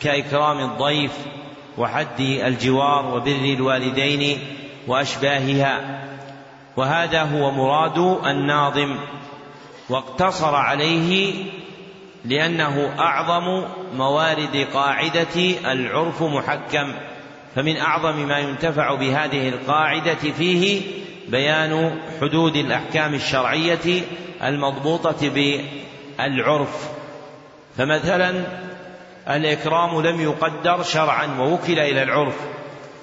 كإكرام 0.00 0.58
الضيف 0.58 1.12
وحد 1.78 2.20
الجوار 2.20 3.14
وبر 3.16 3.54
الوالدين 3.56 4.38
وأشباهها. 4.88 6.02
وهذا 6.76 7.22
هو 7.22 7.50
مراد 7.50 7.98
الناظم. 8.26 8.98
واقتصر 9.88 10.54
عليه 10.54 11.34
لأنه 12.24 12.94
أعظم 12.98 13.64
موارد 13.96 14.66
قاعدة 14.74 15.40
العرف 15.72 16.22
محكم. 16.22 16.94
فمن 17.54 17.76
أعظم 17.76 18.28
ما 18.28 18.38
ينتفع 18.38 18.94
بهذه 18.94 19.48
القاعدة 19.48 20.14
فيه 20.14 20.82
بيان 21.28 21.98
حدود 22.20 22.56
الأحكام 22.56 23.14
الشرعية 23.14 24.02
المضبوطة 24.42 25.28
بالعرف. 25.28 26.88
فمثلا 27.76 28.44
الإكرام 29.30 30.00
لم 30.00 30.20
يقدر 30.20 30.82
شرعا 30.82 31.26
ووكل 31.40 31.78
إلى 31.78 32.02
العرف. 32.02 32.36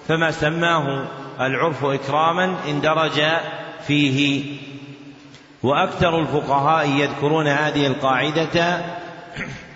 فما 0.07 0.31
سماه 0.31 1.07
العرف 1.39 1.85
إكراما 1.85 2.57
اندرج 2.67 3.21
فيه. 3.87 4.43
وأكثر 5.63 6.19
الفقهاء 6.19 6.89
يذكرون 6.89 7.47
هذه 7.47 7.87
القاعدة 7.87 8.81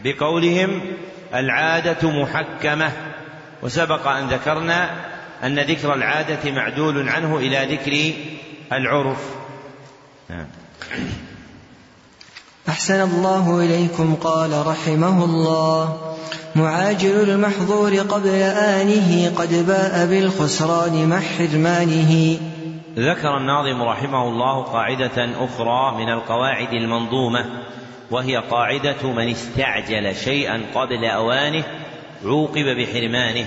بقولهم 0.03 0.81
العادة 1.33 2.09
محكمة. 2.09 2.91
وسبق 3.61 4.07
أن 4.07 4.27
ذكرنا 4.27 4.89
أن 5.43 5.59
ذكر 5.59 5.93
العادة 5.93 6.51
معدول 6.51 7.09
عنه 7.09 7.37
إلى 7.37 7.75
ذكر 7.75 8.13
العرف. 8.71 9.35
نعم. 10.29 10.47
أحسن 12.69 13.01
الله 13.01 13.59
إليكم 13.59 14.15
قال 14.15 14.67
رحمه 14.67 15.25
الله. 15.25 15.97
معاجل 16.55 17.29
المحظور 17.29 17.95
قبل 17.95 18.29
آنه 18.29 19.31
قد 19.37 19.67
باء 19.67 20.07
بالخسران 20.07 21.09
مع 21.09 21.19
حرمانه. 21.19 22.37
ذكر 22.97 23.37
الناظم 23.37 23.81
رحمه 23.81 24.27
الله 24.27 24.63
قاعدة 24.63 25.45
أخرى 25.45 26.03
من 26.03 26.09
القواعد 26.09 26.73
المنظومة 26.73 27.45
وهي 28.11 28.37
قاعدة 28.37 29.03
من 29.03 29.29
استعجل 29.29 30.15
شيئا 30.15 30.61
قبل 30.75 31.05
أوانه 31.05 31.63
عوقب 32.25 32.65
بحرمانه. 32.77 33.45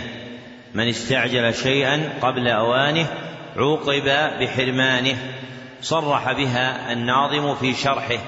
من 0.74 0.88
استعجل 0.88 1.54
شيئا 1.54 2.12
قبل 2.22 2.48
أوانه 2.48 3.06
عوقب 3.56 4.04
بحرمانه. 4.40 5.16
صرح 5.82 6.32
بها 6.32 6.92
الناظم 6.92 7.54
في 7.54 7.74
شرحه. 7.74 8.18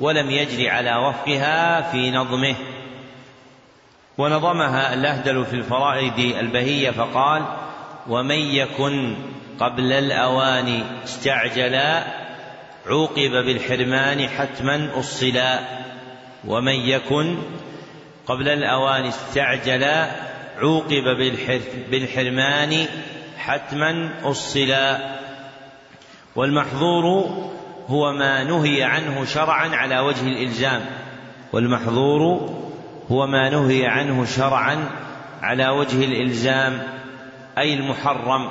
ولم 0.00 0.30
يجر 0.30 0.70
على 0.70 0.96
وفقها 0.96 1.80
في 1.80 2.10
نظمه. 2.10 2.54
ونظمها 4.18 4.94
الأهدل 4.94 5.44
في 5.44 5.56
الفرائد 5.56 6.18
البهية 6.18 6.90
فقال 6.90 7.42
ومن 8.08 8.38
يكن 8.38 9.16
قبل 9.60 9.92
الأوان 9.92 10.82
استعجلا 11.04 12.04
عوقب 12.86 13.30
بالحرمان 13.30 14.28
حتما 14.28 14.90
أصلا. 14.98 15.60
ومن 16.46 16.74
يكن 16.74 17.38
قبل 18.26 18.48
الأوان 18.48 19.04
استعجلا 19.04 20.10
عوقب 20.58 21.04
بالحرمان 21.90 22.86
حتما 23.38 24.10
أصلا. 24.22 25.14
والمحظور 26.36 27.53
هو 27.88 28.12
ما 28.12 28.44
نهي 28.44 28.82
عنه 28.82 29.24
شرعا 29.24 29.68
على 29.68 29.98
وجه 29.98 30.26
الإلزام 30.26 30.84
والمحظور 31.52 32.50
هو 33.10 33.26
ما 33.26 33.50
نهي 33.50 33.86
عنه 33.86 34.24
شرعا 34.24 34.88
على 35.42 35.68
وجه 35.68 36.04
الإلزام 36.04 36.82
أي 37.58 37.74
المحرم 37.74 38.50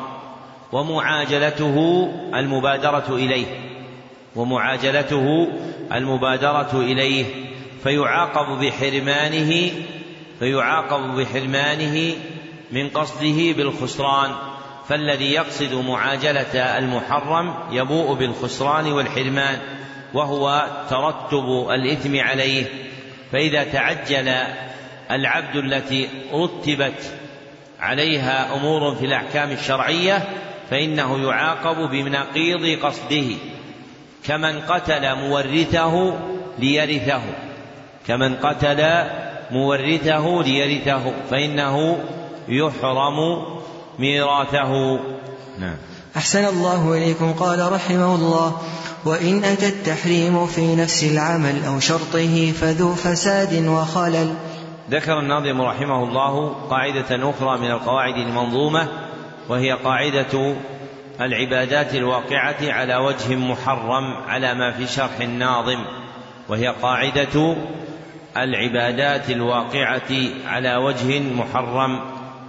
ومعاجلته 0.72 2.08
المبادرة 2.36 3.06
إليه 3.10 3.46
ومعاجلته 4.36 5.48
المبادرة 5.94 6.72
إليه 6.74 7.26
فيعاقب 7.84 8.60
بحرمانه 8.60 9.72
فيعاقب 10.40 11.16
بحرمانه 11.16 12.16
من 12.72 12.90
قصده 12.90 13.52
بالخسران. 13.58 14.32
فالذي 14.88 15.32
يقصد 15.32 15.74
معاجلة 15.74 16.78
المحرم 16.78 17.54
يبوء 17.72 18.14
بالخسران 18.14 18.92
والحرمان 18.92 19.60
وهو 20.14 20.68
ترتب 20.90 21.70
الإثم 21.72 22.20
عليه. 22.20 22.66
فإذا 23.32 23.64
تعجل 23.64 24.34
العبد 25.12 25.56
التي 25.56 26.10
رتبت 26.34 27.14
عليها 27.80 28.56
أمور 28.56 28.96
في 28.96 29.06
الأحكام 29.06 29.52
الشرعية 29.52 30.30
فإنه 30.70 31.30
يعاقب 31.30 31.90
بنقيض 31.90 32.80
قصده. 32.86 33.36
كمن 34.26 34.60
قتل 34.60 35.16
مورثه 35.16 36.18
ليرثه. 36.60 37.22
كمن 38.08 38.36
قتل 38.36 39.04
مورثه 39.52 40.44
ليرثه 40.44 41.14
فإنه 41.30 42.00
يحرم 42.48 43.46
ميراثه. 44.00 45.00
نعم. 45.60 45.76
أحسن 46.18 46.46
الله 46.46 46.94
إليكم. 46.94 47.34
قال 47.34 47.72
رحمه 47.72 48.16
الله 48.16 48.58
وإن 49.06 49.44
أتى 49.44 49.68
التحريم 49.68 50.48
في 50.48 50.76
نفس 50.76 51.04
العمل 51.04 51.66
أو 51.68 51.80
شرطه 51.80 52.52
فذو 52.52 52.96
فساد 52.96 53.68
وخلل. 53.68 54.34
ذكر 54.92 55.20
الناظم 55.20 55.62
رحمه 55.62 56.04
الله 56.04 56.54
قاعدة 56.70 57.30
أخرى 57.30 57.58
من 57.58 57.72
القواعد 57.72 58.16
المنظومة 58.16 58.88
وهي 59.50 59.72
قاعدة 59.72 60.56
العبادات 61.22 61.96
الواقعة 61.96 62.56
على 62.62 62.96
وجه 62.96 63.36
محرم 63.36 64.14
على 64.28 64.54
ما 64.54 64.72
في 64.72 64.88
شرح 64.88 65.20
الناظم 65.22 65.80
وهي 66.50 66.68
قاعدة 66.68 67.56
العبادات 68.38 69.30
الواقعة 69.30 70.12
على 70.48 70.76
وجه 70.76 71.20
محرم 71.20 72.00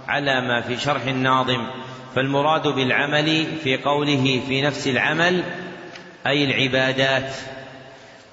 على 0.07 0.41
ما 0.41 0.61
في 0.61 0.77
شرح 0.77 1.03
الناظم 1.03 1.67
فالمراد 2.15 2.67
بالعمل 2.67 3.45
في 3.63 3.77
قوله 3.77 4.41
في 4.47 4.61
نفس 4.61 4.87
العمل 4.87 5.43
أي 6.27 6.43
العبادات 6.43 7.35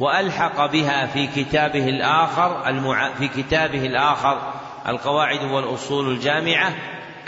وألحق 0.01 0.67
بها 0.67 1.07
في 1.07 1.27
كتابه 1.27 1.89
الآخر 1.89 2.69
المع... 2.69 3.15
في 3.15 3.29
كتابه 3.29 3.87
الآخر 3.87 4.53
القواعد 4.89 5.43
والأصول 5.43 6.13
الجامعة 6.13 6.73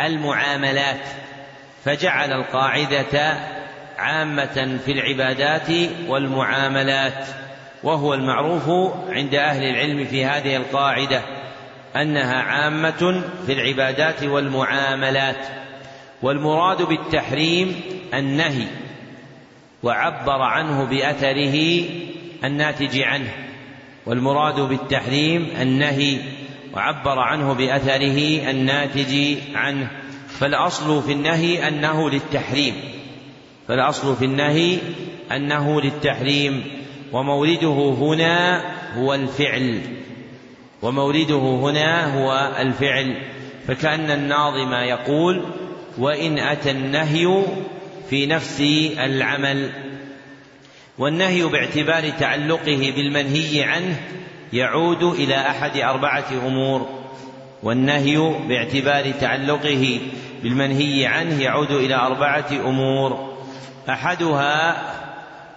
المعاملات 0.01 1.07
فجعل 1.84 2.32
القاعدة 2.32 3.38
عامة 3.99 4.78
في 4.84 4.92
العبادات 4.92 5.68
والمعاملات 6.09 7.26
وهو 7.82 8.14
المعروف 8.14 8.95
عند 9.09 9.34
أهل 9.34 9.64
العلم 9.64 10.05
في 10.05 10.24
هذه 10.24 10.57
القاعدة. 10.57 11.22
أنها 11.97 12.42
عامة 12.42 13.22
في 13.47 13.53
العبادات 13.53 14.22
والمعاملات 14.22 15.47
والمراد 16.22 16.82
بالتحريم 16.82 17.80
النهي 18.14 18.66
وعبر 19.82 20.42
عنه 20.42 20.84
بأثره 20.84 21.84
الناتج 22.45 22.99
عنه 22.99 23.32
والمراد 24.07 24.61
بالتحريم 24.61 25.49
النهي 25.61 26.18
وعبر 26.74 27.18
عنه 27.18 27.53
بأثره 27.53 28.51
الناتج 28.51 29.36
عنه. 29.55 29.90
فالأصل 30.28 31.03
في 31.03 31.12
النهي 31.12 31.68
أنه 31.68 32.11
للتحريم 32.11 32.74
فالأصل 33.68 34.16
في 34.16 34.24
النهي 34.24 34.78
أنه 35.32 35.80
للتحريم 35.80 36.64
ومورده 37.12 37.95
هنا 37.99 38.62
هو 38.97 39.14
الفعل. 39.14 39.80
ومورده 40.85 41.39
هنا 41.39 42.14
هو 42.14 42.53
الفعل 42.59 43.16
فكأن 43.68 44.11
الناظم 44.11 44.72
يقول 44.72 45.45
وإن 45.99 46.39
أتى 46.39 46.70
النهي 46.70 47.43
في 48.11 48.26
نفس 48.26 48.61
العمل. 48.99 49.70
والنهي 50.99 51.45
باعتبار 51.45 52.11
تعلقه 52.11 52.93
بالمنهي 52.97 53.62
عنه 53.62 53.97
يعود 54.53 55.03
إلى 55.03 55.37
أحد 55.37 55.76
أربعة 55.76 56.26
أمور 56.47 56.89
والنهي 57.62 58.35
باعتبار 58.49 59.11
تعلقه 59.11 60.01
بالمنهي 60.43 61.07
عنه 61.07 61.43
يعود 61.43 61.70
إلى 61.70 61.95
أربعة 61.95 62.51
أمور 62.53 63.37
أحدها 63.89 64.82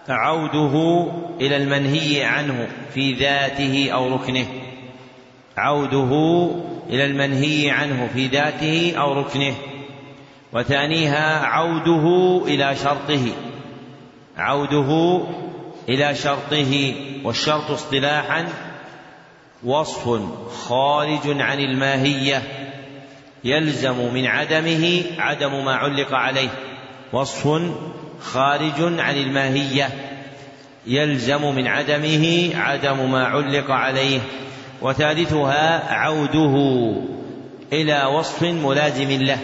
عوده 0.10 1.08
إلى 1.42 1.58
المنهي 1.58 2.24
عنه 2.24 2.68
في 2.94 3.14
ذاته 3.14 3.90
أو 3.94 4.16
ركنه. 4.16 4.67
عوده 5.58 6.50
إلى 6.90 7.06
المنهي 7.06 7.70
عنه 7.70 8.10
في 8.14 8.28
ذاته 8.28 8.94
أو 8.98 9.14
ركنه 9.14 9.56
وثانيها 10.54 11.46
عوده 11.46 12.42
إلى 12.46 12.76
شرطه 12.76 13.32
عوده 14.38 15.22
إلى 15.90 16.16
شرطه 16.16 16.96
والشرط 17.24 17.72
اصطلاحا 17.72 18.48
وصف 19.64 20.22
خارج 20.68 21.42
عن 21.42 21.60
الماهية 21.60 22.42
يلزم 23.44 24.14
من 24.14 24.26
عدمه 24.26 25.04
عدم 25.18 25.66
ما 25.66 25.76
علق 25.76 26.14
عليه 26.14 26.50
وصف 27.14 27.62
خارج 28.22 29.00
عن 29.00 29.16
الماهية 29.18 29.90
يلزم 30.88 31.56
من 31.56 31.68
عدمه 31.68 32.50
عدم 32.56 33.12
ما 33.12 33.26
علق 33.26 33.72
عليه. 33.72 34.20
وثالثها 34.82 35.94
عوده 35.94 36.56
إلى 37.74 38.06
وصف 38.06 38.44
ملازم 38.44 39.24
له. 39.24 39.38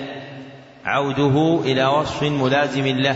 عوده 0.86 1.60
إلى 1.66 1.86
وصف 1.86 2.24
ملازم 2.24 2.88
له. 2.88 3.16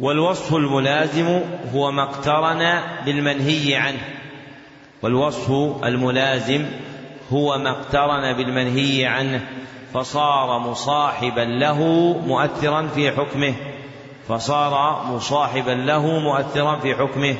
والوصف 0.00 0.54
الملازم 0.54 1.40
هو 1.74 1.90
ما 1.90 2.02
اقترن 2.02 2.80
بالمنهي 3.06 3.74
عنه. 3.74 4.00
والوصف 5.02 5.50
الملازم 5.84 6.66
هو 7.32 7.58
ما 7.58 7.70
اقترن 7.70 8.36
بالمنهي 8.36 9.06
عنه. 9.06 9.40
فصار 9.94 10.58
مصاحبا 10.58 11.40
له 11.40 11.78
مؤثرا 12.26 12.86
في 12.86 13.10
حكمه. 13.10 13.54
فصار 14.28 15.04
مصاحبا 15.10 15.70
له 15.70 16.18
مؤثرا 16.18 16.78
في 16.78 16.94
حكمه. 16.94 17.36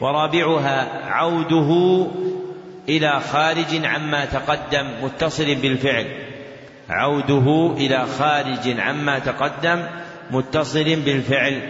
ورابعها 0.00 1.06
عوده 1.10 2.06
إلى 2.88 3.20
خارج 3.20 3.84
عما 3.84 4.24
تقدم 4.24 4.90
متصل 5.02 5.54
بالفعل. 5.54 6.06
عوده 6.90 7.74
إلى 7.76 8.06
خارج 8.18 8.80
عما 8.80 9.18
تقدم 9.18 9.86
متصل 10.30 10.96
بالفعل. 10.96 11.60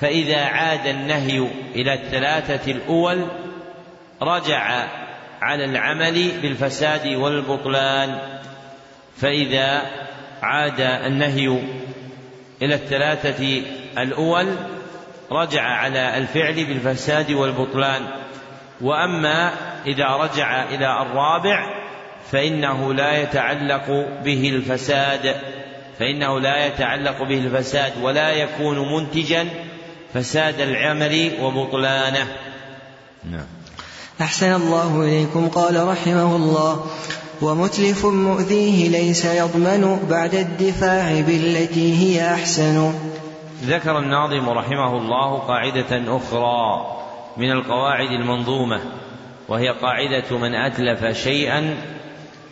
فإذا 0.00 0.44
عاد 0.44 0.86
النهي 0.86 1.48
إلى 1.74 1.94
الثلاثة 1.94 2.72
الأول 2.72 3.26
رجع 4.22 4.88
على 5.42 5.64
العمل 5.64 6.30
بالفساد 6.42 7.06
والبطلان. 7.06 8.18
فإذا 9.16 9.82
عاد 10.42 10.80
النهي 10.80 11.58
إلى 12.62 12.74
الثلاثة 12.74 13.62
الأول 13.98 14.56
رجع 15.32 15.62
على 15.62 16.18
الفعل 16.18 16.64
بالفساد 16.64 17.32
والبطلان. 17.32 18.21
وأما 18.82 19.52
إذا 19.86 20.06
رجع 20.06 20.64
إلى 20.64 21.02
الرابع 21.02 21.82
فإنه 22.32 22.94
لا 22.94 23.22
يتعلق 23.22 24.06
به 24.24 24.48
الفساد 24.48 25.36
فإنه 25.98 26.40
لا 26.40 26.66
يتعلق 26.66 27.22
به 27.22 27.38
الفساد 27.38 27.92
ولا 28.02 28.30
يكون 28.30 28.92
منتجا 28.92 29.48
فساد 30.14 30.60
العمل 30.60 31.32
وبطلانه. 31.42 32.26
نعم. 33.30 33.46
أحسن 34.20 34.54
الله 34.54 35.02
إليكم 35.02 35.48
قال 35.48 35.88
رحمه 35.88 36.36
الله 36.36 36.86
ومتلف 37.42 38.06
مؤذيه 38.06 38.88
ليس 38.88 39.24
يضمن 39.24 40.06
بعد 40.10 40.34
الدفاع 40.34 41.20
بالتي 41.20 41.94
هي 41.98 42.34
أحسن. 42.34 42.94
ذكر 43.64 43.98
الناظم 43.98 44.48
رحمه 44.48 44.96
الله 44.96 45.38
قاعدة 45.38 46.16
أخرى 46.16 47.01
من 47.36 47.50
القواعد 47.50 48.10
المنظومة 48.10 48.80
وهي 49.48 49.68
قاعدة 49.68 50.38
من 50.38 50.54
أتلف 50.54 51.22
شيئا 51.24 51.76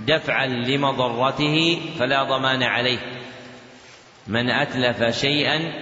دفعا 0.06 0.46
لمضرته 0.46 1.80
فلا 1.98 2.22
ضمان 2.24 2.62
عليه. 2.62 2.98
من 4.26 4.50
أتلف 4.50 5.20
شيئا 5.20 5.72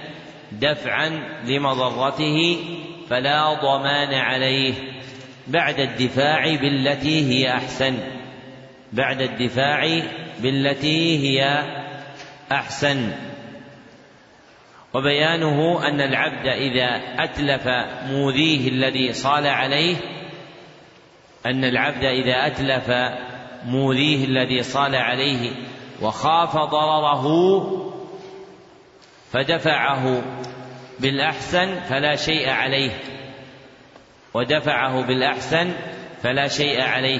دفعا 0.51 1.09
لمضرته 1.45 2.57
فلا 3.09 3.53
ضمان 3.53 4.13
عليه. 4.13 4.73
بعد 5.47 5.79
الدفاع 5.79 6.55
بالتي 6.55 7.29
هي 7.29 7.53
أحسن. 7.53 7.97
بعد 8.93 9.21
الدفاع 9.21 10.01
بالتي 10.39 11.17
هي 11.17 11.63
أحسن. 12.51 13.11
وبيانه 14.93 15.87
أن 15.87 16.01
العبد 16.01 16.47
إذا 16.47 17.01
أتلف 17.23 17.67
موذيه 18.11 18.69
الذي 18.69 19.13
صال 19.13 19.47
عليه 19.47 19.95
أن 21.45 21.63
العبد 21.63 22.03
إذا 22.03 22.47
أتلف 22.47 22.89
موذيه 23.65 24.25
الذي 24.25 24.63
صال 24.63 24.95
عليه 24.95 25.51
وخاف 26.01 26.57
ضرره 26.57 27.25
فدفعه 29.31 30.23
بالأحسن 30.99 31.79
فلا 31.79 32.15
شيء 32.15 32.49
عليه. 32.49 32.91
ودفعه 34.33 35.07
بالأحسن 35.07 35.73
فلا 36.23 36.47
شيء 36.47 36.81
عليه. 36.81 37.19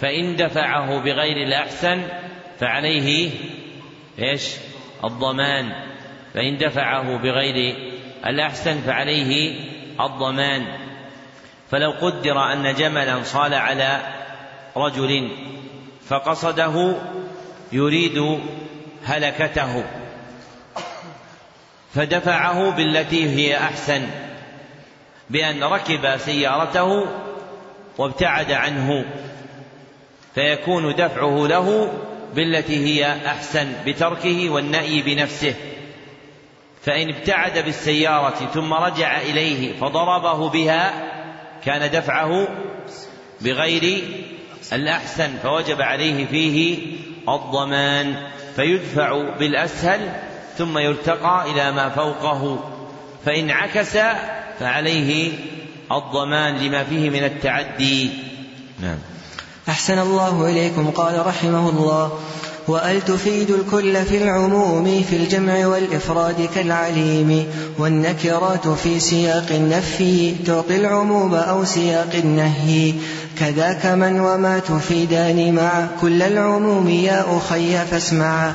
فإن 0.00 0.36
دفعه 0.36 0.98
بغير 0.98 1.36
الأحسن 1.46 2.02
فعليه 2.58 3.30
إيش؟ 4.18 4.56
الضمان. 5.04 5.72
فإن 6.38 6.58
دفعه 6.58 7.16
بغير 7.16 7.76
الأحسن 8.26 8.80
فعليه 8.80 9.60
الضمان. 10.00 10.66
فلو 11.70 11.90
قدر 11.90 12.52
أن 12.52 12.74
جملا 12.74 13.22
صال 13.22 13.54
على 13.54 14.00
رجل 14.76 15.30
فقصده 16.08 16.96
يريد 17.72 18.40
هلكته. 19.04 19.84
فدفعه 21.94 22.70
بالتي 22.70 23.24
هي 23.28 23.56
أحسن 23.56 24.06
بأن 25.30 25.64
ركب 25.64 26.16
سيارته 26.16 27.06
وابتعد 27.98 28.52
عنه 28.52 29.04
فيكون 30.34 30.94
دفعه 30.94 31.46
له 31.46 31.92
بالتي 32.34 32.76
هي 32.76 33.16
أحسن 33.26 33.72
بتركه 33.86 34.50
والنأي 34.50 35.02
بنفسه. 35.02 35.54
فإن 36.82 37.14
ابتعد 37.14 37.58
بالسيارة 37.58 38.50
ثم 38.54 38.74
رجع 38.74 39.20
إليه 39.20 39.76
فضربه 39.76 40.48
بها 40.48 40.92
كان 41.64 41.90
دفعه 41.90 42.48
بغير 43.40 44.04
الأحسن 44.72 45.30
فوجب 45.42 45.82
عليه 45.82 46.26
فيه 46.26 46.78
الضمان 47.28 48.16
فيدفع 48.56 49.34
بالأسهل 49.38 50.12
ثم 50.58 50.78
يرتقى 50.78 51.50
إلى 51.50 51.72
ما 51.72 51.88
فوقه 51.88 52.64
فإن 53.24 53.50
عكس 53.50 53.98
فعليه 54.60 55.32
الضمان 55.92 56.58
لما 56.58 56.84
فيه 56.84 57.10
من 57.10 57.24
التعدي. 57.24 58.10
نعم. 58.80 58.98
أحسن 59.68 59.98
الله 59.98 60.50
إليكم 60.50 60.90
قال 60.90 61.26
رحمه 61.26 61.68
الله 61.68 62.20
وأل 62.68 63.04
تفيد 63.04 63.50
الكل 63.50 64.04
في 64.04 64.22
العموم 64.22 65.02
في 65.10 65.16
الجمع 65.16 65.66
والإفراد 65.66 66.48
كالعليم 66.54 67.46
والنكرات 67.78 68.68
في 68.68 69.00
سياق 69.00 69.46
النفي 69.50 70.34
تعطي 70.34 70.76
العموم 70.76 71.34
أو 71.34 71.64
سياق 71.64 72.10
النهي 72.14 72.94
كذاك 73.38 73.86
من 73.86 74.20
وما 74.20 74.58
تفيدان 74.58 75.54
مع 75.54 75.86
كل 76.00 76.22
العموم 76.22 76.88
يا 76.88 77.24
أخي 77.36 77.78
فاسمعا 77.78 78.52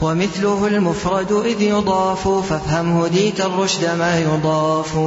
ومثله 0.00 0.66
المفرد 0.66 1.32
إذ 1.32 1.62
يضاف 1.62 2.28
فافهم 2.28 3.00
هديت 3.00 3.40
الرشد 3.40 3.98
ما 3.98 4.20
يضاف 4.20 4.98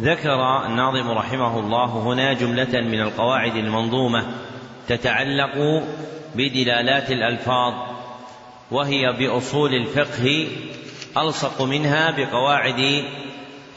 ذكر 0.00 0.66
الناظم 0.66 1.10
رحمه 1.10 1.60
الله 1.60 1.86
هنا 1.86 2.32
جملة 2.32 2.80
من 2.80 3.00
القواعد 3.00 3.56
المنظومة 3.56 4.24
تتعلق 4.88 5.82
بدلالات 6.34 7.10
الألفاظ 7.10 7.74
وهي 8.70 9.12
بأصول 9.12 9.74
الفقه 9.74 10.48
ألصق 11.16 11.62
منها 11.62 12.10
بقواعد 12.10 13.04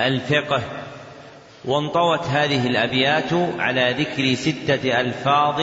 الفقه. 0.01 0.61
وانطوت 1.65 2.23
هذه 2.23 2.67
الأبيات 2.67 3.33
على 3.59 3.95
ذكر 3.99 4.33
ستة 4.33 4.99
ألفاظ 4.99 5.61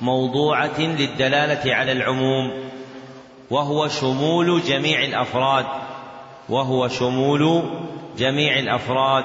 موضوعة 0.00 0.80
للدلالة 0.80 1.74
على 1.74 1.92
العموم 1.92 2.70
وهو 3.50 3.88
شمول 3.88 4.62
جميع 4.62 5.04
الأفراد 5.04 5.66
وهو 6.48 6.88
شمول 6.88 7.70
جميع 8.18 8.58
الأفراد 8.58 9.24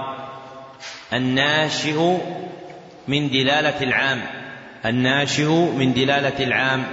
الناشئ 1.13 2.17
من 3.07 3.29
دلالة 3.29 3.83
العام. 3.83 4.21
الناشئ 4.85 5.49
من 5.49 5.93
دلالة 5.93 6.43
العام 6.43 6.83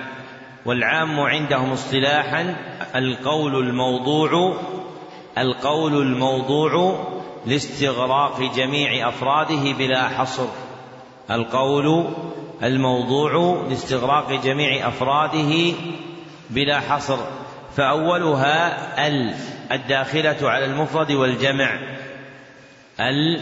والعام 0.67 1.21
عندهم 1.21 1.73
اصطلاحا 1.73 2.57
القول 2.95 3.69
الموضوع 3.69 4.57
القول 5.39 6.03
الموضوع 6.03 7.05
لاستغراق 7.47 8.41
جميع 8.57 9.09
أفراده 9.09 9.73
بلا 9.73 10.09
حصر. 10.09 10.47
القول 11.31 12.05
الموضوع 12.63 13.63
لاستغراق 13.69 14.33
جميع 14.33 14.89
أفراده 14.89 15.75
بلا 16.51 16.81
حصر. 16.81 17.19
فأولها 17.77 19.09
ال 19.09 19.35
الداخلة 19.73 20.51
على 20.51 20.65
المفرد 20.65 21.13
والجمع. 21.13 21.79
ال 23.01 23.41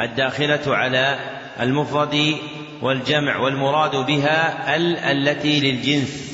الداخلة 0.00 0.76
على 0.76 1.18
المفرد 1.60 2.36
والجمع 2.82 3.36
والمراد 3.36 3.96
بها 3.96 4.76
ال 4.76 4.96
التي 4.98 5.60
للجنس 5.60 6.30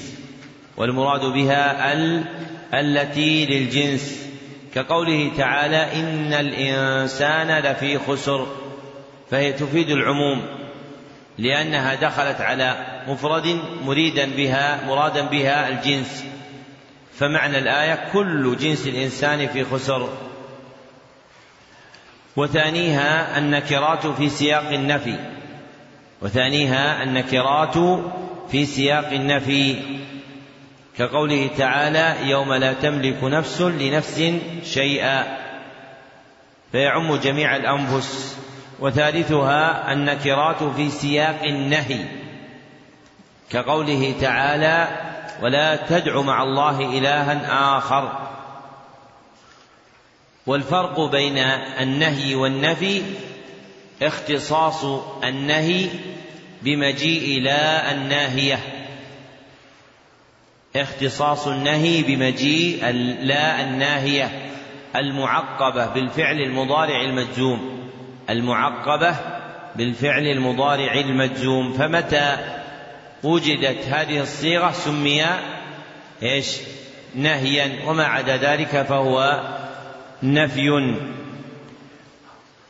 والمراد 0.76 1.24
بها 1.24 1.92
ال 1.92 2.24
التي 2.74 3.46
للجنس. 3.46 4.26
كقوله 4.74 5.30
تعالى 5.36 6.00
إن 6.00 6.32
الإنسان 6.32 7.58
لفي 7.58 7.98
خسر 7.98 8.46
فهي 9.30 9.52
تفيد 9.52 9.90
العموم 9.90 10.42
لأنها 11.38 11.94
دخلت 11.94 12.40
على 12.40 12.86
مفرد 13.08 13.60
مريدا 13.84 14.26
بها 14.36 14.86
مرادا 14.86 15.22
بها 15.22 15.68
الجنس. 15.68 16.24
فمعنى 17.18 17.58
الآية 17.58 18.08
كل 18.12 18.56
جنس 18.56 18.86
الإنسان 18.86 19.46
في 19.48 19.64
خسر. 19.64 20.08
وثانيها 22.36 23.38
النكرات 23.38 24.06
في 24.06 24.28
سياق 24.28 24.68
النفي. 24.72 25.35
وثانيها 26.22 27.02
النكرات 27.02 27.74
في 28.50 28.66
سياق 28.66 29.08
النفي 29.12 29.76
كقوله 30.98 31.50
تعالى 31.58 32.30
يوم 32.30 32.52
لا 32.54 32.72
تملك 32.72 33.24
نفس 33.24 33.60
لنفس 33.60 34.32
شيئا 34.64 35.38
فيعم 36.72 37.16
جميع 37.16 37.56
الأنفس. 37.56 38.36
وثالثها 38.80 39.92
النكرات 39.92 40.62
في 40.62 40.90
سياق 40.90 41.42
النهي 41.42 42.04
كقوله 43.50 44.14
تعالى 44.20 44.88
ولا 45.42 45.76
تدع 45.76 46.20
مع 46.20 46.42
الله 46.42 46.98
إلها 46.98 47.76
آخر. 47.78 48.28
والفرق 50.46 51.00
بين 51.00 51.38
النهي 51.80 52.34
والنفي 52.34 53.02
اختصاص 54.02 54.84
النهي 55.24 55.86
بمجيء 56.62 57.40
لا 57.42 57.92
الناهية. 57.92 58.58
اختصاص 60.76 61.46
النهي 61.46 62.02
بمجيء 62.02 62.90
لا 63.22 63.60
الناهية. 63.60 64.50
المعقبة 64.96 65.86
بالفعل 65.86 66.40
المضارع 66.40 67.00
المجزوم. 67.00 67.90
المعقبة 68.30 69.16
بالفعل 69.76 70.26
المضارع 70.26 70.94
المجزوم. 70.94 71.72
فمتى 71.72 72.36
وجدت 73.22 73.84
هذه 73.88 74.20
الصيغة 74.20 74.72
سمي 74.72 75.24
إيش؟ 76.22 76.56
نهيا. 77.14 77.78
وما 77.86 78.04
عدا 78.04 78.36
ذلك 78.36 78.82
فهو 78.82 79.40
نفي. 80.22 80.96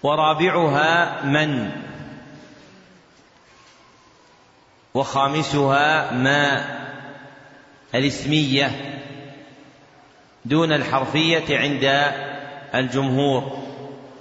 ورابعها 0.06 1.22
من؟ 1.24 1.70
وخامسها 4.94 6.12
ما؟ 6.12 6.64
الاسمية 7.94 8.70
دون 10.44 10.72
الحرفية 10.72 11.58
عند 11.58 12.12
الجمهور. 12.74 13.58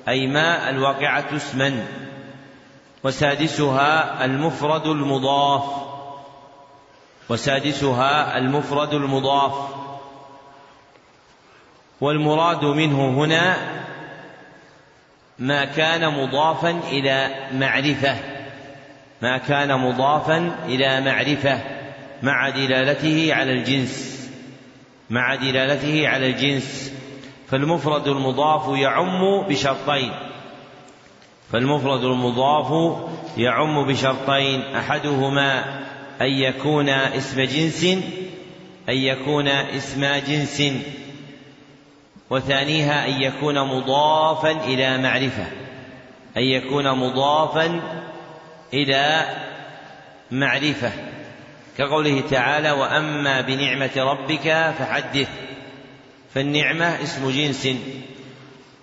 أي 0.07 0.27
ما؟ 0.27 0.69
الواقعة 0.69 1.25
اسما. 1.35 1.85
وسادسها 3.03 4.25
المفرد 4.25 4.87
المضاف. 4.87 5.63
وسادسها 7.29 8.37
المفرد 8.37 8.93
المضاف. 8.93 9.53
والمراد 12.01 12.65
منه 12.65 13.09
هنا 13.09 13.57
ما 15.39 15.65
كان 15.65 16.13
مضافا 16.13 16.79
إلى 16.91 17.29
معرفة. 17.53 18.15
ما 19.21 19.37
كان 19.37 19.79
مضافا 19.79 20.55
إلى 20.65 21.01
معرفة 21.01 21.59
مع 22.23 22.49
دلالته 22.49 23.33
على 23.33 23.51
الجنس. 23.51 24.27
مع 25.09 25.35
دلالته 25.35 26.07
على 26.07 26.27
الجنس. 26.27 26.93
فالمفرد 27.47 28.07
المضاف 28.07 28.77
يعم 28.77 29.41
بشرطين. 29.41 30.11
فالمفرد 31.51 32.03
المضاف 32.03 32.97
يعم 33.37 33.87
بشرطين. 33.87 34.61
أحدهما 34.75 35.63
أن 36.21 36.29
يكون 36.29 36.89
اسم 36.89 37.41
جنس 37.41 37.83
أن 38.89 38.95
يكون 38.95 39.47
اسم 39.47 40.05
جنس. 40.27 40.61
وثانيها 42.29 43.07
أن 43.07 43.21
يكون 43.21 43.59
مضافا 43.59 44.51
إلى 44.51 44.97
معرفة. 44.97 45.45
أن 46.37 46.43
يكون 46.43 46.91
مضافا 46.91 47.81
إلى 48.73 49.25
معرفة. 50.31 50.91
كقوله 51.77 52.23
تعالى 52.31 52.71
وأما 52.71 53.41
بنعمة 53.41 53.89
ربك 53.97 54.73
فحدث. 54.79 55.29
فالنعمة 56.33 57.03
اسم 57.03 57.29
جنس 57.29 57.67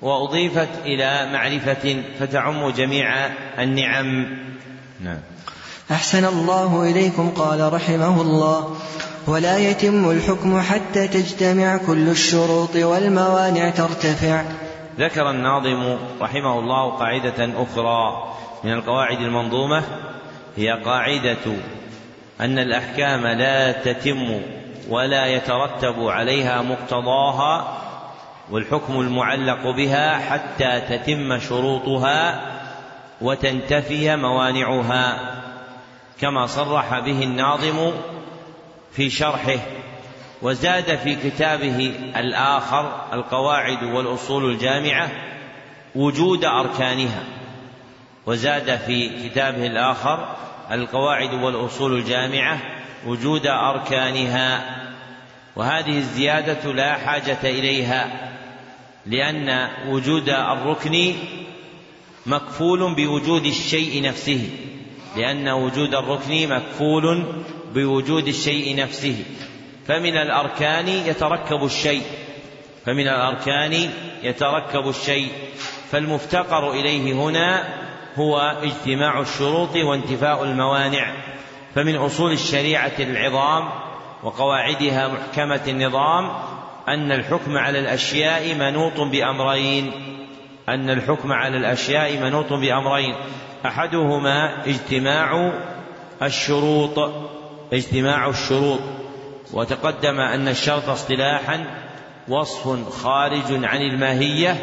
وأضيفت 0.02 0.68
إلى 0.84 1.30
معرفة 1.32 2.02
فتعم 2.20 2.70
جميع 2.70 3.26
النعم. 3.58 4.38
نعم. 5.00 5.20
أحسن 5.90 6.24
الله 6.24 6.90
إليكم 6.90 7.30
قال 7.30 7.72
رحمه 7.72 8.20
الله. 8.20 8.76
ولا 9.26 9.58
يتم 9.58 10.10
الحكم 10.10 10.60
حتى 10.60 11.08
تجتمع 11.08 11.76
كل 11.76 12.08
الشروط 12.08 12.76
والموانع 12.76 13.70
ترتفع. 13.70 14.42
ذكر 14.98 15.30
الناظم 15.30 15.96
رحمه 16.20 16.58
الله 16.58 16.90
قاعدة 16.90 17.50
أخرى 17.62 18.32
من 18.64 18.72
القواعد 18.72 19.20
المنظومة 19.20 19.82
هي 20.56 20.70
قاعدة 20.84 21.56
أن 22.40 22.58
الأحكام 22.58 23.26
لا 23.26 23.72
تتم 23.72 24.40
ولا 24.88 25.26
يترتب 25.26 26.08
عليها 26.08 26.62
مقتضاها 26.62 27.78
والحكم 28.50 29.00
المعلق 29.00 29.70
بها 29.76 30.18
حتى 30.18 30.80
تتم 30.80 31.38
شروطها 31.38 32.40
وتنتفي 33.20 34.16
موانعها. 34.16 35.18
كما 36.20 36.46
صرح 36.46 36.98
به 36.98 37.22
الناظم 37.22 37.92
في 38.92 39.10
شرحه 39.10 39.58
وزاد 40.42 40.98
في 40.98 41.30
كتابه 41.30 41.94
الآخر 42.16 43.06
القواعد 43.12 43.82
والأصول 43.82 44.50
الجامعة 44.50 45.10
وجود 45.94 46.44
أركانها 46.44 47.22
وزاد 48.26 48.76
في 48.76 49.28
كتابه 49.28 49.66
الآخر 49.66 50.36
القواعد 50.72 51.34
والأصول 51.34 51.92
الجامعة 51.98 52.58
وجود 53.06 53.46
أركانها 53.46 54.78
وهذه 55.56 55.98
الزيادة 55.98 56.72
لا 56.72 56.94
حاجة 56.94 57.38
إليها 57.44 58.30
لأن 59.06 59.68
وجود 59.88 60.28
الركن 60.28 61.14
مكفول 62.26 62.94
بوجود 62.94 63.46
الشيء 63.46 64.02
نفسه 64.02 64.48
لأن 65.16 65.48
وجود 65.48 65.94
الركن 65.94 66.48
مكفول 66.48 67.24
بوجود 67.74 68.28
الشيء 68.28 68.76
نفسه 68.76 69.24
فمن 69.86 70.16
الأركان 70.16 70.88
يتركب 70.88 71.64
الشيء 71.64 72.02
فمن 72.86 73.08
الأركان 73.08 73.90
يتركب 74.22 74.88
الشيء. 74.88 75.28
فالمفتقر 75.90 76.72
إليه 76.72 77.12
هنا 77.12 77.64
هو 78.16 78.38
اجتماع 78.62 79.20
الشروط 79.20 79.76
وانتفاء 79.76 80.44
الموانع. 80.44 81.12
فمن 81.74 81.96
أصول 81.96 82.32
الشريعة 82.32 82.92
العظام 83.00 83.68
وقواعدها 84.22 85.08
محكمة 85.08 85.60
النظام 85.68 86.30
أن 86.88 87.12
الحكم 87.12 87.58
على 87.58 87.78
الأشياء 87.78 88.54
منوط 88.54 89.00
بأمرين. 89.00 89.92
أن 90.68 90.90
الحكم 90.90 91.32
على 91.32 91.56
الأشياء 91.56 92.18
منوط 92.18 92.52
بأمرين. 92.52 93.14
أحدهما 93.66 94.66
اجتماع 94.66 95.52
الشروط 96.22 96.98
اجتماع 97.72 98.28
الشروط. 98.28 98.80
وتقدم 99.52 100.20
أن 100.20 100.48
الشرط 100.48 100.88
اصطلاحا 100.88 101.64
وصف 102.28 102.88
خارج 103.02 103.64
عن 103.64 103.80
الماهية 103.82 104.56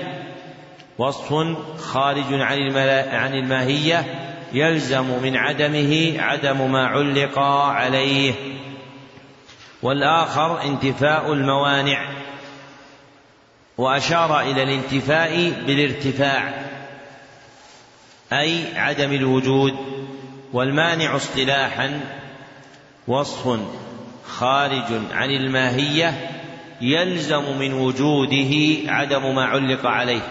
وصف 0.97 1.33
خارج 1.79 2.33
عن 2.33 2.77
عن 3.11 3.33
الماهية 3.33 4.05
يلزم 4.53 5.21
من 5.23 5.37
عدمه 5.37 6.15
عدم 6.19 6.71
ما 6.71 6.87
علق 6.87 7.39
عليه. 7.39 8.33
والآخر 9.81 10.61
انتفاء 10.61 11.33
الموانع. 11.33 12.09
وأشار 13.77 14.41
إلى 14.41 14.63
الانتفاء 14.63 15.49
بالارتفاع 15.67 16.53
أي 18.33 18.77
عدم 18.77 19.13
الوجود. 19.13 19.73
والمانع 20.53 21.15
اصطلاحا 21.15 22.18
وصف 23.09 23.59
خارج 24.27 24.91
عن 25.11 25.29
الماهية 25.29 26.29
يلزم 26.81 27.57
من 27.59 27.73
وجوده 27.73 28.51
عدم 28.87 29.35
ما 29.35 29.45
علق 29.45 29.85
عليه. 29.85 30.21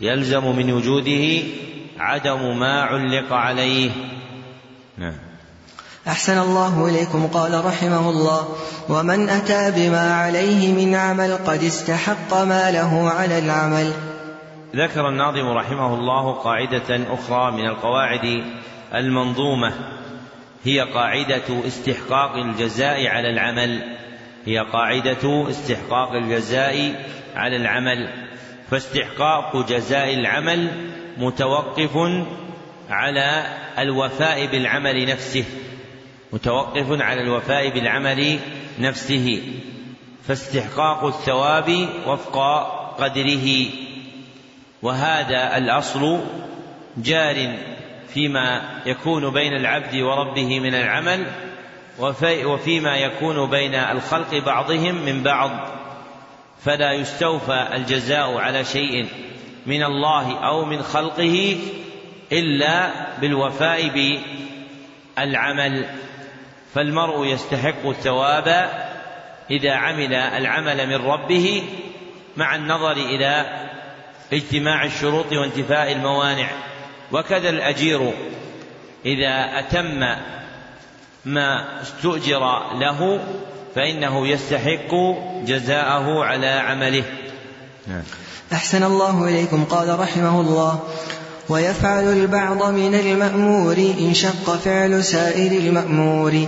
يلزم 0.00 0.56
من 0.56 0.72
وجوده 0.72 1.42
عدم 1.98 2.58
ما 2.58 2.82
علق 2.82 3.32
عليه. 3.32 3.90
نعم. 4.98 5.14
أحسن 6.08 6.38
الله 6.38 6.88
إليكم. 6.88 7.26
قال 7.26 7.64
رحمه 7.64 8.10
الله 8.10 8.48
ومن 8.88 9.28
أتى 9.28 9.72
بما 9.76 10.14
عليه 10.14 10.72
من 10.72 10.94
عمل 10.94 11.38
قد 11.46 11.62
استحق 11.62 12.34
ما 12.34 12.70
له 12.70 13.10
على 13.10 13.38
العمل. 13.38 13.92
ذكر 14.76 15.08
الناظم 15.08 15.48
رحمه 15.48 15.94
الله 15.94 16.32
قاعدة 16.32 17.14
أخرى 17.14 17.52
من 17.52 17.66
القواعد 17.68 18.44
المنظومة 18.94 19.74
هي 20.64 20.80
قاعدة 20.80 21.66
استحقاق 21.66 22.36
الجزاء 22.36 23.06
على 23.06 23.30
العمل. 23.30 23.96
هي 24.46 24.58
قاعدة 24.58 25.50
استحقاق 25.50 26.12
الجزاء 26.12 27.04
على 27.34 27.56
العمل. 27.56 28.08
فاستحقاق 28.70 29.68
جزاء 29.68 30.14
العمل 30.14 30.90
متوقف 31.18 31.98
على 32.90 33.44
الوفاء 33.78 34.46
بالعمل 34.46 35.06
نفسه. 35.06 35.44
متوقف 36.32 37.00
على 37.02 37.20
الوفاء 37.20 37.68
بالعمل 37.68 38.38
نفسه. 38.78 39.42
فاستحقاق 40.28 41.04
الثواب 41.04 41.88
وفق 42.06 42.38
قدره. 42.98 43.66
وهذا 44.82 45.56
الأصل 45.56 46.20
جار 46.96 47.56
فيما 48.14 48.80
يكون 48.86 49.30
بين 49.30 49.52
العبد 49.52 49.96
وربه 49.96 50.60
من 50.60 50.74
العمل 50.74 51.26
وفيما 52.44 52.96
يكون 52.96 53.50
بين 53.50 53.74
الخلق 53.74 54.34
بعضهم 54.34 54.94
من 54.94 55.22
بعض 55.22 55.50
فلا 56.64 56.92
يستوفى 56.92 57.68
الجزاء 57.74 58.38
على 58.38 58.64
شيء 58.64 59.06
من 59.66 59.82
الله 59.82 60.46
أو 60.46 60.64
من 60.64 60.82
خلقه 60.82 61.58
إلا 62.32 62.90
بالوفاء 63.20 63.88
بالعمل. 65.16 65.86
فالمرء 66.74 67.26
يستحق 67.26 67.86
الثواب 67.86 68.70
إذا 69.50 69.72
عمل 69.72 70.14
العمل 70.14 70.86
من 70.86 71.06
ربه 71.06 71.62
مع 72.36 72.54
النظر 72.54 72.92
إلى 72.92 73.46
اجتماع 74.32 74.84
الشروط 74.84 75.32
وانتفاء 75.32 75.92
الموانع. 75.92 76.48
وكذا 77.14 77.48
الأجير 77.48 78.12
إذا 79.06 79.58
أتم 79.58 80.00
ما 81.24 81.82
استؤجر 81.82 82.40
له 82.80 83.20
فإنه 83.74 84.28
يستحق 84.28 84.94
جزاءه 85.46 86.24
على 86.24 86.46
عمله. 86.46 87.04
نعم. 87.86 88.02
أحسن 88.52 88.82
الله 88.82 89.28
إليكم. 89.28 89.64
قال 89.64 90.00
رحمه 90.00 90.40
الله 90.40 90.80
ويفعل 91.48 92.04
البعض 92.04 92.62
من 92.62 92.94
المأمور 92.94 93.76
إن 93.76 94.14
شق 94.14 94.56
فعل 94.56 95.04
سائر 95.04 95.52
المأمور. 95.52 96.46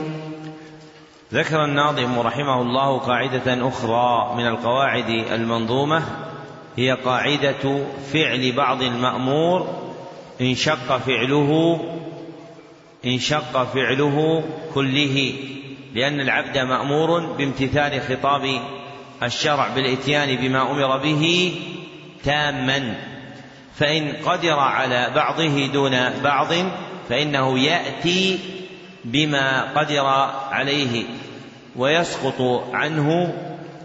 ذكر 1.32 1.64
الناظم 1.64 2.18
رحمه 2.18 2.62
الله 2.62 2.98
قاعدة 2.98 3.68
أخرى 3.68 4.34
من 4.36 4.46
القواعد 4.46 5.08
المنظومة 5.08 6.02
هي 6.76 6.92
قاعدة 6.92 7.84
فعل 8.12 8.52
بعض 8.52 8.82
المأمور 8.82 9.85
إن 10.40 10.54
شق 10.54 10.98
فعله 10.98 11.80
إن 13.04 13.18
شق 13.18 13.64
فعله 13.64 14.44
كله 14.74 15.32
لأن 15.94 16.20
العبد 16.20 16.58
مأمور 16.58 17.20
بامتثال 17.20 18.00
خطاب 18.00 18.60
الشرع 19.22 19.68
بالإتيان 19.68 20.36
بما 20.36 20.70
أمر 20.70 20.98
به 20.98 21.54
تاما. 22.24 22.94
فإن 23.76 24.12
قدر 24.24 24.58
على 24.58 25.12
بعضه 25.14 25.66
دون 25.66 26.10
بعض 26.24 26.52
فإنه 27.08 27.58
يأتي 27.58 28.38
بما 29.04 29.72
قدر 29.72 30.06
عليه 30.50 31.04
ويسقط 31.76 32.64
عنه 32.72 33.34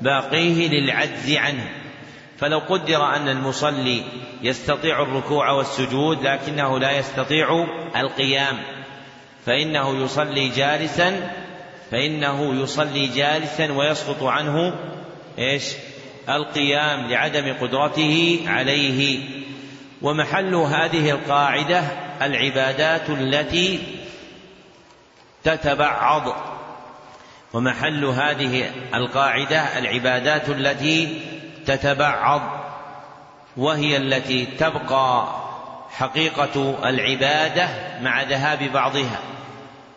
باقيه 0.02 0.68
للعجز 0.70 1.34
عنه. 1.34 1.81
فلو 2.42 2.60
قدر 2.60 3.16
أن 3.16 3.30
المصلي 3.30 4.04
يستطيع 4.42 5.02
الركوع 5.02 5.52
والسجود 5.52 6.24
لكنه 6.24 6.80
لا 6.80 6.92
يستطيع 6.92 7.66
القيام 7.96 8.58
فإنه 9.46 10.04
يصلي 10.04 10.50
جالسا 10.50 11.32
فإنه 11.92 12.64
يصلي 12.64 13.08
جالسا 13.08 13.72
ويسقط 13.72 14.24
عنه 14.24 14.74
إيش؟ 15.40 15.64
القيام 16.30 17.10
لعدم 17.10 17.54
قدرته 17.62 18.40
عليه. 18.48 19.20
ومحل 20.02 20.56
هذه 20.56 21.12
القاعدة 21.12 21.84
العبادات 22.22 23.10
التي 23.10 23.80
تتبعض. 25.44 26.36
ومحل 27.54 28.06
هذه 28.06 28.72
القاعدة 28.94 29.80
العبادات 29.80 30.50
التي 30.50 31.22
تتبعض 31.66 32.42
وهي 33.58 33.98
التي 33.98 34.46
تبقى 34.46 35.28
حقيقة 35.92 36.90
العبادة 36.90 37.70
مع 38.02 38.22
ذهاب 38.22 38.64
بعضها 38.64 39.20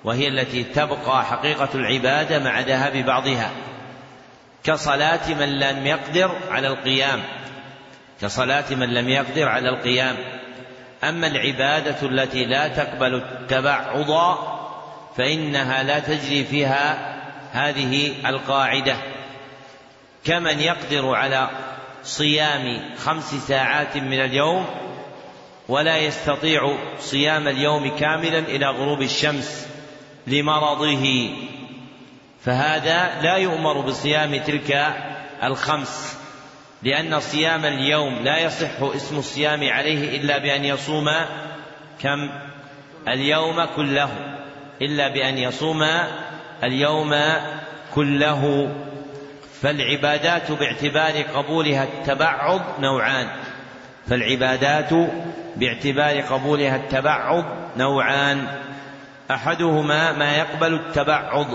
وهي 0.05 0.29
التي 0.29 0.65
تبقى 0.65 1.25
حقيقة 1.25 1.69
العبادة 1.75 2.39
مع 2.39 2.61
ذهاب 2.61 2.97
بعضها. 2.97 3.51
كصلاة 4.65 5.29
من 5.29 5.59
لم 5.59 5.87
يقدر 5.87 6.37
على 6.51 6.69
القيام 6.69 7.23
كصلاة 8.21 8.65
من 8.71 8.95
لم 8.95 9.09
يقدر 9.09 9.49
على 9.49 9.69
القيام. 9.69 10.17
أما 11.05 11.27
العبادة 11.27 11.97
التي 12.03 12.45
لا 12.45 12.69
تقبل 12.69 13.15
التبعض 13.15 14.39
فإنها 15.17 15.83
لا 15.83 15.99
تجري 15.99 16.45
فيها 16.45 17.15
هذه 17.53 18.13
القاعدة. 18.27 18.97
كمن 20.25 20.61
يقدر 20.61 21.15
على 21.15 21.51
صيام 22.05 22.81
خمس 23.05 23.35
ساعات 23.35 23.97
من 23.97 24.21
اليوم 24.21 24.67
ولا 25.69 25.99
يستطيع 25.99 26.77
صيام 26.99 27.49
اليوم 27.49 27.97
كاملا 27.97 28.39
إلى 28.39 28.67
غروب 28.67 29.03
الشمس 29.03 29.69
لمرضه 30.27 31.31
فهذا 32.45 33.23
لا 33.23 33.37
يؤمر 33.37 33.81
بصيام 33.81 34.37
تلك 34.37 34.95
الخمس 35.43 36.17
لأن 36.83 37.21
صيام 37.21 37.65
اليوم 37.65 38.15
لا 38.15 38.39
يصح 38.39 38.83
اسم 38.83 39.19
الصيام 39.19 39.69
عليه 39.69 40.21
إلا 40.21 40.39
بأن 40.39 40.65
يصوم 40.65 41.11
كم؟ 42.03 42.31
اليوم 43.09 43.65
كله 43.65 44.11
إلا 44.83 45.09
بأن 45.09 45.39
يصوم 45.39 45.87
اليوم 46.65 47.15
كله. 47.95 48.71
فالعبادات 49.65 50.53
باعتبار 50.53 51.23
قبولها 51.23 51.85
التبعض 51.85 52.61
نوعان. 52.81 53.29
فالعبادات 54.07 54.91
باعتبار 55.57 56.21
قبولها 56.21 56.77
التبعض 56.77 57.45
نوعان. 57.77 58.47
أحدهما 59.31 60.13
ما 60.13 60.37
يقبل 60.37 60.75
التبعض 60.75 61.47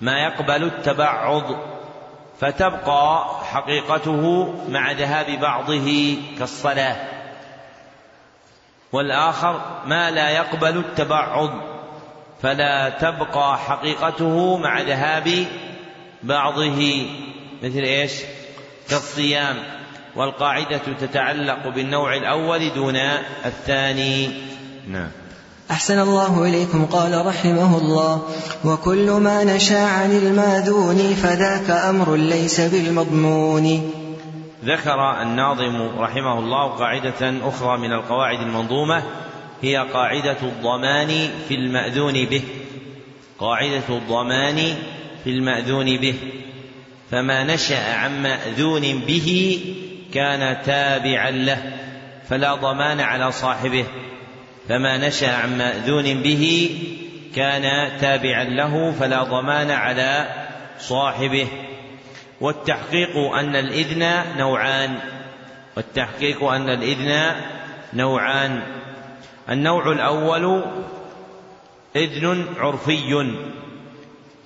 ما 0.00 0.18
يقبل 0.18 0.64
التبعض 0.64 1.42
فتبقى 2.40 3.26
حقيقته 3.52 4.54
مع 4.68 4.92
ذهاب 4.92 5.40
بعضه 5.40 6.16
كالصلاة. 6.38 6.96
والآخر 8.92 9.60
ما 9.86 10.10
لا 10.10 10.30
يقبل 10.30 10.78
التبعض 10.78 11.50
فلا 12.42 12.88
تبقى 12.88 13.58
حقيقته 13.58 14.56
مع 14.58 14.80
ذهاب 14.80 15.46
بعضه 16.26 17.06
مثل 17.62 17.78
إيش؟ 17.78 18.12
كالصيام 18.90 19.56
والقاعدة 20.16 20.80
تتعلق 21.00 21.68
بالنوع 21.68 22.16
الأول 22.16 22.74
دون 22.74 22.96
الثاني. 23.44 24.30
نعم. 24.88 25.08
أحسن 25.70 25.98
الله 25.98 26.48
إليكم 26.48 26.86
قال 26.86 27.26
رحمه 27.26 27.78
الله 27.78 28.22
وكل 28.64 29.10
ما 29.10 29.44
نشا 29.44 29.86
عن 29.86 30.10
الماذون 30.10 30.96
فذاك 30.96 31.70
أمر 31.70 32.16
ليس 32.16 32.60
بالمضمون. 32.60 33.92
ذكر 34.64 35.22
الناظم 35.22 35.98
رحمه 35.98 36.38
الله 36.38 36.68
قاعدة 36.68 37.48
أخرى 37.48 37.78
من 37.78 37.92
القواعد 37.92 38.40
المنظومة 38.40 39.02
هي 39.62 39.76
قاعدة 39.76 40.36
الضمان 40.42 41.30
في 41.48 41.54
المأذون 41.54 42.24
به. 42.24 42.42
قاعدة 43.38 43.88
الضمان 43.88 44.76
في 45.26 45.32
المأذون 45.32 45.96
به 45.96 46.14
فما 47.10 47.44
نشأ 47.44 47.94
عن 47.94 48.22
مأذون 48.22 49.00
به 49.00 49.60
كان 50.14 50.62
تابعا 50.62 51.30
له 51.30 51.72
فلا 52.28 52.54
ضمان 52.54 53.00
على 53.00 53.32
صاحبه. 53.32 53.84
فما 54.68 54.96
نشأ 55.08 55.32
عن 55.34 55.58
مأذون 55.58 56.22
به 56.22 56.70
كان 57.36 57.98
تابعا 58.00 58.44
له 58.44 58.92
فلا 59.00 59.22
ضمان 59.22 59.70
على 59.70 60.28
صاحبه. 60.78 61.46
والتحقيق 62.40 63.16
أن 63.16 63.56
الإذن 63.56 64.24
نوعان 64.38 64.98
والتحقيق 65.76 66.44
أن 66.44 66.68
الإذن 66.68 67.36
نوعان. 67.94 68.62
النوع 69.50 69.92
الأول 69.92 70.64
إذن 71.96 72.46
عرفي. 72.58 73.36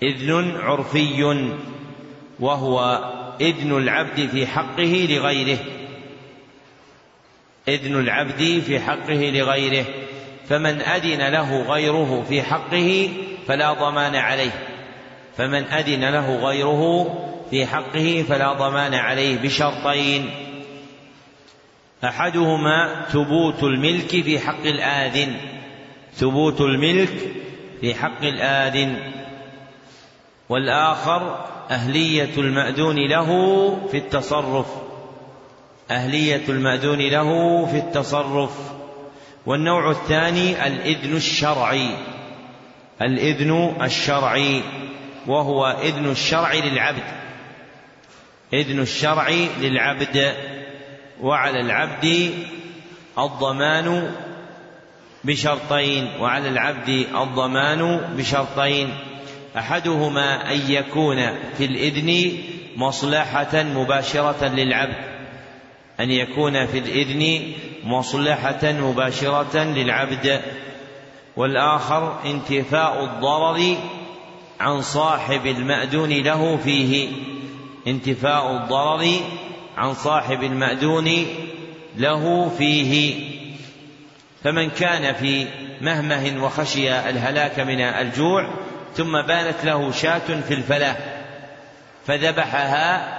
إذن 0.03 0.57
عرفي 0.57 1.47
وهو 2.41 3.05
إذن 3.41 3.77
العبد 3.77 4.29
في 4.29 4.47
حقه 4.47 5.07
لغيره. 5.11 5.59
إذن 7.69 8.01
العبد 8.01 8.63
في 8.67 8.81
حقه 8.81 9.31
لغيره. 9.31 9.85
فمن 10.49 10.81
أذن 10.81 11.29
له 11.29 11.63
غيره 11.63 12.25
في 12.29 12.43
حقه 12.43 13.11
فلا 13.47 13.73
ضمان 13.73 14.17
عليه. 14.17 14.67
فمن 15.37 15.65
أذن 15.65 16.05
له 16.05 16.37
غيره 16.37 17.15
في 17.51 17.67
حقه 17.67 18.25
فلا 18.29 18.53
ضمان 18.53 18.95
عليه 18.95 19.39
بشرطين. 19.39 20.31
أحدهما 22.05 23.07
ثبوت 23.09 23.63
الملك 23.63 24.09
في 24.09 24.39
حق 24.39 24.67
الآذن. 24.67 25.37
ثبوت 26.15 26.61
الملك 26.61 27.19
في 27.81 27.95
حق 27.95 28.23
الآذن. 28.23 29.20
والآخر 30.51 31.47
أهلية 31.71 32.31
المأذون 32.39 32.97
له 32.97 33.29
في 33.91 33.97
التصرف. 33.97 34.67
أهلية 35.91 36.43
المأذون 36.49 36.99
له 36.99 37.67
في 37.67 37.77
التصرف. 37.77 38.51
والنوع 39.47 39.91
الثاني 39.91 40.67
الإذن 40.67 41.17
الشرعي. 41.17 41.89
الإذن 43.03 43.77
الشرعي. 43.83 44.63
وهو 45.27 45.77
إذن 45.83 46.11
الشرع 46.11 46.55
للعبد. 46.55 47.03
إذن 48.53 48.81
الشرع 48.81 49.31
للعبد. 49.61 50.35
وعلى 51.21 51.61
العبد 51.61 52.35
الضمان 53.19 54.15
بشرطين. 55.25 56.11
وعلى 56.21 56.49
العبد 56.49 57.07
الضمان 57.23 57.97
بشرطين. 58.17 59.10
أحدهما 59.57 60.53
أن 60.53 60.71
يكون 60.71 61.17
في 61.59 61.65
الإذن 61.65 62.39
مصلحة 62.77 63.63
مباشرة 63.63 64.49
للعبد. 64.49 64.97
أن 66.01 66.11
يكون 66.11 66.67
في 66.67 66.79
الإذن 66.79 67.53
مصلحة 67.85 68.73
مباشرة 68.73 69.65
للعبد. 69.65 70.41
والآخر 71.37 72.21
انتفاء 72.25 73.05
الضرر 73.05 73.77
عن 74.61 74.83
صاحب 74.83 75.47
المأذون 75.47 76.11
له 76.11 76.57
فيه. 76.57 77.09
انتفاء 77.87 78.57
الضرر 78.57 79.07
عن 79.77 79.95
صاحب 79.95 80.43
المأذون 80.43 81.27
له 81.97 82.49
فيه. 82.59 83.15
فمن 84.45 84.71
كان 84.71 85.15
في 85.15 85.47
مهمه 85.81 86.45
وخشي 86.45 86.93
الهلاك 86.93 87.61
من 87.61 87.81
الجوع 87.81 88.51
ثم 89.01 89.23
بانت 89.23 89.65
له 89.65 89.93
شاة 89.93 90.41
في 90.49 90.55
الفلاة 90.55 90.97
فذبحها 92.07 93.19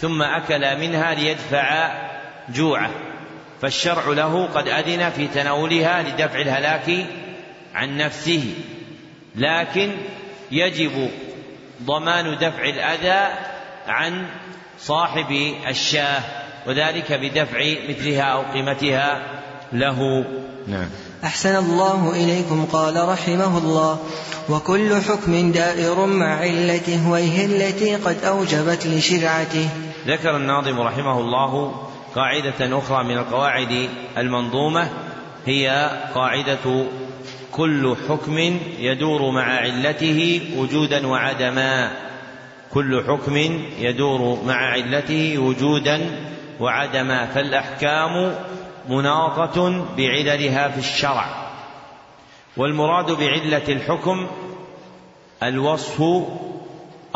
ثم 0.00 0.22
أكل 0.22 0.78
منها 0.78 1.14
ليدفع 1.14 1.92
جوعه. 2.48 2.90
فالشرع 3.62 4.08
له 4.08 4.46
قد 4.46 4.68
أذن 4.68 5.10
في 5.10 5.28
تناولها 5.28 6.02
لدفع 6.02 6.40
الهلاك 6.40 7.06
عن 7.74 7.96
نفسه 7.96 8.54
لكن 9.36 9.92
يجب 10.50 11.10
ضمان 11.82 12.38
دفع 12.38 12.64
الأذى 12.64 13.34
عن 13.86 14.26
صاحب 14.78 15.54
الشاة 15.68 16.22
وذلك 16.66 17.12
بدفع 17.12 17.58
مثلها 17.88 18.22
أو 18.22 18.42
قيمتها 18.42 19.22
له. 19.72 20.24
نعم. 20.66 20.88
أحسن 21.24 21.56
الله 21.56 22.12
إليكم 22.12 22.66
قال 22.72 23.08
رحمه 23.08 23.58
الله. 23.58 23.98
وكل 24.48 24.94
حكم 24.94 25.52
دائر 25.52 26.06
مع 26.06 26.34
علته 26.34 27.10
وهي 27.10 27.44
التي 27.44 27.96
قد 27.96 28.24
أوجبت 28.24 28.86
لشرعته. 28.86 29.68
ذكر 30.06 30.36
الناظم 30.36 30.80
رحمه 30.80 31.20
الله 31.20 31.74
قاعدة 32.14 32.78
أخرى 32.78 33.04
من 33.04 33.18
القواعد 33.18 33.88
المنظومة 34.18 34.88
هي 35.46 35.90
قاعدة 36.14 36.86
كل 37.52 37.96
حكم 38.08 38.38
يدور 38.78 39.30
مع 39.30 39.44
علته 39.44 40.40
وجودا 40.56 41.06
وعدما. 41.06 41.90
كل 42.74 43.04
حكم 43.08 43.36
يدور 43.78 44.38
مع 44.46 44.56
علته 44.56 45.38
وجودا 45.38 46.00
وعدما. 46.60 47.26
فالأحكام 47.26 48.34
مناطة 48.88 49.84
بعللها 49.96 50.68
في 50.68 50.78
الشرع. 50.78 51.44
والمراد 52.56 53.10
بعلة 53.10 53.68
الحكم 53.68 54.26
الوصف 55.42 56.02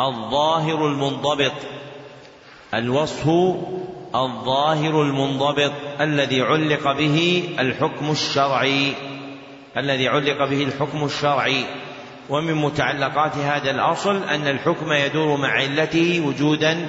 الظاهر 0.00 0.86
المنضبط. 0.86 1.52
الوصف 2.74 3.28
الظاهر 4.14 5.02
المنضبط 5.02 5.72
الذي 6.00 6.42
علق 6.42 6.92
به 6.92 7.48
الحكم 7.58 8.10
الشرعي. 8.10 8.92
الذي 9.76 10.08
علق 10.08 10.48
به 10.48 10.62
الحكم 10.62 11.04
الشرعي. 11.04 11.64
ومن 12.28 12.54
متعلقات 12.54 13.36
هذا 13.36 13.70
الأصل 13.70 14.22
أن 14.22 14.46
الحكم 14.46 14.92
يدور 14.92 15.36
مع 15.36 15.48
علته 15.48 16.26
وجودا 16.26 16.88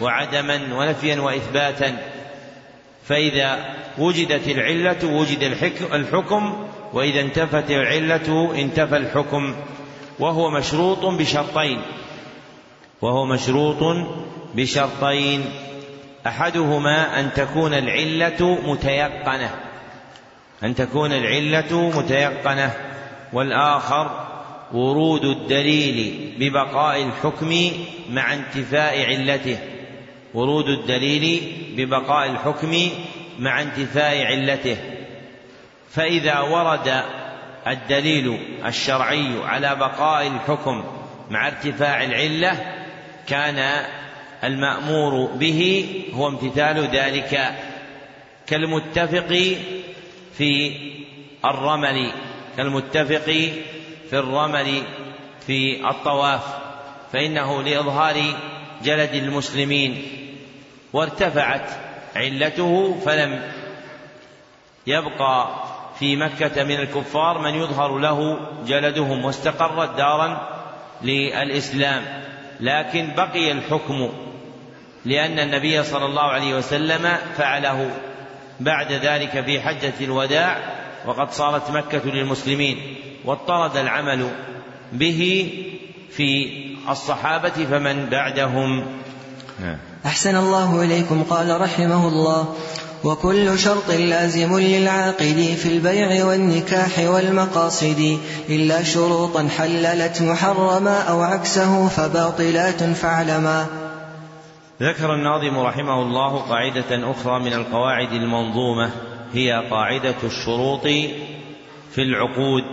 وعدما 0.00 0.74
ونفيا 0.74 1.20
وإثباتا. 1.20 2.15
فإذا 3.08 3.74
وجدت 3.98 4.48
العلة 4.48 5.04
وجد 5.04 5.42
الحكم 5.92 6.66
وإذا 6.92 7.20
انتفت 7.20 7.70
العلة 7.70 8.52
انتفى 8.54 8.96
الحكم. 8.96 9.54
وهو 10.18 10.50
مشروط 10.50 11.06
بشرطين. 11.06 11.82
وهو 13.02 13.26
مشروط 13.26 14.06
بشرطين. 14.54 15.44
أحدهما 16.26 17.20
أن 17.20 17.32
تكون 17.32 17.74
العلة 17.74 18.58
متيقنة. 18.66 19.50
أن 20.62 20.74
تكون 20.74 21.12
العلة 21.12 21.92
متيقنة. 21.96 22.72
والآخر 23.32 24.26
ورود 24.72 25.24
الدليل 25.24 26.32
ببقاء 26.38 27.02
الحكم 27.02 27.70
مع 28.10 28.34
انتفاء 28.34 29.06
علته. 29.06 29.75
ورود 30.36 30.68
الدليل 30.68 31.52
ببقاء 31.76 32.30
الحكم 32.30 32.90
مع 33.38 33.62
انتفاء 33.62 34.26
علته. 34.26 34.76
فإذا 35.90 36.40
ورد 36.40 37.02
الدليل 37.66 38.38
الشرعي 38.66 39.42
على 39.44 39.76
بقاء 39.76 40.26
الحكم 40.26 40.84
مع 41.30 41.46
ارتفاع 41.46 42.04
العلة 42.04 42.82
كان 43.28 43.86
المأمور 44.44 45.26
به 45.26 45.88
هو 46.14 46.28
امتثال 46.28 46.88
ذلك 46.92 47.54
كالمتفق 48.46 49.56
في 50.38 50.72
الرمل 51.44 52.10
كالمتفق 52.56 53.50
في 54.10 54.18
الرمل 54.18 54.82
في 55.46 55.90
الطواف 55.90 56.42
فإنه 57.12 57.62
لإظهار 57.62 58.16
جلد 58.84 59.14
المسلمين. 59.14 60.02
وارتفعت 60.92 61.70
علته 62.16 63.00
فلم 63.04 63.42
يبقى 64.86 65.48
في 65.98 66.16
مكة 66.16 66.64
من 66.64 66.80
الكفار 66.80 67.38
من 67.38 67.54
يظهر 67.54 67.98
له 67.98 68.38
جلدهم 68.66 69.24
واستقرت 69.24 69.96
دارا 69.96 70.48
للإسلام 71.02 72.02
لكن 72.60 73.14
بقي 73.16 73.52
الحكم 73.52 74.12
لأن 75.04 75.38
النبي 75.38 75.82
صلى 75.82 76.04
الله 76.04 76.22
عليه 76.22 76.54
وسلم 76.54 77.16
فعله 77.36 77.90
بعد 78.60 78.92
ذلك 78.92 79.44
في 79.44 79.60
حجة 79.60 79.94
الوداع 80.00 80.58
وقد 81.06 81.30
صارت 81.30 81.70
مكة 81.70 82.04
للمسلمين 82.04 82.96
واضطرد 83.24 83.76
العمل 83.76 84.30
به 84.92 85.50
في 86.10 86.48
الصحابة 86.88 87.48
فمن 87.48 88.06
بعدهم 88.06 88.86
نعم. 89.60 89.78
أحسن 90.06 90.36
الله 90.36 90.82
إليكم 90.82 91.22
قال 91.22 91.60
رحمه 91.60 92.08
الله. 92.08 92.54
وكل 93.04 93.58
شرط 93.58 93.90
لازم 93.90 94.58
للعاقد 94.58 95.56
في 95.62 95.68
البيع 95.68 96.24
والنكاح 96.24 96.98
والمقاصد 96.98 98.18
إلا 98.48 98.82
شروطا 98.82 99.48
حللت 99.58 100.22
محرما 100.22 101.02
أو 101.02 101.22
عكسه 101.22 101.88
فباطلات 101.88 102.82
فاعلما. 102.82 103.66
ذكر 104.82 105.14
الناظم 105.14 105.58
رحمه 105.58 106.02
الله 106.02 106.36
قاعدة 106.36 107.10
أخرى 107.10 107.40
من 107.40 107.52
القواعد 107.52 108.12
المنظومة 108.12 108.90
هي 109.32 109.62
قاعدة 109.70 110.14
الشروط 110.24 110.82
في 111.92 112.02
العقود 112.02 112.64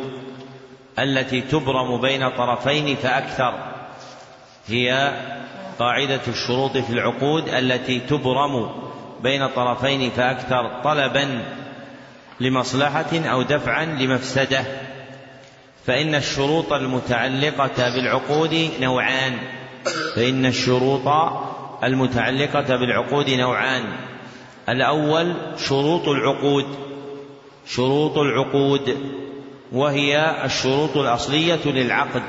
التي 0.99 1.41
تبرم 1.41 2.01
بين 2.01 2.29
طرفين 2.29 2.95
فأكثر 2.95 3.53
هي 4.67 5.13
قاعدة 5.79 6.21
الشروط 6.27 6.77
في 6.77 6.89
العقود 6.89 7.47
التي 7.47 7.99
تبرم 7.99 8.69
بين 9.23 9.47
طرفين 9.47 10.09
فأكثر 10.09 10.81
طلبا 10.83 11.43
لمصلحة 12.39 13.19
أو 13.25 13.41
دفعا 13.41 13.85
لمفسدة. 13.85 14.65
فإن 15.85 16.15
الشروط 16.15 16.73
المتعلقة 16.73 17.95
بالعقود 17.95 18.71
نوعان. 18.81 19.37
فإن 20.15 20.45
الشروط 20.45 21.07
المتعلقة 21.83 22.75
بالعقود 22.75 23.29
نوعان. 23.29 23.83
الأول 24.69 25.33
شروط 25.57 26.07
العقود. 26.07 26.65
شروط 27.67 28.17
العقود. 28.17 28.97
وهي 29.71 30.45
الشروط 30.45 30.97
الأصلية 30.97 31.65
للعقد. 31.65 32.23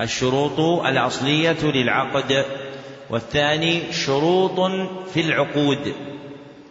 الشروط 0.00 0.60
الأصلية 0.86 1.62
للعقد 1.62 2.44
والثاني 3.10 3.92
شروط 3.92 4.70
في 5.14 5.20
العقود. 5.20 5.94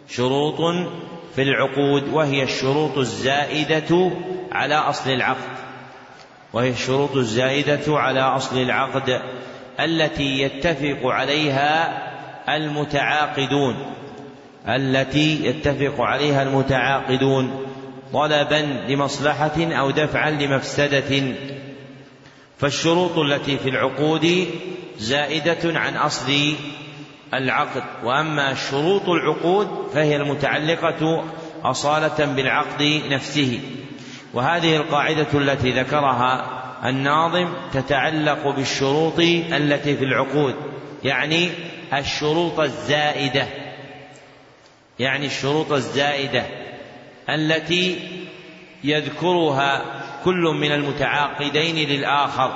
شروط 0.08 0.88
في 1.34 1.42
العقود 1.42 2.08
وهي 2.12 2.42
الشروط 2.42 2.98
الزائدة 2.98 4.10
على 4.52 4.74
أصل 4.74 5.10
العقد. 5.10 5.58
وهي 6.52 6.70
الشروط 6.70 7.16
الزائدة 7.16 7.98
على 7.98 8.20
أصل 8.20 8.62
العقد 8.62 9.20
التي 9.80 10.42
يتفق 10.42 11.06
عليها 11.06 12.02
المتعاقدون. 12.56 13.76
التي 14.68 15.46
يتفق 15.46 16.00
عليها 16.00 16.42
المتعاقدون 16.42 17.66
طلبا 18.12 18.84
لمصلحة 18.88 19.58
أو 19.58 19.90
دفعا 19.90 20.30
لمفسدة. 20.30 21.34
فالشروط 22.58 23.18
التي 23.18 23.58
في 23.58 23.68
العقود 23.68 24.48
زائدة 24.98 25.78
عن 25.78 25.96
أصل 25.96 26.54
العقد 27.34 27.82
وأما 28.04 28.54
شروط 28.54 29.08
العقود 29.08 29.90
فهي 29.94 30.16
المتعلقة 30.16 31.24
أصالة 31.64 32.24
بالعقد 32.24 33.02
نفسه. 33.10 33.60
وهذه 34.34 34.76
القاعدة 34.76 35.26
التي 35.34 35.70
ذكرها 35.70 36.58
الناظم 36.84 37.48
تتعلق 37.72 38.48
بالشروط 38.48 39.18
التي 39.18 39.96
في 39.96 40.04
العقود 40.04 40.54
يعني 41.04 41.50
الشروط 41.92 42.60
الزائدة 42.60 43.46
يعني 44.98 45.26
الشروط 45.26 45.72
الزائدة 45.72 46.46
التي 47.28 47.98
يذكرها 48.84 49.97
كل 50.24 50.54
من 50.60 50.72
المتعاقدين 50.72 51.88
للآخر 51.88 52.52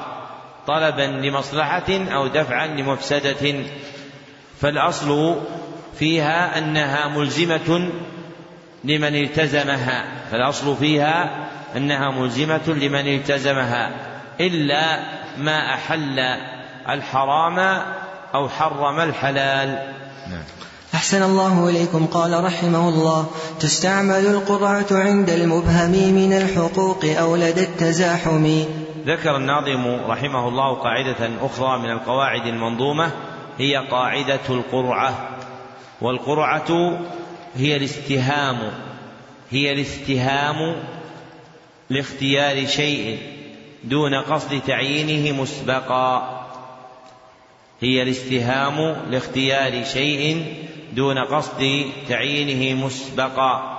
طلبا 0.66 1.02
لمصلحة 1.02 1.90
أو 1.90 2.26
دفعا 2.26 2.66
لمفسدة. 2.66 3.54
فالأصل 4.60 5.40
فيها 5.98 6.58
أنها 6.58 7.08
ملزمة 7.08 7.90
لمن 8.84 9.14
التزمها. 9.22 10.04
فالأصل 10.30 10.76
فيها 10.76 11.48
أنها 11.76 12.10
ملزمة 12.10 12.68
لمن 12.68 13.14
التزمها 13.14 13.90
إلا 14.40 15.02
ما 15.38 15.74
أحل 15.74 16.18
الحرام 16.88 17.58
أو 18.34 18.48
حرم 18.48 19.00
الحلال. 19.00 19.94
نعم. 20.30 20.61
أحسن 21.02 21.22
الله 21.22 21.68
إليكم 21.68 22.06
قال 22.06 22.44
رحمه 22.44 22.88
الله. 22.88 23.30
تستعمل 23.60 24.26
القرعة 24.26 24.86
عند 24.90 25.30
المبهم 25.30 25.90
من 25.90 26.32
الحقوق 26.32 27.04
أو 27.04 27.36
لدى 27.36 27.60
التزاحم. 27.60 28.64
ذكر 29.06 29.36
الناظم 29.36 30.10
رحمه 30.10 30.48
الله 30.48 30.74
قاعدة 30.74 31.30
أخرى 31.42 31.78
من 31.78 31.90
القواعد 31.90 32.46
المنظومة 32.46 33.10
هي 33.58 33.76
قاعدة 33.90 34.40
القرعة. 34.50 35.28
والقرعة 36.00 36.98
هي 37.56 37.76
الاستهام 37.76 38.58
هي 39.50 39.72
الاستهام 39.72 40.82
لاختيار 41.90 42.66
شيء 42.66 43.18
دون 43.84 44.14
قصد 44.14 44.60
تعيينه 44.66 45.42
مسبقا. 45.42 46.42
هي 47.80 48.02
الاستهام 48.02 48.96
لاختيار 49.10 49.84
شيء 49.84 50.54
دون 50.92 51.18
قصد 51.18 51.84
تعيينه 52.08 52.84
مسبقا 52.84 53.78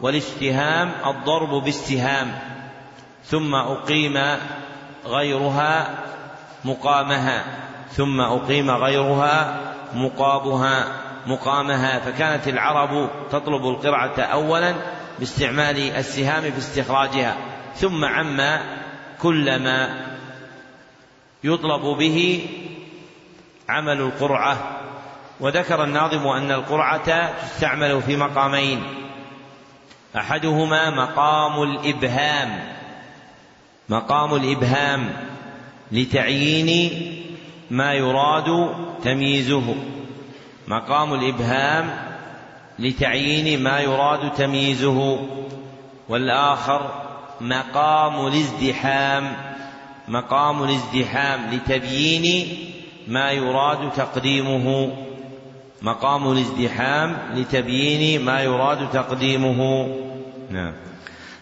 والاستهام 0.00 0.92
الضرب 1.06 1.64
باستهام 1.64 2.38
ثم 3.24 3.54
أقيم 3.54 4.36
غيرها 5.06 5.90
مقامها 6.64 7.44
ثم 7.92 8.20
أقيم 8.20 8.70
غيرها 8.70 9.60
مقابها 9.94 11.02
مقامها. 11.26 11.98
فكانت 11.98 12.48
العرب 12.48 13.10
تطلب 13.30 13.66
القرعة 13.66 14.20
أولا 14.20 14.74
باستعمال 15.18 15.78
السهام 15.78 16.42
في 16.42 16.58
استخراجها 16.58 17.36
ثم 17.74 18.04
عم 18.04 18.60
كل 19.22 19.62
ما 19.62 20.06
يطلب 21.44 21.98
به 21.98 22.48
عمل 23.68 24.00
القرعة. 24.00 24.81
وذكر 25.42 25.84
الناظم 25.84 26.26
أن 26.26 26.50
القرعة 26.50 27.32
تستعمل 27.42 28.02
في 28.02 28.16
مقامين. 28.16 28.82
أحدهما 30.16 30.90
مقام 30.90 31.62
الإبهام 31.62 32.60
مقام 33.88 34.34
الإبهام 34.34 35.12
لتعيين 35.92 36.92
ما 37.70 37.92
يراد 37.92 38.74
تمييزه. 39.04 39.74
مقام 40.68 41.14
الإبهام 41.14 41.90
لتعيين 42.78 43.62
ما 43.62 43.80
يراد 43.80 44.32
تمييزه. 44.32 45.28
والآخر 46.08 46.90
مقام 47.40 48.26
الازدحام 48.26 49.36
مقام 50.08 50.62
الازدحام 50.62 51.50
لتبيين 51.54 52.56
ما 53.08 53.30
يراد 53.30 53.92
تقديمه. 53.92 54.92
مقام 55.82 56.32
الازدحام 56.32 57.16
لتبيين 57.34 58.24
ما 58.24 58.40
يراد 58.40 58.90
تقديمه. 58.90 59.88
نعم. 60.50 60.72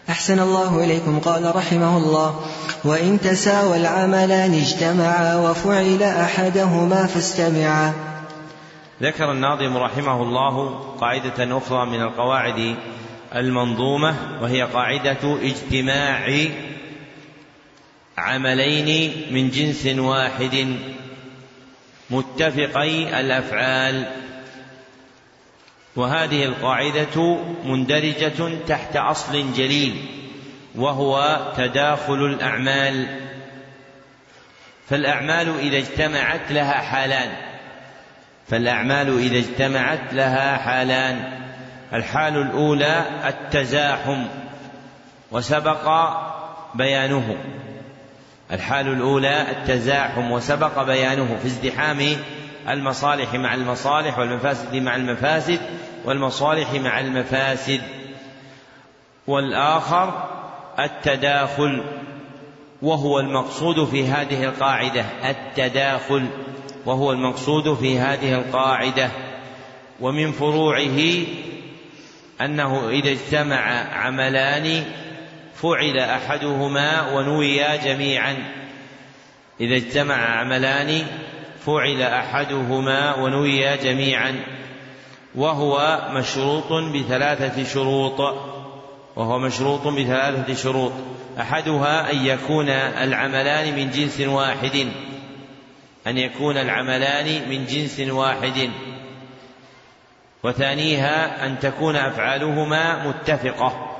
أحسن 0.09 0.39
الله 0.39 0.83
إليكم 0.83 1.19
قال 1.19 1.55
رحمه 1.55 1.97
الله. 1.97 2.39
وإن 2.83 3.19
تساوى 3.19 3.77
العملان 3.77 4.53
اجتمعا 4.53 5.35
وفعل 5.35 6.03
أحدهما 6.03 7.07
فاستمعا. 7.07 7.93
ذكر 9.01 9.31
الناظم 9.31 9.77
رحمه 9.77 10.21
الله 10.23 10.79
قاعدة 11.01 11.57
أخرى 11.57 11.85
من 11.85 12.01
القواعد 12.01 12.75
المنظومة 13.35 14.15
وهي 14.41 14.61
قاعدة 14.61 15.37
اجتماع 15.41 16.47
عملين 18.17 19.11
من 19.31 19.49
جنس 19.49 19.85
واحد 19.85 20.75
متفقي 22.09 23.19
الأفعال. 23.19 24.05
وهذه 25.95 26.45
القاعدة 26.45 27.37
مندرجة 27.65 28.57
تحت 28.67 28.95
أصل 28.95 29.53
جليل 29.53 30.05
وهو 30.75 31.39
تداخل 31.57 32.25
الأعمال. 32.25 33.19
فالأعمال 34.89 35.59
إذا 35.59 35.77
اجتمعت 35.77 36.51
لها 36.51 36.73
حالان. 36.73 37.29
فالأعمال 38.47 39.19
إذا 39.19 39.37
اجتمعت 39.37 40.13
لها 40.13 40.57
حالان. 40.57 41.41
الحال 41.93 42.37
الأولى 42.37 43.05
التزاحم 43.27 44.25
وسبق 45.31 46.09
بيانه. 46.75 47.35
الحال 48.51 48.87
الأولى 48.87 49.51
التزاحم 49.51 50.31
وسبق 50.31 50.83
بيانه 50.83 51.37
في 51.41 51.47
ازدحام 51.47 52.17
المصالح 52.69 53.33
مع 53.33 53.53
المصالح 53.53 54.19
والمفاسد 54.19 54.75
مع 54.75 54.95
المفاسد 54.95 55.59
والمصالح 56.05 56.73
مع 56.73 56.99
المفاسد. 56.99 57.81
والآخر 59.27 60.29
التداخل 60.79 61.83
وهو 62.81 63.19
المقصود 63.19 63.85
في 63.85 64.07
هذه 64.07 64.43
القاعدة. 64.43 65.05
التداخل 65.29 66.27
وهو 66.85 67.11
المقصود 67.11 67.73
في 67.73 67.99
هذه 67.99 68.33
القاعدة. 68.33 69.09
ومن 69.99 70.31
فروعه 70.31 70.99
أنه 72.41 72.89
إذا 72.89 73.11
اجتمع 73.11 73.61
عملان 73.93 74.83
فعل 75.55 75.99
أحدهما 75.99 77.11
ونويا 77.11 77.75
جميعا. 77.75 78.35
إذا 79.61 79.75
اجتمع 79.75 80.15
عملان 80.15 81.05
فعل 81.65 82.01
أحدهما 82.01 83.15
ونويا 83.15 83.75
جميعا 83.75 84.35
وهو 85.35 86.01
مشروط 86.13 86.73
بثلاثة 86.73 87.63
شروط 87.63 88.19
وهو 89.15 89.39
مشروط 89.39 89.87
بثلاثة 89.87 90.53
شروط. 90.53 90.91
أحدها 91.39 92.11
أن 92.11 92.25
يكون 92.25 92.69
العملان 92.69 93.75
من 93.75 93.91
جنس 93.91 94.21
واحد 94.21 94.87
أن 96.07 96.17
يكون 96.17 96.57
العملان 96.57 97.49
من 97.49 97.65
جنس 97.65 97.99
واحد. 97.99 98.69
وثانيها 100.43 101.45
أن 101.45 101.59
تكون 101.59 101.95
أفعالهما 101.95 103.07
متفقة 103.07 103.97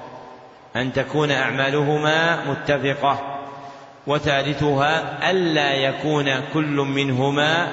أن 0.76 0.94
تكون 0.94 1.32
أعمالهما 1.32 2.46
متفقة. 2.52 3.31
وثالثها 4.08 5.32
ألا 5.32 5.74
يكون 5.74 6.26
كل 6.54 6.76
منهما 6.76 7.68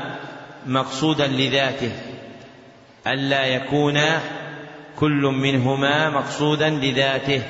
مقصودا 0.66 1.26
لذاته. 1.26 1.92
ألا 3.06 3.46
يكون 3.46 4.00
كل 4.96 5.22
منهما 5.22 6.10
مقصودا 6.10 6.68
لذاته. 6.70 7.42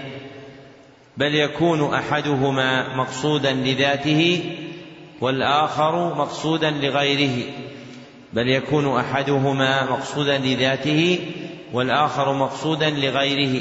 بل 1.17 1.35
يكون 1.35 1.95
أحدهما 1.95 2.97
مقصودا 2.97 3.53
لذاته 3.53 4.55
والآخر 5.21 6.15
مقصودا 6.15 6.71
لغيره. 6.71 7.45
بل 8.33 8.49
يكون 8.49 8.99
أحدهما 8.99 9.85
مقصودا 9.85 10.39
لذاته 10.39 11.19
والآخر 11.73 12.33
مقصودا 12.33 12.91
لغيره. 12.91 13.61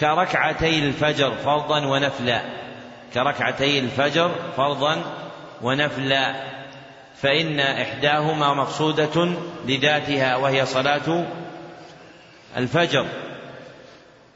كركعتي 0.00 0.78
الفجر 0.78 1.32
فرضا 1.44 1.86
ونفلا. 1.86 2.65
كركعتي 3.14 3.78
الفجر 3.78 4.34
فرضا 4.56 5.02
ونفلا 5.62 6.34
فإن 7.22 7.60
إحداهما 7.60 8.54
مقصودة 8.54 9.34
لذاتها 9.66 10.36
وهي 10.36 10.66
صلاة 10.66 11.26
الفجر 12.56 13.06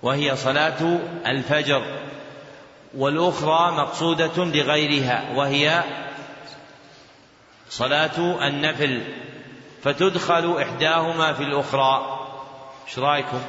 وهي 0.03 0.37
صلاة 0.37 0.99
الفجر 1.27 1.83
والأخرى 2.95 3.73
مقصودة 3.73 4.45
لغيرها 4.45 5.25
وهي 5.35 5.83
صلاة 7.71 8.47
النفل. 8.47 9.03
فتدخل 9.83 10.63
إحداهما 10.63 11.33
في 11.33 11.43
الأخرى. 11.43 12.19
إيش 12.89 12.99
رأيكم؟ 12.99 13.41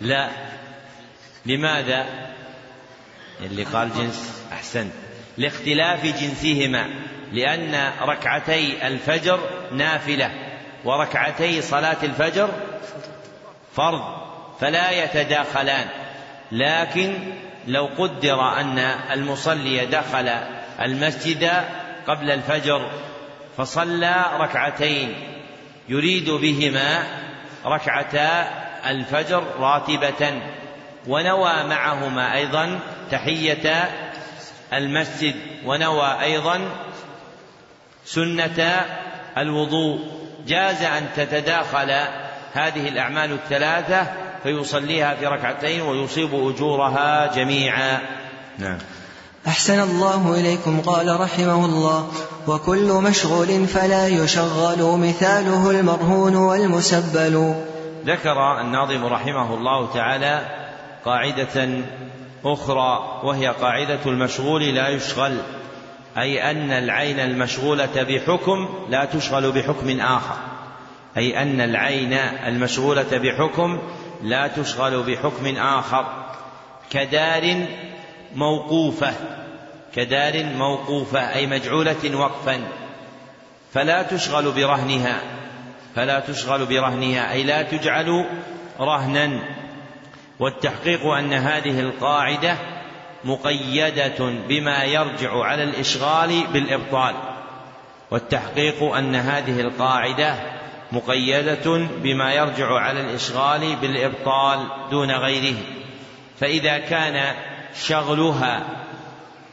لا. 0.00 0.28
لماذا؟ 1.46 2.27
اللي 3.40 3.64
قال 3.64 3.90
جنس 3.94 4.42
أحسنت. 4.52 4.92
لاختلاف 5.38 6.06
جنسهما 6.06 6.86
لأن 7.32 7.92
ركعتي 8.02 8.86
الفجر 8.86 9.40
نافلة 9.72 10.30
وركعتي 10.84 11.62
صلاة 11.62 11.96
الفجر 12.02 12.50
فرض 13.76 14.02
فلا 14.60 14.90
يتداخلان. 14.90 15.86
لكن 16.52 17.14
لو 17.66 17.88
قدر 17.98 18.60
أن 18.60 18.78
المصلي 19.12 19.86
دخل 19.86 20.28
المسجد 20.80 21.50
قبل 22.06 22.30
الفجر 22.30 22.90
فصلى 23.56 24.24
ركعتين 24.38 25.14
يريد 25.88 26.30
بهما 26.30 27.02
ركعتا 27.66 28.48
الفجر 28.90 29.44
راتبة 29.58 30.40
ونوى 31.06 31.64
معهما 31.64 32.34
أيضا 32.34 32.80
تحية 33.10 33.90
المسجد 34.72 35.34
ونوى 35.66 36.20
أيضا 36.22 36.60
سنة 38.04 38.86
الوضوء. 39.38 39.98
جاز 40.46 40.82
أن 40.82 41.06
تتداخل 41.16 41.90
هذه 42.52 42.88
الأعمال 42.88 43.32
الثلاثة 43.32 44.06
فيصليها 44.42 45.14
في 45.14 45.26
ركعتين 45.26 45.80
ويصيب 45.80 46.34
أجورها 46.34 47.34
جميعا. 47.34 47.98
نعم. 48.58 48.78
أحسن 49.46 49.80
الله 49.80 50.40
إليكم 50.40 50.80
قال 50.80 51.20
رحمه 51.20 51.64
الله. 51.64 52.12
وكل 52.46 52.92
مشغول 52.92 53.66
فلا 53.66 54.08
يشغل 54.08 54.98
مثاله 54.98 55.70
المرهون 55.70 56.36
والمسبل. 56.36 57.54
ذكر 58.06 58.60
الناظم 58.60 59.04
رحمه 59.04 59.54
الله 59.54 59.92
تعالى 59.94 60.40
قاعدة 61.04 61.82
أخرى 62.44 63.20
وهي 63.24 63.48
قاعدة 63.48 64.00
المشغول 64.06 64.62
لا 64.62 64.88
يشغل 64.88 65.38
أي 66.18 66.50
أن 66.50 66.70
العين 66.70 67.20
المشغولة 67.20 68.02
بحكم 68.02 68.68
لا 68.88 69.04
تشغل 69.04 69.52
بحكم 69.52 70.00
آخر 70.00 70.36
أي 71.16 71.42
أن 71.42 71.60
العين 71.60 72.12
المشغولة 72.46 73.18
بحكم 73.18 73.78
لا 74.22 74.46
تشغل 74.46 75.02
بحكم 75.02 75.56
آخر 75.56 76.06
كدار 76.90 77.66
موقوفة 78.34 79.12
كدار 79.94 80.44
موقوفة 80.44 81.34
أي 81.34 81.46
مجعولة 81.46 82.16
وقفا 82.16 82.60
فلا 83.72 84.02
تشغل 84.02 84.52
برهنها 84.52 85.20
فلا 85.96 86.20
تشغل 86.20 86.66
برهنها 86.66 87.32
أي 87.32 87.42
لا 87.42 87.62
تجعل 87.62 88.26
رهنا. 88.80 89.57
والتحقيق 90.40 91.06
أن 91.06 91.32
هذه 91.32 91.80
القاعدة 91.80 92.56
مقيدة 93.24 94.18
بما 94.48 94.84
يرجع 94.84 95.44
على 95.44 95.62
الإشغال 95.62 96.46
بالإبطال. 96.52 97.14
والتحقيق 98.10 98.82
أن 98.82 99.14
هذه 99.14 99.60
القاعدة 99.60 100.34
مقيدة 100.92 101.76
بما 102.02 102.32
يرجع 102.32 102.72
على 102.72 103.00
الإشغال 103.00 103.76
بالإبطال 103.76 104.66
دون 104.90 105.10
غيره. 105.10 105.56
فإذا 106.40 106.78
كان 106.78 107.34
شغلها 107.86 108.66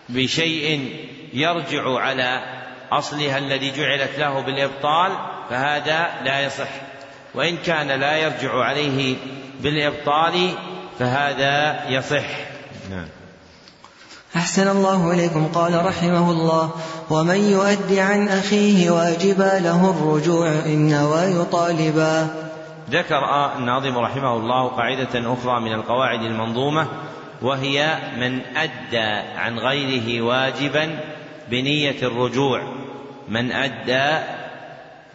بشيء 0.10 0.96
يرجع 1.34 2.00
على 2.00 2.44
أصلها 2.92 3.38
الذي 3.38 3.72
جعلت 3.72 4.20
له 4.20 4.40
بالإبطال 4.40 5.12
فهذا 5.50 6.10
لا 6.24 6.42
يصح. 6.42 6.70
وإن 7.34 7.58
كان 7.58 7.88
لا 7.88 8.18
يرجع 8.18 8.64
عليه 8.64 9.16
بالإبطال 9.60 10.54
فهذا 11.00 11.86
يصح. 11.90 12.28
نعم. 12.90 13.08
أحسن 14.36 14.68
الله 14.68 15.12
إليكم. 15.12 15.48
قال 15.54 15.86
رحمه 15.86 16.32
الله 16.32 16.72
ومن 17.10 17.36
يؤد 17.36 17.98
عن 17.98 18.28
أخيه 18.28 18.90
واجبا 18.92 19.60
له 19.60 19.90
الرجوع 19.90 20.48
إن 20.66 20.90
نوى 20.90 21.46
طالبا 21.46 22.28
ذكر 22.90 23.52
الناظم 23.58 23.98
رحمه 23.98 24.36
الله 24.38 24.68
قاعدة 24.68 25.34
أخرى 25.34 25.60
من 25.62 25.74
القواعد 25.74 26.22
المنظومة 26.22 26.88
وهي 27.42 27.98
من 28.18 28.42
أدى 28.56 29.38
عن 29.38 29.60
غيره 29.60 30.22
واجبا 30.22 31.00
بنية 31.50 32.02
الرجوع. 32.04 32.62
من 33.30 33.52
أدى 33.52 34.26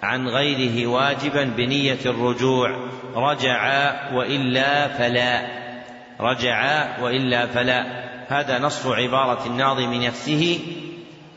عن 0.02 0.28
غيره 0.28 0.86
واجبا 0.86 1.44
بنية 1.44 1.98
الرجوع 2.07 2.77
رجع 3.16 3.93
وإلا 4.15 4.89
فلا. 4.89 5.61
رجع 6.21 6.87
وإلا 7.01 7.47
فلا. 7.47 8.11
هذا 8.29 8.59
نص 8.59 8.87
عبارة 8.87 9.47
الناظم 9.47 9.95
نفسه 9.95 10.59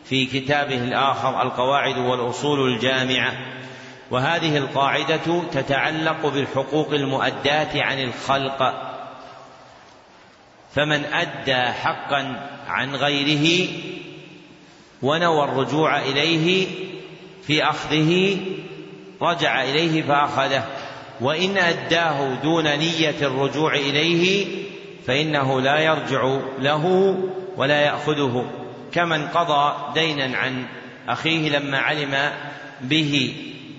في 0.05 0.25
كتابه 0.25 0.77
الآخر 0.83 1.41
القواعد 1.41 1.97
والأصول 1.97 2.73
الجامعة. 2.73 3.33
وهذه 4.11 4.57
القاعدة 4.57 5.43
تتعلق 5.51 6.27
بالحقوق 6.27 6.93
المؤداة 6.93 7.83
عن 7.83 8.03
الخلق. 8.03 8.73
فمن 10.75 11.05
أدى 11.05 11.71
حقا 11.71 12.49
عن 12.67 12.95
غيره 12.95 13.67
ونوى 15.01 15.43
الرجوع 15.43 15.99
إليه 15.99 16.67
في 17.47 17.63
أخذه 17.63 18.37
رجع 19.21 19.63
إليه 19.63 20.01
فأخذه. 20.01 20.65
وإن 21.21 21.57
أداه 21.57 22.35
دون 22.43 22.63
نية 22.77 23.15
الرجوع 23.21 23.75
إليه 23.75 24.47
فإنه 25.07 25.61
لا 25.61 25.79
يرجع 25.79 26.37
له 26.59 27.15
ولا 27.57 27.81
يأخذه 27.81 28.45
كمن 28.91 29.27
قضى 29.27 29.75
دينا 29.93 30.37
عن 30.37 30.65
أخيه 31.09 31.57
لما 31.57 31.77
علم 31.77 32.31
به 32.81 33.35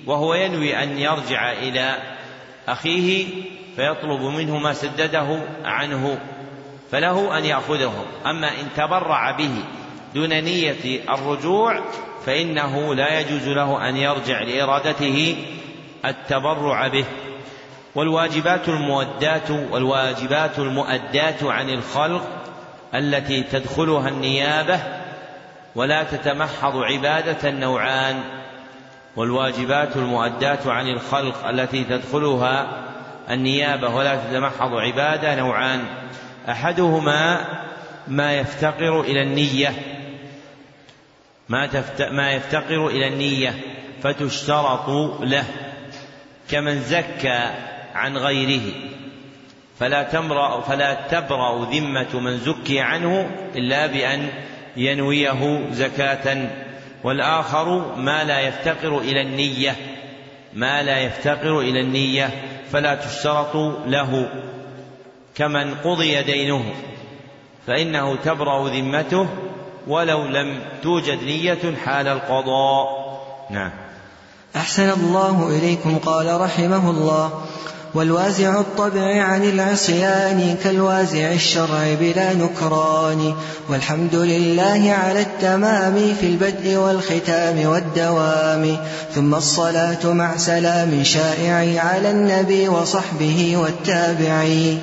وهو 0.07 0.35
ينوي 0.35 0.83
أن 0.83 0.99
يرجع 0.99 1.53
إلى 1.53 1.97
أخيه 2.69 3.27
فيطلب 3.77 4.21
منه 4.21 4.59
ما 4.59 4.73
سدده 4.73 5.39
عنه 5.65 6.19
فله 6.91 7.39
أن 7.39 7.45
يأخذه. 7.45 8.05
أما 8.27 8.49
إن 8.49 8.69
تبرع 8.77 9.31
به 9.31 9.55
دون 10.15 10.29
نية 10.29 11.01
الرجوع 11.09 11.81
فإنه 12.27 12.95
لا 12.95 13.21
يجوز 13.21 13.49
له 13.49 13.89
أن 13.89 13.97
يرجع 13.97 14.43
لإرادته 14.43 15.37
التبرع 16.05 16.89
به. 16.89 17.05
والواجبات 17.95 18.69
المودات 18.69 19.51
والواجبات 19.51 20.59
المؤداة 20.59 21.35
عن 21.43 21.71
الخلق 21.71 22.29
التي 22.95 23.43
تدخلها 23.43 24.09
النيابة 24.09 24.81
ولا 25.75 26.03
تتمحض 26.05 26.77
عبادة 26.77 27.51
نوعان 27.51 28.21
والواجبات 29.17 29.97
المؤداة 29.97 30.59
عن 30.67 30.89
الخلق 30.89 31.47
التي 31.49 31.85
تدخلها 31.85 32.67
النيابة 33.31 33.89
ولا 33.89 34.17
تتمحض 34.17 34.75
عبادة 34.75 35.35
نوعان 35.35 35.85
أحدهما 36.49 37.45
ما 38.09 38.33
يفتقر 38.33 39.01
إلى 39.01 39.23
النية 39.23 39.73
ما, 41.49 41.69
ما 42.11 42.33
يفتقر 42.33 42.87
إلى 42.87 43.09
النية 43.09 43.55
فتشترط 44.03 44.89
له 45.21 45.45
كمن 46.51 46.81
زكى 46.81 47.51
عن 47.95 48.17
غيره. 48.17 48.73
فلا 49.81 50.03
تمرأ 50.03 50.61
فلا 50.61 50.95
تبرأ 50.95 51.65
ذمة 51.65 52.21
من 52.21 52.39
زكي 52.39 52.81
عنه 52.81 53.31
إلا 53.57 53.87
بأن 53.87 54.29
ينويه 54.77 55.71
زكاة. 55.73 56.51
والآخر 57.05 57.97
ما 57.97 58.25
لا 58.25 58.41
يفتقر 58.41 58.99
إلى 58.99 59.23
النية 59.23 59.77
ما 60.55 60.83
لا 60.83 60.99
يفتقر 60.99 61.61
إلى 61.61 61.81
النية 61.81 62.31
فلا 62.73 62.95
تشترط 62.95 63.57
له. 63.87 64.29
كمن 65.35 65.75
قضي 65.75 66.23
دينه 66.23 66.75
فإنه 67.67 68.17
تبرأ 68.17 68.69
ذمته 68.69 69.29
ولو 69.87 70.25
لم 70.25 70.61
توجد 70.83 71.23
نية 71.23 71.77
حال 71.85 72.09
القضاء. 72.09 73.05
نعم. 73.51 73.71
أحسن 74.57 74.91
الله 74.91 75.59
إليكم 75.59 75.99
قال 75.99 76.41
رحمه 76.41 76.91
الله. 76.91 77.45
والوازع 77.95 78.61
الطبع 78.61 79.23
عن 79.23 79.45
العصيان 79.45 80.57
كالوازع 80.65 81.33
الشرع 81.33 81.95
بلا 82.01 82.35
نكران. 82.35 83.35
والحمد 83.69 84.15
لله 84.15 84.93
على 84.93 85.21
التمام 85.21 86.15
في 86.21 86.27
البدء 86.27 86.77
والختام 86.77 87.67
والدوام. 87.67 88.77
ثم 89.15 89.35
الصلاة 89.35 90.13
مع 90.13 90.37
سلام 90.37 91.05
شائع 91.05 91.83
على 91.85 92.11
النبي 92.11 92.69
وصحبه 92.69 93.57
والتابعين. 93.57 94.81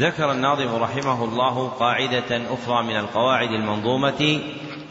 ذكر 0.00 0.32
الناظم 0.32 0.74
رحمه 0.74 1.24
الله 1.24 1.68
قاعدة 1.68 2.30
أخرى 2.30 2.82
من 2.82 2.96
القواعد 2.96 3.50
المنظومة 3.50 4.40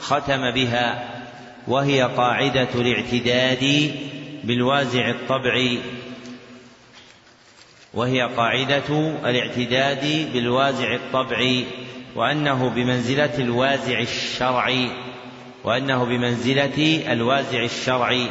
ختم 0.02 0.52
بها 0.52 1.10
وهي 1.68 2.02
قاعدة 2.02 2.68
الاعتداد 2.76 3.92
بالوازع 4.44 5.10
الطبعي 5.10 5.80
وهي 7.96 8.22
قاعدة 8.22 9.18
الاعتداد 9.26 10.34
بالوازع 10.34 10.96
الطبعي 10.96 11.66
وأنه 12.16 12.70
بمنزلة 12.70 13.38
الوازع 13.38 14.00
الشرعي 14.00 14.90
وأنه 15.64 16.06
بمنزلة 16.06 17.04
الوازع 17.12 17.64
الشرعي 17.64 18.28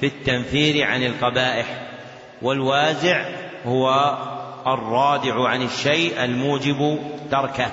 في 0.00 0.06
التنفير 0.06 0.86
عن 0.86 1.02
القبائح. 1.02 1.66
والوازع 2.42 3.24
هو 3.66 4.16
الرادع 4.66 5.48
عن 5.48 5.62
الشيء 5.62 6.24
الموجب 6.24 6.98
تركه. 7.30 7.70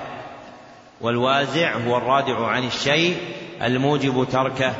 والوازع 1.00 1.76
هو 1.76 1.96
الرادع 1.96 2.46
عن 2.46 2.66
الشيء 2.66 3.16
الموجب 3.62 4.26
تركه. 4.32 4.74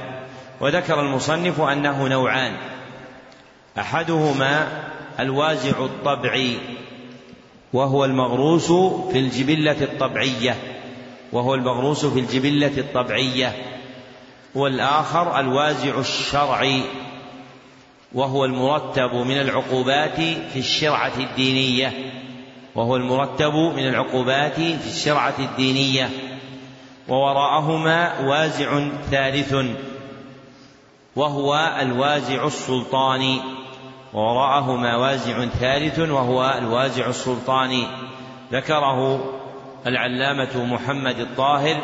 وذكر 0.60 1.00
المصنف 1.00 1.60
أنه 1.60 2.08
نوعان. 2.08 2.56
أحدهما 3.78 4.68
الوازع 5.20 5.84
الطبعي 5.84 6.58
وهو 7.72 8.04
المغروس 8.04 8.72
في 9.12 9.18
الجبلة 9.18 9.82
الطبعية 9.82 10.56
وهو 11.32 11.54
المغروس 11.54 12.06
في 12.06 12.20
الجبلة 12.20 12.78
الطبعية 12.78 13.52
والآخر 14.54 15.40
الوازع 15.40 15.98
الشرعي 15.98 16.82
وهو 18.12 18.44
المرتب 18.44 19.14
من 19.14 19.40
العقوبات 19.40 20.20
في 20.52 20.58
الشرعة 20.58 21.12
الدينية 21.16 21.92
وهو 22.74 22.96
المرتب 22.96 23.54
من 23.54 23.88
العقوبات 23.88 24.54
في 24.54 24.86
الشرعة 24.86 25.34
الدينية 25.38 26.10
ووراءهما 27.08 28.20
وازع 28.20 28.88
ثالث 29.10 29.54
وهو 31.16 31.76
الوازع 31.80 32.46
السلطاني. 32.46 33.40
ووراءهما 34.12 34.96
وازع 34.96 35.46
ثالث 35.46 35.98
وهو 35.98 36.54
الوازع 36.58 37.06
السلطاني. 37.06 37.86
ذكره 38.52 39.24
العلامة 39.86 40.64
محمد 40.64 41.18
الطاهر 41.18 41.76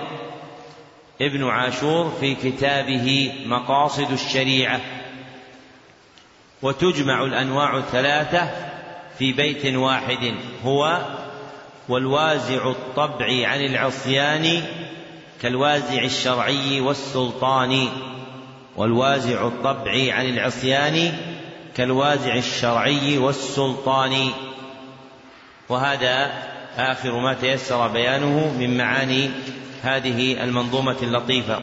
ابن 1.20 1.48
عاشور 1.48 2.12
في 2.20 2.34
كتابه 2.34 3.32
مقاصد 3.46 4.10
الشريعة. 4.10 4.80
وتجمع 6.62 7.24
الأنواع 7.24 7.76
الثلاثة 7.76 8.50
في 9.18 9.32
بيت 9.32 9.66
واحد 9.66 10.34
هو 10.64 11.00
والوازع 11.88 12.70
الطبع 12.70 13.48
عن 13.48 13.60
العصيان 13.60 14.62
كالوازع 15.42 16.02
الشرعي 16.02 16.80
والسلطاني. 16.80 17.88
والوازع 18.76 19.46
الطبع 19.46 20.14
عن 20.14 20.26
العصيان 20.26 21.12
كالوازع 21.78 22.34
الشرعي 22.34 23.18
والسلطاني. 23.18 24.30
وهذا 25.68 26.30
آخر 26.76 27.20
ما 27.20 27.34
تيسر 27.34 27.88
بيانه 27.88 28.54
من 28.58 28.78
معاني 28.78 29.30
هذه 29.82 30.42
المنظومة 30.44 30.96
اللطيفة. 31.02 31.56